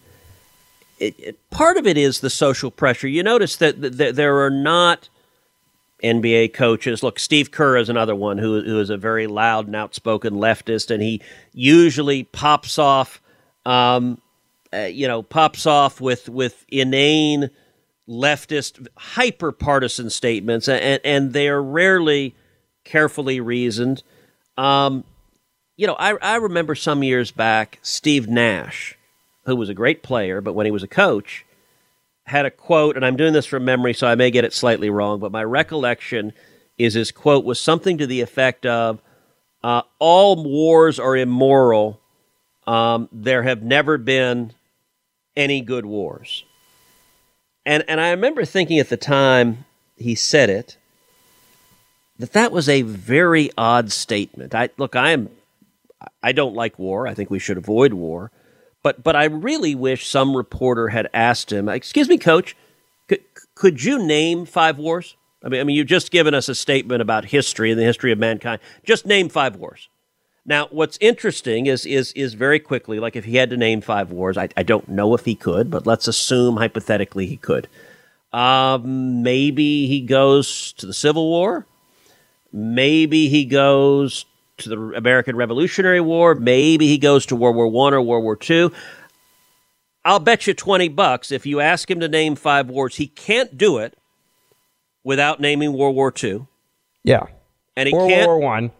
it, 0.99 1.19
it, 1.19 1.49
part 1.49 1.77
of 1.77 1.87
it 1.87 1.97
is 1.97 2.19
the 2.19 2.29
social 2.29 2.71
pressure. 2.71 3.07
You 3.07 3.23
notice 3.23 3.55
that 3.57 3.81
th- 3.81 3.97
th- 3.97 4.15
there 4.15 4.39
are 4.43 4.49
not 4.49 5.09
NBA 6.03 6.53
coaches. 6.53 7.01
Look, 7.01 7.19
Steve 7.19 7.51
Kerr 7.51 7.77
is 7.77 7.89
another 7.89 8.15
one 8.15 8.37
who, 8.37 8.61
who 8.61 8.79
is 8.79 8.89
a 8.89 8.97
very 8.97 9.27
loud 9.27 9.67
and 9.67 9.75
outspoken 9.75 10.33
leftist, 10.33 10.91
and 10.91 11.01
he 11.01 11.21
usually 11.53 12.23
pops 12.23 12.77
off, 12.77 13.21
um, 13.65 14.21
uh, 14.73 14.79
you 14.79 15.07
know, 15.07 15.23
pops 15.23 15.65
off 15.65 16.01
with 16.01 16.27
with 16.29 16.65
inane 16.67 17.49
leftist, 18.07 18.85
hyper 18.97 19.51
partisan 19.51 20.09
statements, 20.09 20.67
and 20.67 20.99
and 21.03 21.33
they 21.33 21.47
are 21.47 21.63
rarely 21.63 22.35
carefully 22.83 23.39
reasoned. 23.39 24.03
Um, 24.57 25.05
you 25.77 25.87
know, 25.87 25.95
I, 25.97 26.13
I 26.21 26.35
remember 26.35 26.75
some 26.75 27.01
years 27.03 27.31
back, 27.31 27.79
Steve 27.81 28.27
Nash, 28.27 28.97
who 29.45 29.55
was 29.55 29.69
a 29.69 29.73
great 29.73 30.03
player, 30.03 30.41
but 30.41 30.53
when 30.53 30.65
he 30.65 30.71
was 30.71 30.83
a 30.83 30.87
coach, 30.87 31.45
had 32.25 32.45
a 32.45 32.51
quote, 32.51 32.95
and 32.95 33.05
I'm 33.05 33.17
doing 33.17 33.33
this 33.33 33.45
from 33.45 33.65
memory, 33.65 33.93
so 33.93 34.07
I 34.07 34.15
may 34.15 34.31
get 34.31 34.45
it 34.45 34.53
slightly 34.53 34.89
wrong, 34.89 35.19
but 35.19 35.31
my 35.31 35.43
recollection 35.43 36.33
is 36.77 36.93
his 36.93 37.11
quote 37.11 37.43
was 37.43 37.59
something 37.59 37.97
to 37.97 38.07
the 38.07 38.21
effect 38.21 38.65
of 38.65 39.01
uh, 39.63 39.81
All 39.99 40.41
wars 40.43 40.99
are 40.99 41.15
immoral. 41.15 41.99
Um, 42.65 43.09
there 43.11 43.43
have 43.43 43.61
never 43.61 43.97
been 43.97 44.53
any 45.35 45.61
good 45.61 45.85
wars. 45.85 46.45
And, 47.65 47.83
and 47.87 47.99
I 47.99 48.11
remember 48.11 48.45
thinking 48.45 48.79
at 48.79 48.89
the 48.89 48.97
time 48.97 49.65
he 49.97 50.15
said 50.15 50.49
it 50.49 50.77
that 52.19 52.33
that 52.33 52.51
was 52.51 52.69
a 52.69 52.83
very 52.83 53.51
odd 53.57 53.91
statement. 53.91 54.53
I 54.53 54.69
look, 54.77 54.95
I 54.95 55.11
am 55.11 55.29
I 56.21 56.31
don't 56.31 56.55
like 56.55 56.77
war. 56.77 57.07
I 57.07 57.13
think 57.13 57.29
we 57.29 57.39
should 57.39 57.57
avoid 57.57 57.93
war. 57.93 58.31
But 58.84 59.03
but 59.03 59.15
I 59.15 59.25
really 59.25 59.73
wish 59.73 60.07
some 60.07 60.36
reporter 60.36 60.89
had 60.89 61.09
asked 61.13 61.51
him, 61.51 61.69
"Excuse 61.69 62.09
me, 62.09 62.17
coach, 62.17 62.55
could, 63.07 63.21
could 63.55 63.84
you 63.84 64.05
name 64.05 64.45
five 64.45 64.77
wars?" 64.77 65.15
I 65.43 65.49
mean, 65.49 65.59
I 65.59 65.63
mean, 65.63 65.75
you've 65.75 65.88
just 65.88 66.11
given 66.11 66.34
us 66.34 66.47
a 66.47 66.55
statement 66.55 67.01
about 67.01 67.25
history 67.25 67.71
and 67.71 67.79
the 67.79 67.84
history 67.84 68.11
of 68.11 68.19
mankind. 68.19 68.61
Just 68.84 69.05
name 69.05 69.29
five 69.29 69.55
wars. 69.55 69.89
Now, 70.45 70.67
what's 70.71 70.97
interesting 70.99 71.67
is 71.67 71.86
is 71.86 72.11
is 72.13 72.34
very 72.34 72.59
quickly, 72.59 72.99
like 72.99 73.15
if 73.15 73.25
he 73.25 73.38
had 73.38 73.49
to 73.51 73.57
name 73.57 73.79
five 73.81 74.11
wars, 74.11 74.38
I, 74.38 74.49
I 74.57 74.63
don't 74.63 74.89
know 74.89 75.13
if 75.15 75.23
he 75.23 75.36
could, 75.36 75.71
but 75.71 75.88
let's 75.88 76.07
assume 76.07 76.57
hypothetically 76.57 77.25
he 77.25 77.38
could. 77.38 77.69
Um, 78.34 79.23
maybe 79.23 79.88
he 79.88 80.01
goes 80.01 80.73
to 80.73 80.86
the 80.86 80.93
Civil 80.93 81.29
War. 81.29 81.65
Maybe 82.51 83.29
he 83.29 83.45
goes 83.45 84.25
to 84.58 84.70
the 84.70 84.78
American 84.95 85.36
Revolutionary 85.36 86.01
War. 86.01 86.36
Maybe 86.36 86.88
he 86.88 86.97
goes 86.97 87.26
to 87.28 87.36
World 87.36 87.56
War 87.56 87.68
One 87.68 87.93
or 87.93 88.01
World 88.01 88.24
War 88.24 88.36
Two. 88.36 88.72
I'll 90.06 90.20
bet 90.20 90.47
you 90.47 90.54
twenty 90.54 90.89
bucks 90.89 91.32
if 91.32 91.45
you 91.45 91.60
ask 91.60 91.89
him 91.89 91.99
to 92.01 92.08
name 92.08 92.36
five 92.36 92.70
wars, 92.70 92.97
he 92.97 93.08
can't 93.08 93.58
do 93.58 93.78
it 93.78 93.97
without 95.04 95.39
naming 95.39 95.74
World 95.74 95.95
War 95.95 96.12
Two. 96.12 96.47
Yeah, 97.04 97.26
and 97.76 97.88
he 97.88 97.93
World 97.93 98.10
can't. 98.10 98.28
War 98.28 98.39
One. 98.39 98.72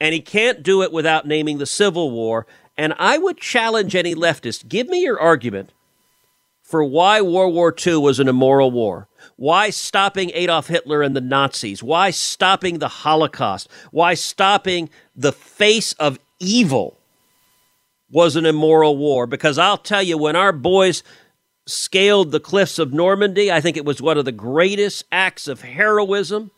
And 0.00 0.12
he 0.12 0.20
can't 0.20 0.64
do 0.64 0.82
it 0.82 0.90
without 0.90 1.28
naming 1.28 1.58
the 1.58 1.66
Civil 1.66 2.10
War. 2.10 2.44
And 2.76 2.92
I 2.98 3.18
would 3.18 3.38
challenge 3.38 3.94
any 3.94 4.16
leftist 4.16 4.66
give 4.68 4.88
me 4.88 5.00
your 5.00 5.20
argument 5.20 5.70
for 6.72 6.82
why 6.82 7.20
World 7.20 7.52
War 7.52 7.74
II 7.86 7.98
was 7.98 8.18
an 8.18 8.28
immoral 8.28 8.70
war. 8.70 9.06
Why 9.36 9.68
stopping 9.68 10.30
Adolf 10.32 10.68
Hitler 10.68 11.02
and 11.02 11.14
the 11.14 11.20
Nazis? 11.20 11.82
Why 11.82 12.10
stopping 12.10 12.78
the 12.78 12.88
Holocaust? 12.88 13.68
Why 13.90 14.14
stopping 14.14 14.88
the 15.14 15.32
face 15.32 15.92
of 15.92 16.18
evil 16.40 16.98
was 18.10 18.36
an 18.36 18.46
immoral 18.46 18.96
war? 18.96 19.26
Because 19.26 19.58
I'll 19.58 19.76
tell 19.76 20.02
you, 20.02 20.16
when 20.16 20.34
our 20.34 20.50
boys 20.50 21.02
scaled 21.66 22.30
the 22.30 22.40
cliffs 22.40 22.78
of 22.78 22.94
Normandy, 22.94 23.52
I 23.52 23.60
think 23.60 23.76
it 23.76 23.84
was 23.84 24.00
one 24.00 24.16
of 24.16 24.24
the 24.24 24.32
greatest 24.32 25.04
acts 25.12 25.48
of 25.48 25.60
heroism 25.60 26.52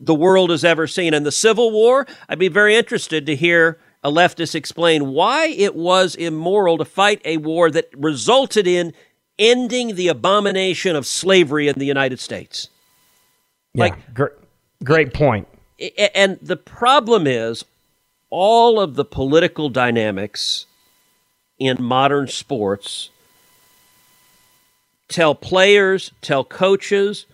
the 0.00 0.16
world 0.16 0.50
has 0.50 0.64
ever 0.64 0.88
seen. 0.88 1.14
And 1.14 1.24
the 1.24 1.30
Civil 1.30 1.70
War, 1.70 2.08
I'd 2.28 2.40
be 2.40 2.48
very 2.48 2.74
interested 2.74 3.24
to 3.26 3.36
hear 3.36 3.78
a 4.02 4.10
leftist 4.10 4.54
explain 4.54 5.12
why 5.12 5.46
it 5.46 5.74
was 5.74 6.14
immoral 6.14 6.78
to 6.78 6.84
fight 6.84 7.20
a 7.24 7.36
war 7.38 7.70
that 7.70 7.88
resulted 7.96 8.66
in 8.66 8.92
ending 9.38 9.94
the 9.94 10.08
abomination 10.08 10.96
of 10.96 11.06
slavery 11.06 11.68
in 11.68 11.78
the 11.78 11.86
United 11.86 12.20
States. 12.20 12.68
Yeah, 13.74 13.84
like, 13.84 14.14
gr- 14.14 14.26
great 14.84 15.12
point. 15.12 15.48
And 16.14 16.38
the 16.42 16.56
problem 16.56 17.26
is 17.26 17.64
all 18.30 18.80
of 18.80 18.94
the 18.94 19.04
political 19.04 19.68
dynamics 19.68 20.66
in 21.58 21.82
modern 21.82 22.28
sports 22.28 23.10
tell 25.08 25.34
players, 25.34 26.12
tell 26.20 26.44
coaches, 26.44 27.26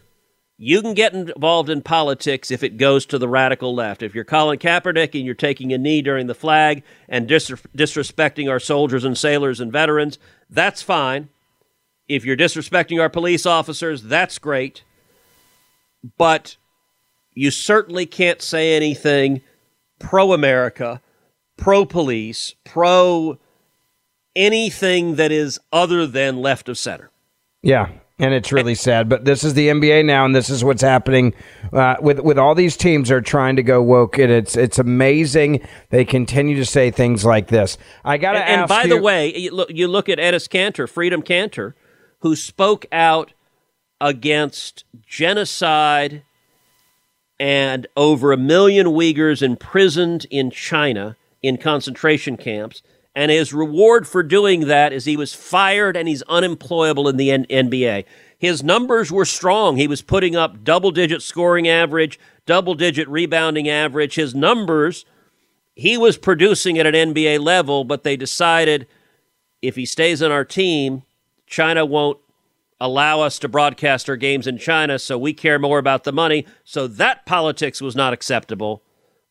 you 0.56 0.80
can 0.82 0.94
get 0.94 1.14
involved 1.14 1.68
in 1.68 1.82
politics 1.82 2.50
if 2.50 2.62
it 2.62 2.76
goes 2.76 3.04
to 3.06 3.18
the 3.18 3.28
radical 3.28 3.74
left. 3.74 4.02
If 4.02 4.14
you're 4.14 4.24
Colin 4.24 4.58
Kaepernick 4.58 5.14
and 5.14 5.24
you're 5.24 5.34
taking 5.34 5.72
a 5.72 5.78
knee 5.78 6.00
during 6.00 6.26
the 6.26 6.34
flag 6.34 6.84
and 7.08 7.26
dis- 7.26 7.50
disrespecting 7.76 8.48
our 8.48 8.60
soldiers 8.60 9.04
and 9.04 9.18
sailors 9.18 9.60
and 9.60 9.72
veterans, 9.72 10.18
that's 10.48 10.82
fine. 10.82 11.28
If 12.08 12.24
you're 12.24 12.36
disrespecting 12.36 13.00
our 13.00 13.08
police 13.08 13.46
officers, 13.46 14.02
that's 14.02 14.38
great. 14.38 14.84
But 16.18 16.56
you 17.32 17.50
certainly 17.50 18.06
can't 18.06 18.40
say 18.40 18.76
anything 18.76 19.40
pro 19.98 20.32
America, 20.32 21.00
pro 21.56 21.84
police, 21.84 22.54
pro 22.64 23.38
anything 24.36 25.16
that 25.16 25.32
is 25.32 25.58
other 25.72 26.06
than 26.06 26.36
left 26.36 26.68
of 26.68 26.78
center. 26.78 27.10
Yeah, 27.62 27.88
and 28.18 28.32
it's 28.32 28.52
really 28.52 28.74
sad. 28.74 29.08
But 29.08 29.24
this 29.24 29.42
is 29.42 29.54
the 29.54 29.68
NBA 29.68 30.04
now, 30.04 30.24
and 30.24 30.34
this 30.34 30.48
is 30.48 30.62
what's 30.62 30.82
happening 30.82 31.34
uh, 31.72 31.96
with 32.00 32.20
with 32.20 32.38
all 32.38 32.54
these 32.54 32.76
teams 32.76 33.10
are 33.10 33.20
trying 33.20 33.56
to 33.56 33.62
go 33.62 33.82
woke, 33.82 34.18
and 34.18 34.30
it's 34.30 34.56
it's 34.56 34.78
amazing. 34.78 35.66
They 35.90 36.04
continue 36.04 36.56
to 36.56 36.64
say 36.64 36.90
things 36.90 37.24
like 37.24 37.48
this. 37.48 37.76
I 38.04 38.18
got 38.18 38.32
to 38.32 38.38
ask. 38.38 38.50
And 38.50 38.68
by 38.68 38.82
you, 38.84 38.96
the 38.96 39.02
way, 39.02 39.36
you 39.36 39.50
look, 39.50 39.70
you 39.70 39.88
look 39.88 40.08
at 40.08 40.18
Enes 40.18 40.48
Kanter, 40.48 40.88
Freedom 40.88 41.22
Kanter, 41.22 41.74
who 42.20 42.36
spoke 42.36 42.86
out 42.92 43.32
against 44.00 44.84
genocide 45.06 46.22
and 47.40 47.86
over 47.96 48.32
a 48.32 48.36
million 48.36 48.86
Uyghurs 48.88 49.42
imprisoned 49.42 50.26
in 50.30 50.50
China 50.50 51.16
in 51.42 51.56
concentration 51.56 52.36
camps 52.36 52.82
and 53.14 53.30
his 53.30 53.54
reward 53.54 54.08
for 54.08 54.22
doing 54.22 54.66
that 54.66 54.92
is 54.92 55.04
he 55.04 55.16
was 55.16 55.34
fired 55.34 55.96
and 55.96 56.08
he's 56.08 56.22
unemployable 56.22 57.08
in 57.08 57.16
the 57.16 57.30
N- 57.30 57.46
NBA. 57.46 58.04
His 58.36 58.62
numbers 58.62 59.12
were 59.12 59.24
strong. 59.24 59.76
He 59.76 59.86
was 59.86 60.02
putting 60.02 60.34
up 60.34 60.64
double 60.64 60.90
digit 60.90 61.22
scoring 61.22 61.68
average, 61.68 62.18
double 62.44 62.74
digit 62.74 63.08
rebounding 63.08 63.68
average. 63.68 64.16
His 64.16 64.34
numbers, 64.34 65.04
he 65.74 65.96
was 65.96 66.18
producing 66.18 66.78
at 66.78 66.86
an 66.86 67.14
NBA 67.14 67.40
level, 67.40 67.84
but 67.84 68.02
they 68.02 68.16
decided 68.16 68.86
if 69.62 69.76
he 69.76 69.86
stays 69.86 70.20
on 70.20 70.32
our 70.32 70.44
team, 70.44 71.04
China 71.46 71.86
won't 71.86 72.18
allow 72.80 73.20
us 73.20 73.38
to 73.38 73.48
broadcast 73.48 74.10
our 74.10 74.16
games 74.16 74.46
in 74.46 74.58
China, 74.58 74.98
so 74.98 75.16
we 75.16 75.32
care 75.32 75.58
more 75.58 75.78
about 75.78 76.04
the 76.04 76.12
money. 76.12 76.44
So 76.64 76.86
that 76.88 77.24
politics 77.24 77.80
was 77.80 77.94
not 77.94 78.12
acceptable 78.12 78.82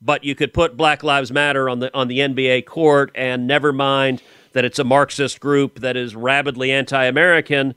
but 0.03 0.23
you 0.23 0.35
could 0.35 0.53
put 0.53 0.75
Black 0.75 1.03
Lives 1.03 1.31
Matter 1.31 1.69
on 1.69 1.79
the 1.79 1.93
on 1.95 2.07
the 2.07 2.19
NBA 2.19 2.65
court 2.65 3.11
and 3.15 3.47
never 3.47 3.71
mind 3.71 4.21
that 4.51 4.65
it's 4.65 4.79
a 4.79 4.83
Marxist 4.83 5.39
group 5.39 5.79
that 5.79 5.95
is 5.97 6.15
rabidly 6.15 6.71
anti-American. 6.71 7.75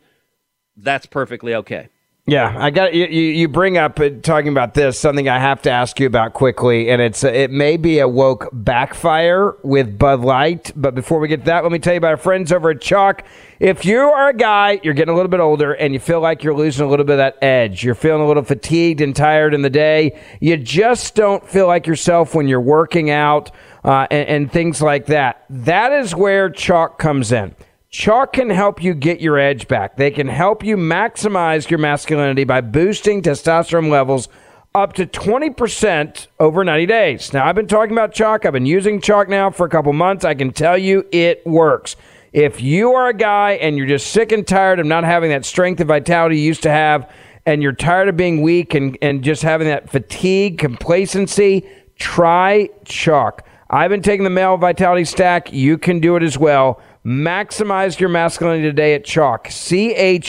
That's 0.77 1.07
perfectly 1.07 1.55
okay. 1.55 1.89
Yeah, 2.29 2.57
I 2.59 2.70
got 2.70 2.93
you. 2.93 3.07
You 3.07 3.47
bring 3.47 3.79
up 3.79 4.01
uh, 4.01 4.11
talking 4.20 4.49
about 4.49 4.74
this 4.74 4.99
something 4.99 5.29
I 5.29 5.39
have 5.39 5.62
to 5.62 5.70
ask 5.70 6.01
you 6.01 6.09
about 6.09 6.33
quickly, 6.33 6.91
and 6.91 7.01
it's 7.01 7.22
uh, 7.22 7.29
it 7.29 7.53
may 7.53 7.77
be 7.77 8.01
a 8.01 8.09
woke 8.09 8.49
backfire 8.53 9.55
with 9.62 9.97
Bud 9.97 10.22
Light. 10.22 10.72
But 10.74 10.97
before 10.97 11.20
we 11.20 11.29
get 11.29 11.43
to 11.43 11.47
that, 11.47 11.62
let 11.62 11.70
me 11.70 11.79
tell 11.79 11.93
you 11.93 11.99
about 11.99 12.11
our 12.11 12.16
friends 12.16 12.51
over 12.51 12.70
at 12.70 12.81
Choq. 12.81 13.20
If 13.61 13.85
you 13.85 14.01
are 14.01 14.31
a 14.31 14.35
guy, 14.35 14.81
you're 14.83 14.93
getting 14.93 15.12
a 15.12 15.16
little 15.16 15.31
bit 15.31 15.39
older, 15.39 15.74
and 15.74 15.95
you 15.95 16.01
feel 16.01 16.20
like 16.20 16.43
you're 16.43 16.53
losing 16.53 16.85
a 16.85 16.89
little 16.89 17.07
bit 17.07 17.12
of 17.12 17.18
that 17.18 17.39
edge, 17.43 17.85
you're 17.85 17.95
feeling 17.95 18.22
a 18.22 18.27
little 18.27 18.43
fatigued 18.43 19.01
and 19.01 19.14
tired 19.14 19.55
in 19.55 19.62
the 19.62 19.70
day, 19.70 20.18
you 20.41 20.57
just 20.57 21.14
don't 21.14 21.49
feel 21.49 21.68
like 21.68 21.87
yourself 21.87 22.35
when 22.35 22.49
you're 22.49 22.61
working 22.61 23.09
out 23.09 23.53
uh, 23.85 24.09
and, 24.11 24.29
and 24.29 24.53
things 24.53 24.83
like 24.83 25.07
that. 25.07 25.45
That 25.49 25.93
is 25.93 26.12
where 26.12 26.51
Choq 26.51 26.99
comes 26.99 27.31
in. 27.31 27.55
Choq 27.91 28.32
can 28.32 28.51
help 28.51 28.82
you 28.82 28.95
get 28.95 29.20
your 29.20 29.39
edge 29.39 29.68
back. 29.68 29.97
They 29.97 30.11
can 30.11 30.26
help 30.26 30.64
you 30.64 30.76
maximize 30.76 31.70
your 31.70 31.78
masculinity 31.78 32.45
by 32.45 32.61
boosting 32.61 33.22
testosterone 33.22 33.91
levels 33.91 34.28
up 34.74 34.93
to 34.95 35.07
20% 35.07 36.26
over 36.39 36.64
90 36.64 36.87
days. 36.87 37.32
Now, 37.32 37.47
I've 37.47 37.55
been 37.55 37.68
talking 37.68 37.93
about 37.93 38.12
Choq. 38.12 38.45
I've 38.45 38.53
been 38.53 38.66
using 38.66 39.01
Choq 39.01 39.28
now 39.28 39.51
for 39.51 39.64
a 39.66 39.70
couple 39.70 39.93
months. 39.93 40.24
I 40.24 40.34
can 40.34 40.53
tell 40.53 40.76
you 40.76 41.07
it 41.12 41.47
works. 41.47 41.97
If 42.32 42.61
you 42.61 42.93
are 42.93 43.09
a 43.09 43.14
guy 43.14 43.53
and 43.53 43.78
you're 43.78 43.87
just 43.87 44.09
sick 44.09 44.32
and 44.32 44.47
tired 44.47 44.78
of 44.80 44.84
not 44.84 45.05
having 45.05 45.30
that 45.30 45.47
strength 45.47 45.80
and 45.80 45.89
vitality 45.89 46.39
you 46.39 46.45
used 46.45 46.64
to 46.64 46.70
have, 46.70 47.11
and 47.47 47.62
you're 47.62 47.72
tired 47.72 48.09
of 48.09 48.16
being 48.16 48.43
weak 48.43 48.74
and, 48.74 48.99
and 49.01 49.22
just 49.22 49.43
having 49.43 49.68
that 49.68 49.89
fatigue, 49.89 50.59
complacency, 50.59 51.66
try 51.97 52.68
Choq. 52.84 53.39
I've 53.70 53.91
been 53.91 54.03
taking 54.03 54.24
the 54.24 54.30
male 54.30 54.57
vitality 54.57 55.05
stack. 55.05 55.53
You 55.53 55.78
can 55.78 56.01
do 56.01 56.16
it 56.16 56.22
as 56.22 56.37
well. 56.37 56.80
Maximize 57.07 58.01
your 58.01 58.09
masculinity 58.09 58.65
today 58.65 58.93
at 58.95 59.05
Choq. 59.05 59.53
C-H-O-Q.com. 59.53 60.27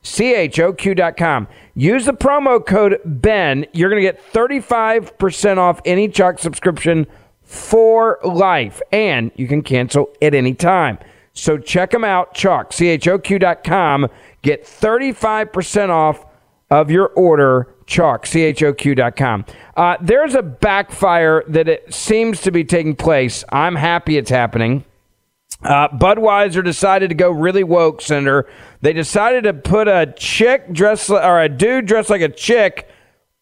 C-H-O-Q.com. 0.00 1.48
Use 1.74 2.06
the 2.06 2.14
promo 2.14 2.64
code 2.64 3.00
BEN. 3.04 3.66
You're 3.74 3.90
going 3.90 4.02
to 4.02 4.10
get 4.10 4.32
35% 4.32 5.58
off 5.58 5.82
any 5.84 6.08
Choq 6.08 6.40
subscription 6.40 7.06
for 7.42 8.18
life. 8.24 8.80
And 8.92 9.30
you 9.34 9.46
can 9.46 9.60
cancel 9.60 10.08
at 10.22 10.34
any 10.34 10.54
time. 10.54 10.98
So 11.34 11.58
check 11.58 11.90
them 11.90 12.04
out, 12.04 12.32
Choq, 12.34 12.72
C-H-O-Q.com. 12.72 14.08
Get 14.40 14.64
35% 14.64 15.90
off 15.90 16.24
of 16.70 16.90
your 16.90 17.08
order, 17.08 17.68
Choq, 17.86 18.26
C-H-O-Q.com. 18.26 19.44
Uh, 19.76 19.96
there's 20.00 20.34
a 20.34 20.42
backfire 20.42 21.44
that 21.48 21.68
it 21.68 21.92
seems 21.92 22.40
to 22.40 22.50
be 22.50 22.64
taking 22.64 22.96
place. 22.96 23.44
I'm 23.50 23.74
happy 23.74 24.16
it's 24.16 24.30
happening. 24.30 24.84
Uh, 25.64 25.88
Budweiser 25.88 26.62
decided 26.62 27.08
to 27.08 27.14
go 27.14 27.30
really 27.30 27.64
woke, 27.64 28.02
Senator. 28.02 28.46
They 28.82 28.92
decided 28.92 29.44
to 29.44 29.54
put 29.54 29.88
a 29.88 30.12
chick 30.16 30.70
dressed 30.72 31.08
or 31.08 31.40
a 31.40 31.48
dude 31.48 31.86
dressed 31.86 32.10
like 32.10 32.20
a 32.20 32.28
chick 32.28 32.88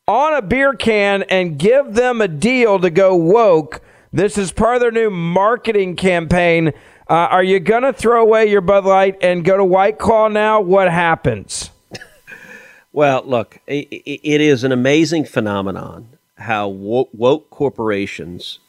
on 0.06 0.34
a 0.34 0.42
beer 0.42 0.72
can 0.74 1.24
and 1.24 1.58
give 1.58 1.94
them 1.94 2.20
a 2.20 2.28
deal 2.28 2.78
to 2.78 2.90
go 2.90 3.16
woke. 3.16 3.80
This 4.12 4.38
is 4.38 4.52
part 4.52 4.76
of 4.76 4.80
their 4.80 4.92
new 4.92 5.10
marketing 5.10 5.96
campaign. 5.96 6.68
Uh, 7.10 7.14
are 7.14 7.42
you 7.42 7.58
going 7.58 7.82
to 7.82 7.92
throw 7.92 8.22
away 8.22 8.46
your 8.46 8.60
Bud 8.60 8.84
Light 8.84 9.16
and 9.20 9.44
go 9.44 9.56
to 9.56 9.64
White 9.64 9.98
Claw 9.98 10.28
now? 10.28 10.60
What 10.60 10.90
happens? 10.90 11.70
well, 12.92 13.22
look, 13.26 13.58
it, 13.66 13.88
it 13.90 14.40
is 14.40 14.62
an 14.62 14.70
amazing 14.70 15.24
phenomenon 15.24 16.18
how 16.36 16.68
woke 16.68 17.50
corporations 17.50 18.60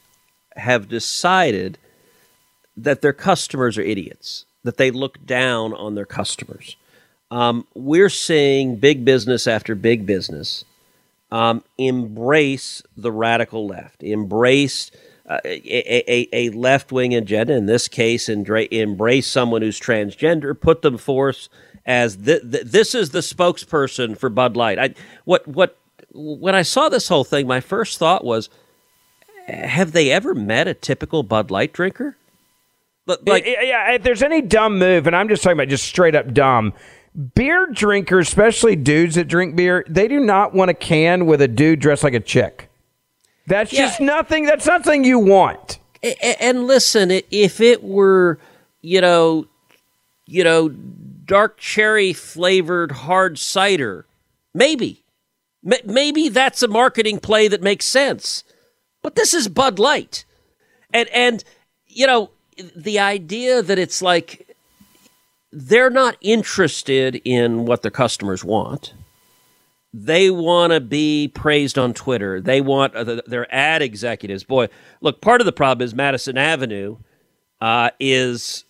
have 0.56 0.88
decided 0.88 1.78
that 2.76 3.02
their 3.02 3.12
customers 3.12 3.78
are 3.78 3.82
idiots, 3.82 4.44
that 4.62 4.76
they 4.76 4.90
look 4.90 5.24
down 5.24 5.72
on 5.74 5.94
their 5.94 6.06
customers. 6.06 6.76
Um, 7.30 7.66
we're 7.74 8.10
seeing 8.10 8.76
big 8.76 9.04
business 9.04 9.46
after 9.46 9.74
big 9.74 10.06
business 10.06 10.64
um, 11.30 11.64
embrace 11.78 12.82
the 12.96 13.10
radical 13.10 13.66
left, 13.66 14.02
embrace 14.02 14.90
uh, 15.26 15.40
a, 15.44 16.12
a, 16.12 16.28
a 16.32 16.50
left 16.50 16.92
wing 16.92 17.14
agenda, 17.14 17.54
in 17.54 17.66
this 17.66 17.88
case, 17.88 18.28
embrace 18.28 19.26
someone 19.26 19.62
who's 19.62 19.80
transgender, 19.80 20.58
put 20.58 20.82
them 20.82 20.98
forth 20.98 21.48
as 21.86 22.16
th- 22.16 22.42
th- 22.42 22.64
this 22.64 22.94
is 22.94 23.10
the 23.10 23.20
spokesperson 23.20 24.16
for 24.16 24.28
Bud 24.28 24.56
Light. 24.56 24.78
I, 24.78 24.94
what, 25.24 25.46
what, 25.48 25.78
when 26.12 26.54
I 26.54 26.62
saw 26.62 26.88
this 26.88 27.08
whole 27.08 27.24
thing, 27.24 27.46
my 27.46 27.60
first 27.60 27.98
thought 27.98 28.24
was, 28.24 28.48
have 29.48 29.92
they 29.92 30.10
ever 30.10 30.34
met 30.34 30.68
a 30.68 30.74
typical 30.74 31.22
Bud 31.22 31.50
Light 31.50 31.72
drinker? 31.72 32.16
Like, 33.06 33.44
yeah, 33.46 33.92
if 33.92 34.02
there's 34.02 34.22
any 34.22 34.40
dumb 34.40 34.78
move, 34.78 35.06
and 35.06 35.14
I'm 35.14 35.28
just 35.28 35.42
talking 35.42 35.56
about 35.58 35.68
just 35.68 35.84
straight 35.84 36.14
up 36.14 36.32
dumb, 36.32 36.72
beer 37.34 37.66
drinkers, 37.72 38.28
especially 38.28 38.76
dudes 38.76 39.14
that 39.16 39.28
drink 39.28 39.56
beer, 39.56 39.84
they 39.88 40.08
do 40.08 40.20
not 40.20 40.54
want 40.54 40.70
a 40.70 40.74
can 40.74 41.26
with 41.26 41.40
a 41.42 41.48
dude 41.48 41.80
dressed 41.80 42.02
like 42.04 42.14
a 42.14 42.20
chick. 42.20 42.70
That's 43.46 43.72
Yeah. 43.72 43.86
just 43.86 44.00
nothing. 44.00 44.46
That's 44.46 44.66
nothing 44.66 45.04
you 45.04 45.18
want. 45.18 45.78
And 46.40 46.66
listen, 46.66 47.10
if 47.30 47.60
it 47.60 47.82
were, 47.82 48.38
you 48.82 49.00
know, 49.00 49.46
you 50.26 50.44
know, 50.44 50.68
dark 50.68 51.58
cherry 51.58 52.12
flavored 52.12 52.92
hard 52.92 53.38
cider, 53.38 54.06
maybe, 54.54 55.02
maybe 55.62 56.28
that's 56.28 56.62
a 56.62 56.68
marketing 56.68 57.18
play 57.20 57.48
that 57.48 57.62
makes 57.62 57.86
sense. 57.86 58.44
But 59.02 59.14
this 59.14 59.32
is 59.34 59.48
Bud 59.48 59.78
Light, 59.78 60.24
and 60.92 61.08
and 61.10 61.44
you 61.86 62.06
know, 62.06 62.30
the 62.76 62.98
idea 62.98 63.62
that 63.62 63.78
it's 63.78 64.02
like 64.02 64.56
they're 65.52 65.90
not 65.90 66.16
interested 66.20 67.20
in 67.24 67.64
what 67.64 67.82
their 67.82 67.90
customers 67.90 68.44
want. 68.44 68.92
They 69.92 70.28
want 70.28 70.72
to 70.72 70.80
be 70.80 71.30
praised 71.32 71.78
on 71.78 71.94
Twitter. 71.94 72.40
They 72.40 72.60
want 72.60 72.96
uh, 72.96 73.04
th- 73.04 73.24
their 73.26 73.52
ad 73.54 73.80
executives. 73.80 74.42
Boy, 74.42 74.68
look, 75.00 75.20
part 75.20 75.40
of 75.40 75.44
the 75.44 75.52
problem 75.52 75.84
is 75.84 75.94
Madison 75.94 76.36
Avenue 76.36 76.96
uh, 77.60 77.90
is 78.00 78.64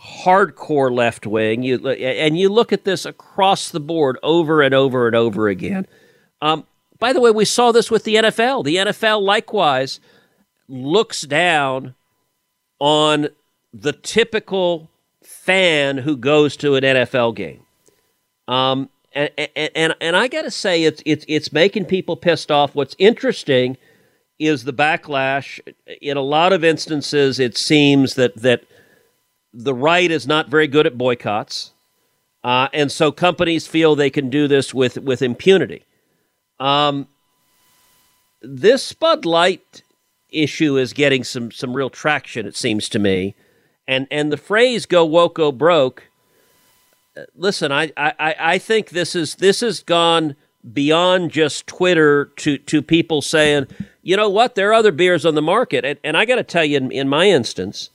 hardcore 0.00 0.90
left 0.90 1.26
wing. 1.26 1.62
You 1.62 1.86
and 1.86 2.38
you 2.38 2.48
look 2.48 2.72
at 2.72 2.84
this 2.84 3.04
across 3.04 3.68
the 3.68 3.80
board 3.80 4.18
over 4.22 4.62
and 4.62 4.74
over 4.74 5.06
and 5.06 5.14
over 5.14 5.48
again. 5.48 5.86
Um, 6.40 6.66
by 6.98 7.12
the 7.12 7.20
way, 7.20 7.30
we 7.30 7.44
saw 7.44 7.70
this 7.70 7.90
with 7.90 8.04
the 8.04 8.16
NFL. 8.16 8.64
The 8.64 8.76
NFL 8.76 9.22
likewise 9.22 10.00
looks 10.66 11.22
down 11.22 11.94
on 12.78 13.28
the 13.72 13.92
typical 13.92 14.90
fan 15.22 15.98
who 15.98 16.16
goes 16.16 16.56
to 16.56 16.74
an 16.76 16.84
NFL 16.84 17.34
game. 17.34 17.62
Um, 18.46 18.88
and, 19.12 19.30
and, 19.56 19.94
and, 20.00 20.16
I 20.16 20.28
got 20.28 20.42
to 20.42 20.50
say, 20.50 20.84
it's, 20.84 21.02
it's, 21.04 21.24
it's 21.28 21.52
making 21.52 21.86
people 21.86 22.16
pissed 22.16 22.50
off. 22.50 22.74
What's 22.74 22.94
interesting 22.98 23.76
is 24.38 24.64
the 24.64 24.72
backlash. 24.72 25.60
In 26.00 26.16
a 26.16 26.22
lot 26.22 26.52
of 26.52 26.64
instances, 26.64 27.38
it 27.38 27.56
seems 27.58 28.14
that, 28.14 28.36
that 28.36 28.64
the 29.52 29.74
right 29.74 30.10
is 30.10 30.26
not 30.26 30.48
very 30.48 30.66
good 30.66 30.86
at 30.86 30.96
boycotts. 30.96 31.72
Uh, 32.44 32.68
and 32.72 32.92
so 32.92 33.10
companies 33.10 33.66
feel 33.66 33.94
they 33.94 34.10
can 34.10 34.30
do 34.30 34.46
this 34.46 34.72
with, 34.72 34.98
with 34.98 35.20
impunity. 35.20 35.84
Um, 36.60 37.08
this 38.40 38.92
Bud 38.92 39.24
Light 39.24 39.82
issue 40.30 40.76
is 40.76 40.92
getting 40.92 41.24
some, 41.24 41.50
some 41.50 41.74
real 41.74 41.90
traction, 41.90 42.46
it 42.46 42.56
seems 42.56 42.88
to 42.90 42.98
me. 42.98 43.34
And, 43.86 44.06
and 44.10 44.30
the 44.30 44.36
phrase 44.36 44.84
"go 44.86 45.04
woke, 45.04 45.36
go 45.36 45.50
broke." 45.50 46.04
uh, 47.16 47.22
Listen, 47.34 47.72
I, 47.72 47.90
I, 47.96 48.34
I 48.38 48.58
think 48.58 48.90
this 48.90 49.14
is 49.14 49.36
this 49.36 49.60
has 49.60 49.82
gone 49.82 50.36
beyond 50.72 51.30
just 51.30 51.66
Twitter 51.66 52.26
to, 52.36 52.58
to 52.58 52.82
people 52.82 53.22
saying, 53.22 53.66
you 54.02 54.16
know 54.16 54.28
what, 54.28 54.54
there 54.54 54.70
are 54.70 54.74
other 54.74 54.92
beers 54.92 55.24
on 55.24 55.34
the 55.34 55.42
market, 55.42 55.84
and, 55.84 55.98
and 56.04 56.16
I 56.16 56.24
got 56.24 56.36
to 56.36 56.42
tell 56.42 56.64
you, 56.64 56.76
in, 56.76 56.92
in 56.92 57.08
my 57.08 57.26
instance, 57.28 57.90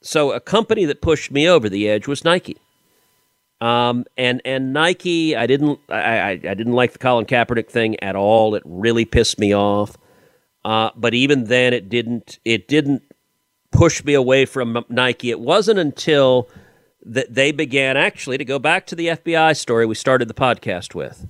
so 0.00 0.32
a 0.32 0.40
company 0.40 0.84
that 0.84 1.00
pushed 1.00 1.30
me 1.30 1.48
over 1.48 1.68
the 1.68 1.88
edge 1.88 2.06
was 2.06 2.24
Nike. 2.24 2.58
Um, 3.60 4.06
and 4.16 4.40
and 4.44 4.72
Nike, 4.72 5.36
I 5.36 5.46
didn't 5.46 5.80
I, 5.88 6.18
I, 6.18 6.30
I 6.30 6.54
didn't 6.54 6.72
like 6.72 6.92
the 6.92 6.98
Colin 6.98 7.26
Kaepernick 7.26 7.68
thing 7.68 8.02
at 8.02 8.16
all. 8.16 8.54
It 8.54 8.62
really 8.64 9.04
pissed 9.04 9.38
me 9.38 9.54
off. 9.54 9.98
Uh, 10.64 10.90
but 10.96 11.14
even 11.14 11.44
then, 11.44 11.72
it 11.72 11.88
didn't 11.88 12.38
it 12.44 12.68
didn't 12.68 13.02
push 13.70 14.04
me 14.04 14.14
away 14.14 14.44
from 14.44 14.84
Nike. 14.88 15.30
It 15.30 15.40
wasn't 15.40 15.78
until 15.78 16.48
that 17.02 17.32
they 17.34 17.50
began 17.52 17.96
actually 17.96 18.36
to 18.38 18.44
go 18.44 18.58
back 18.58 18.86
to 18.86 18.94
the 18.94 19.08
FBI 19.08 19.56
story 19.56 19.86
we 19.86 19.94
started 19.94 20.28
the 20.28 20.34
podcast 20.34 20.94
with. 20.94 21.26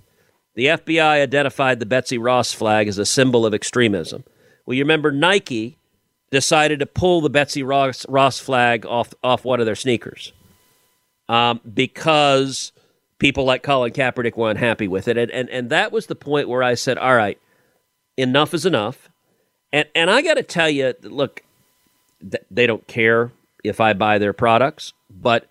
The 0.54 0.66
FBI 0.66 1.22
identified 1.22 1.78
the 1.78 1.86
Betsy 1.86 2.18
Ross 2.18 2.52
flag 2.52 2.88
as 2.88 2.98
a 2.98 3.06
symbol 3.06 3.46
of 3.46 3.54
extremism. 3.54 4.24
Well, 4.66 4.74
you 4.74 4.82
remember 4.82 5.12
Nike 5.12 5.78
decided 6.30 6.80
to 6.80 6.86
pull 6.86 7.20
the 7.20 7.30
Betsy 7.30 7.62
Ross, 7.62 8.06
Ross 8.08 8.38
flag 8.38 8.84
off 8.86 9.14
off 9.22 9.44
one 9.44 9.60
of 9.60 9.66
their 9.66 9.76
sneakers 9.76 10.32
um, 11.28 11.60
because 11.72 12.72
people 13.18 13.44
like 13.44 13.62
Colin 13.62 13.92
Kaepernick 13.92 14.36
were 14.36 14.50
unhappy 14.50 14.88
with 14.88 15.06
it, 15.08 15.16
and, 15.16 15.30
and 15.30 15.48
and 15.50 15.70
that 15.70 15.92
was 15.92 16.06
the 16.06 16.14
point 16.16 16.48
where 16.48 16.62
I 16.62 16.74
said, 16.74 16.98
"All 16.98 17.14
right, 17.14 17.38
enough 18.16 18.52
is 18.52 18.66
enough." 18.66 19.09
And 19.72 19.88
and 19.94 20.10
I 20.10 20.22
got 20.22 20.34
to 20.34 20.42
tell 20.42 20.68
you, 20.68 20.94
look, 21.02 21.42
th- 22.20 22.44
they 22.50 22.66
don't 22.66 22.86
care 22.86 23.32
if 23.62 23.80
I 23.80 23.92
buy 23.92 24.18
their 24.18 24.32
products, 24.32 24.92
but 25.10 25.46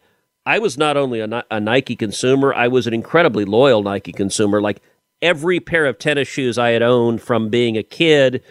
I 0.45 0.59
was 0.59 0.78
not 0.78 0.97
only 0.97 1.20
a, 1.20 1.45
a 1.51 1.59
Nike 1.59 1.95
consumer, 1.95 2.53
I 2.53 2.67
was 2.67 2.88
an 2.88 2.93
incredibly 2.93 3.45
loyal 3.45 3.84
Nike 3.84 4.11
consumer. 4.11 4.61
Like 4.61 4.82
every 5.22 5.59
pair 5.59 5.86
of 5.86 5.99
tennis 5.99 6.28
shoes 6.28 6.57
I 6.57 6.70
had 6.70 6.82
owned 6.82 7.22
from 7.22 7.49
being 7.49 7.78
a 7.78 7.84
kid 7.84 8.43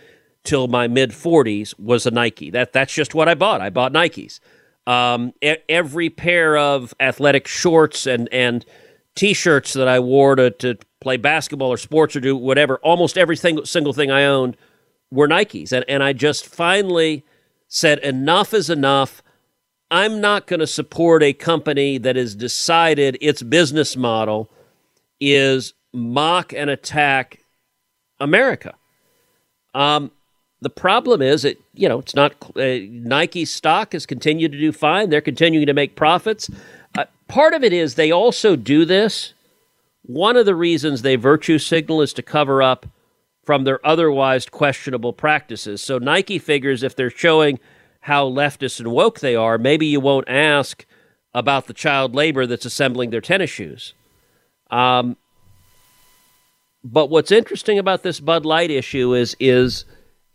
till 0.45 0.69
my 0.69 0.89
mid 0.89 1.11
40s 1.11 1.79
was 1.79 2.07
a 2.07 2.11
Nike. 2.11 2.51
That 2.51 2.73
that's 2.73 2.95
just 2.95 3.15
what 3.15 3.29
I 3.29 3.35
bought. 3.35 3.61
I 3.61 3.71
bought 3.71 3.93
Nikes. 3.93 4.41
Um, 4.87 5.35
e- 5.43 5.57
every 5.69 6.09
pair 6.09 6.57
of 6.57 6.95
athletic 6.99 7.47
shorts 7.47 8.07
and 8.07 8.29
and 8.33 8.65
t-shirts 9.15 9.73
that 9.73 9.89
I 9.89 9.99
wore 9.99 10.37
to, 10.37 10.51
to 10.53 10.79
play 11.01 11.17
basketball 11.17 11.71
or 11.71 11.77
sports 11.77 12.15
or 12.15 12.21
do 12.21 12.37
whatever, 12.37 12.77
almost 12.79 13.19
every 13.19 13.37
single 13.37 13.67
single 13.67 13.93
thing 13.93 14.11
I 14.11 14.25
owned 14.25 14.57
were 15.11 15.29
Nikes. 15.29 15.73
And 15.73 15.85
and 15.89 16.03
I 16.03 16.13
just 16.13 16.47
finally 16.47 17.25
said 17.69 17.99
enough 18.01 18.55
is 18.55 18.71
enough. 18.71 19.23
I'm 19.91 20.21
not 20.21 20.47
going 20.47 20.61
to 20.61 20.67
support 20.67 21.23
a 21.23 21.33
company 21.33 21.97
that 21.99 22.17
has 22.17 22.35
decided 22.35 23.17
its 23.21 23.43
business 23.43 23.97
model 23.97 24.51
is 25.21 25.73
mock 25.93 26.53
and 26.53 26.69
attack 26.69 27.41
America. 28.21 28.75
Um, 29.75 30.11
the 30.61 30.71
problem 30.71 31.23
is 31.23 31.43
that 31.43 31.59
you 31.75 31.89
know 31.89 32.01
it's 32.01 32.15
not 32.15 32.35
uh, 32.57 32.79
Nike 32.91 33.45
stock 33.45 33.93
has 33.93 34.07
continued 34.07 34.53
to 34.53 34.59
do 34.59 34.73
fine. 34.73 35.11
They're 35.11 35.21
continuing 35.21 35.67
to 35.67 35.75
make 35.75 35.97
profits. 35.97 36.51
Uh, 36.97 37.05
part 37.29 37.55
of 37.55 37.63
it 37.63 37.73
is 37.73 37.95
they 37.95 38.11
also 38.11 38.57
do 38.57 38.85
this. 38.85 39.35
One 40.03 40.37
of 40.37 40.47
the 40.47 40.55
reasons 40.55 41.03
they 41.03 41.17
virtue 41.17 41.59
signal 41.59 42.03
is 42.03 42.13
to 42.15 42.23
cover 42.23 42.63
up 42.63 42.87
from 43.49 43.65
their 43.65 43.81
otherwise 43.83 44.45
questionable 44.45 45.15
practices. 45.15 45.81
So 45.81 45.97
Nike 45.97 46.39
figures 46.39 46.83
if 46.83 46.95
they're 46.95 47.09
showing 47.09 47.59
how 48.01 48.29
leftist 48.29 48.79
and 48.79 48.93
woke 48.93 49.21
they 49.21 49.35
are, 49.35 49.57
maybe 49.57 49.87
you 49.87 50.01
won't 50.01 50.29
ask 50.29 50.85
about 51.33 51.67
the 51.67 51.73
child 51.73 52.15
labor 52.15 52.45
that's 52.47 52.67
assembling 52.67 53.09
their 53.09 53.23
tennis 53.23 53.49
shoes. 53.49 53.95
Um, 54.71 55.17
but 56.85 57.09
what's 57.09 57.33
interesting 57.33 57.79
about 57.79 58.03
this 58.03 58.21
Bud 58.21 58.45
Light 58.45 58.71
issue 58.71 59.15
is 59.15 59.35
is 59.41 59.87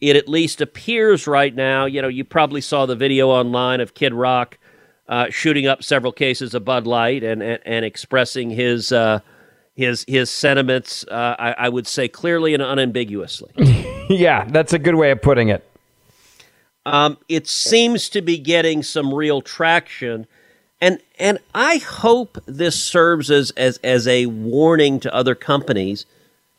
it 0.01 0.15
at 0.15 0.27
least 0.27 0.59
appears 0.59 1.27
right 1.27 1.53
now. 1.53 1.85
You 1.85 2.01
know, 2.01 2.07
you 2.07 2.23
probably 2.23 2.61
saw 2.61 2.87
the 2.87 2.95
video 2.95 3.29
online 3.29 3.79
of 3.79 3.93
Kid 3.93 4.15
Rock 4.15 4.57
uh, 5.07 5.27
shooting 5.29 5.67
up 5.67 5.83
several 5.83 6.13
cases 6.13 6.55
of 6.55 6.65
Bud 6.65 6.87
Light 6.87 7.23
and 7.23 7.43
and, 7.43 7.59
and 7.63 7.85
expressing 7.85 8.49
his 8.49 8.91
uh, 8.91 9.19
his 9.75 10.05
his 10.07 10.29
sentiments. 10.29 11.05
Uh, 11.09 11.35
I, 11.37 11.55
I 11.57 11.69
would 11.69 11.87
say 11.87 12.07
clearly 12.07 12.53
and 12.53 12.61
unambiguously. 12.61 13.51
yeah, 14.09 14.45
that's 14.45 14.73
a 14.73 14.79
good 14.79 14.95
way 14.95 15.11
of 15.11 15.21
putting 15.21 15.49
it. 15.49 15.67
Um, 16.85 17.17
it 17.29 17.47
seems 17.47 18.09
to 18.09 18.21
be 18.21 18.37
getting 18.37 18.83
some 18.83 19.13
real 19.13 19.41
traction, 19.41 20.27
and 20.81 20.99
and 21.17 21.39
I 21.55 21.77
hope 21.77 22.37
this 22.45 22.81
serves 22.81 23.31
as 23.31 23.51
as 23.51 23.77
as 23.83 24.07
a 24.07 24.27
warning 24.27 24.99
to 25.01 25.13
other 25.13 25.35
companies. 25.35 26.05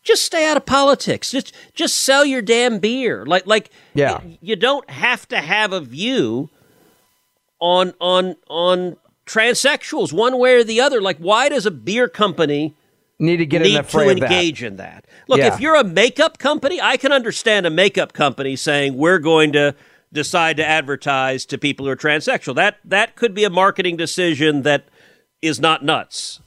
Just 0.02 0.22
stay 0.24 0.46
out 0.46 0.56
of 0.56 0.66
politics. 0.66 1.30
Just 1.30 1.54
just 1.74 1.96
sell 1.96 2.24
your 2.24 2.42
damn 2.42 2.78
beer. 2.78 3.24
Like 3.24 3.46
like 3.46 3.70
yeah. 3.94 4.18
y- 4.18 4.38
you 4.40 4.56
don't 4.56 4.88
have 4.90 5.28
to 5.28 5.38
have 5.40 5.72
a 5.72 5.80
view 5.80 6.50
on 7.60 7.94
on 8.00 8.36
on 8.48 8.96
transsexuals 9.26 10.12
one 10.12 10.38
way 10.38 10.56
or 10.56 10.64
the 10.64 10.80
other. 10.80 11.00
Like 11.00 11.18
why 11.18 11.48
does 11.48 11.64
a 11.64 11.70
beer 11.70 12.08
company 12.08 12.74
need 13.18 13.36
to 13.38 13.46
get 13.46 13.62
in 13.62 13.68
need 13.68 13.76
the 13.78 13.82
to 13.82 13.88
fray 13.88 14.06
that. 14.14 14.22
engage 14.22 14.62
in 14.62 14.76
that? 14.76 15.04
Look, 15.28 15.38
Yeah. 15.38 15.54
if 15.54 15.60
you're 15.60 15.76
a 15.76 15.84
makeup 15.84 16.38
company, 16.38 16.80
I 16.80 16.96
can 16.96 17.12
understand 17.12 17.66
a 17.66 17.70
makeup 17.70 18.12
company 18.12 18.56
saying 18.56 18.96
we're 18.96 19.18
going 19.18 19.52
to 19.52 19.74
decide 20.12 20.56
to 20.58 20.64
advertise 20.66 21.44
to 21.46 21.58
people 21.58 21.86
who 21.86 21.92
are 21.92 21.96
transsexual. 21.96 22.54
That 22.54 22.78
that 22.84 23.16
could 23.16 23.34
be 23.34 23.44
a 23.44 23.50
marketing 23.50 23.96
decision 23.96 24.62
that 24.62 24.84
is 25.42 25.60
not 25.60 25.84
nuts. 25.84 26.40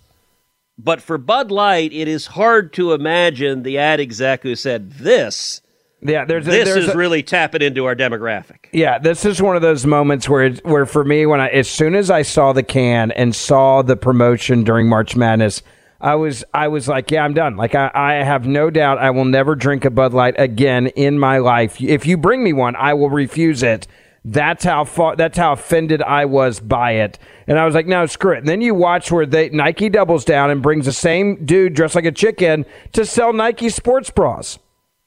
But 0.80 1.02
for 1.02 1.18
Bud 1.18 1.50
Light, 1.52 1.92
it 1.92 2.08
is 2.08 2.28
hard 2.28 2.72
to 2.74 2.94
imagine 2.94 3.64
the 3.64 3.78
ad 3.80 4.00
exec 4.00 4.44
who 4.44 4.56
said 4.56 4.92
this. 4.94 5.62
Yeah, 6.04 6.26
there's 6.26 6.48
a, 6.48 6.52
this 6.52 6.66
there's 6.70 6.84
is 6.86 6.94
a- 6.94 6.98
really 6.98 7.24
tapping 7.24 7.64
into 7.64 7.86
our 7.86 7.96
demographic. 7.96 8.68
Yeah, 8.72 9.00
this 9.00 9.26
is 9.26 9.42
one 9.42 9.56
of 9.56 9.64
those 9.64 9.88
moments 9.88 10.30
where, 10.30 10.44
it- 10.44 10.64
where 10.64 10.86
for 10.86 11.04
me, 11.04 11.26
when 11.26 11.42
I, 11.42 11.48
as 11.48 11.68
soon 11.68 11.96
as 11.96 12.12
I 12.12 12.22
saw 12.22 12.54
the 12.54 12.62
can 12.62 13.10
and 13.12 13.36
saw 13.36 13.82
the 13.82 13.98
promotion 13.98 14.64
during 14.64 14.88
March 14.88 15.16
Madness, 15.16 15.64
I 16.00 16.16
was, 16.16 16.44
I 16.54 16.68
was 16.68 16.88
like, 16.88 17.10
yeah, 17.10 17.24
I'm 17.24 17.34
done. 17.34 17.58
Like, 17.58 17.74
I, 17.74 17.90
I 17.94 18.14
have 18.24 18.46
no 18.46 18.70
doubt 18.70 19.00
I 19.00 19.10
will 19.10 19.26
never 19.26 19.56
drink 19.56 19.84
a 19.84 19.90
Bud 19.90 20.14
Light 20.14 20.36
again 20.38 20.88
in 20.88 21.18
my 21.18 21.40
life. 21.40 21.82
If 21.82 22.06
you 22.06 22.18
bring 22.18 22.44
me 22.44 22.54
one, 22.54 22.76
I 22.76 22.94
will 22.94 23.10
refuse 23.10 23.64
it. 23.64 23.88
That's 24.24 24.64
how 24.64 24.84
far, 24.84 25.16
that's 25.16 25.38
how 25.38 25.54
offended 25.54 26.02
I 26.02 26.26
was 26.26 26.60
by 26.60 26.92
it. 26.94 27.18
And 27.48 27.58
I 27.58 27.66
was 27.66 27.74
like, 27.74 27.88
no, 27.88 28.06
screw 28.06 28.34
it. 28.34 28.40
And 28.40 28.48
then 28.48 28.62
you 28.62 28.76
watch 28.76 29.12
where 29.12 29.26
they 29.26 29.50
Nike 29.50 29.90
doubles 29.90 30.26
down 30.26 30.52
and 30.52 30.62
brings 30.62 30.86
the 30.86 30.92
same 30.92 31.46
dude 31.46 31.74
dressed 31.74 31.96
like 31.96 32.06
a 32.06 32.12
chicken 32.12 32.66
to 32.92 33.06
sell 33.06 33.32
Nike 33.32 33.70
sports 33.70 34.10
bras. 34.10 34.60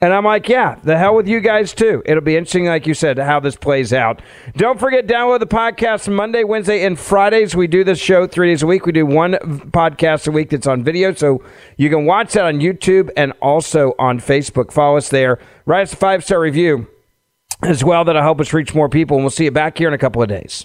And 0.03 0.15
I'm 0.15 0.25
like, 0.25 0.49
yeah, 0.49 0.77
the 0.83 0.97
hell 0.97 1.15
with 1.15 1.29
you 1.29 1.41
guys 1.41 1.75
too. 1.75 2.03
It'll 2.07 2.23
be 2.23 2.35
interesting, 2.35 2.65
like 2.65 2.87
you 2.87 2.95
said, 2.95 3.19
how 3.19 3.39
this 3.39 3.55
plays 3.55 3.93
out. 3.93 4.23
Don't 4.57 4.81
forget, 4.81 5.07
download 5.07 5.41
the 5.41 5.47
podcast 5.47 6.11
Monday, 6.11 6.43
Wednesday, 6.43 6.87
and 6.87 6.99
Fridays. 6.99 7.55
We 7.55 7.67
do 7.67 7.85
this 7.85 7.99
show 7.99 8.27
three 8.27 8.49
days 8.49 8.63
a 8.63 8.67
week. 8.67 8.87
We 8.87 8.93
do 8.93 9.05
one 9.05 9.33
podcast 9.35 10.27
a 10.27 10.31
week 10.31 10.49
that's 10.49 10.67
on 10.67 10.83
video, 10.83 11.13
so 11.13 11.45
you 11.77 11.91
can 11.91 12.07
watch 12.07 12.33
that 12.33 12.47
on 12.47 12.61
YouTube 12.61 13.11
and 13.15 13.35
also 13.43 13.95
on 13.99 14.21
Facebook. 14.21 14.73
Follow 14.73 14.97
us 14.97 15.11
there. 15.11 15.39
Write 15.67 15.83
us 15.83 15.93
a 15.93 15.97
five 15.97 16.25
star 16.25 16.41
review 16.41 16.87
as 17.63 17.85
well. 17.85 18.03
That'll 18.03 18.23
help 18.23 18.41
us 18.41 18.55
reach 18.55 18.75
more 18.75 18.89
people, 18.89 19.19
and 19.19 19.25
we'll 19.25 19.31
see 19.31 19.45
you 19.45 19.51
back 19.51 19.77
here 19.77 19.89
in 19.89 19.93
a 19.93 19.99
couple 19.99 20.23
of 20.23 20.31
days. 20.31 20.65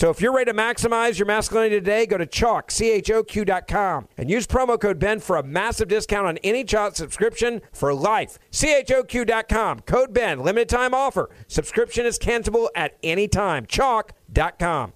So 0.00 0.08
if 0.08 0.22
you're 0.22 0.32
ready 0.32 0.50
to 0.50 0.56
maximize 0.56 1.18
your 1.18 1.26
masculinity 1.26 1.74
today, 1.74 2.06
go 2.06 2.16
to 2.16 2.24
Choq, 2.24 2.70
C-H-O-Q.com 2.70 4.08
and 4.16 4.30
use 4.30 4.46
promo 4.46 4.80
code 4.80 4.98
BEN 4.98 5.20
for 5.20 5.36
a 5.36 5.42
massive 5.42 5.88
discount 5.88 6.26
on 6.26 6.38
any 6.38 6.64
Choq 6.64 6.96
subscription 6.96 7.60
for 7.70 7.92
life. 7.92 8.38
C-H-O-Q.com. 8.50 9.80
Code 9.80 10.14
BEN. 10.14 10.40
Limited 10.40 10.70
time 10.70 10.94
offer. 10.94 11.28
Subscription 11.48 12.06
is 12.06 12.18
cancelable 12.18 12.68
at 12.74 12.96
any 13.02 13.28
time. 13.28 13.66
Choq.com. 13.66 14.94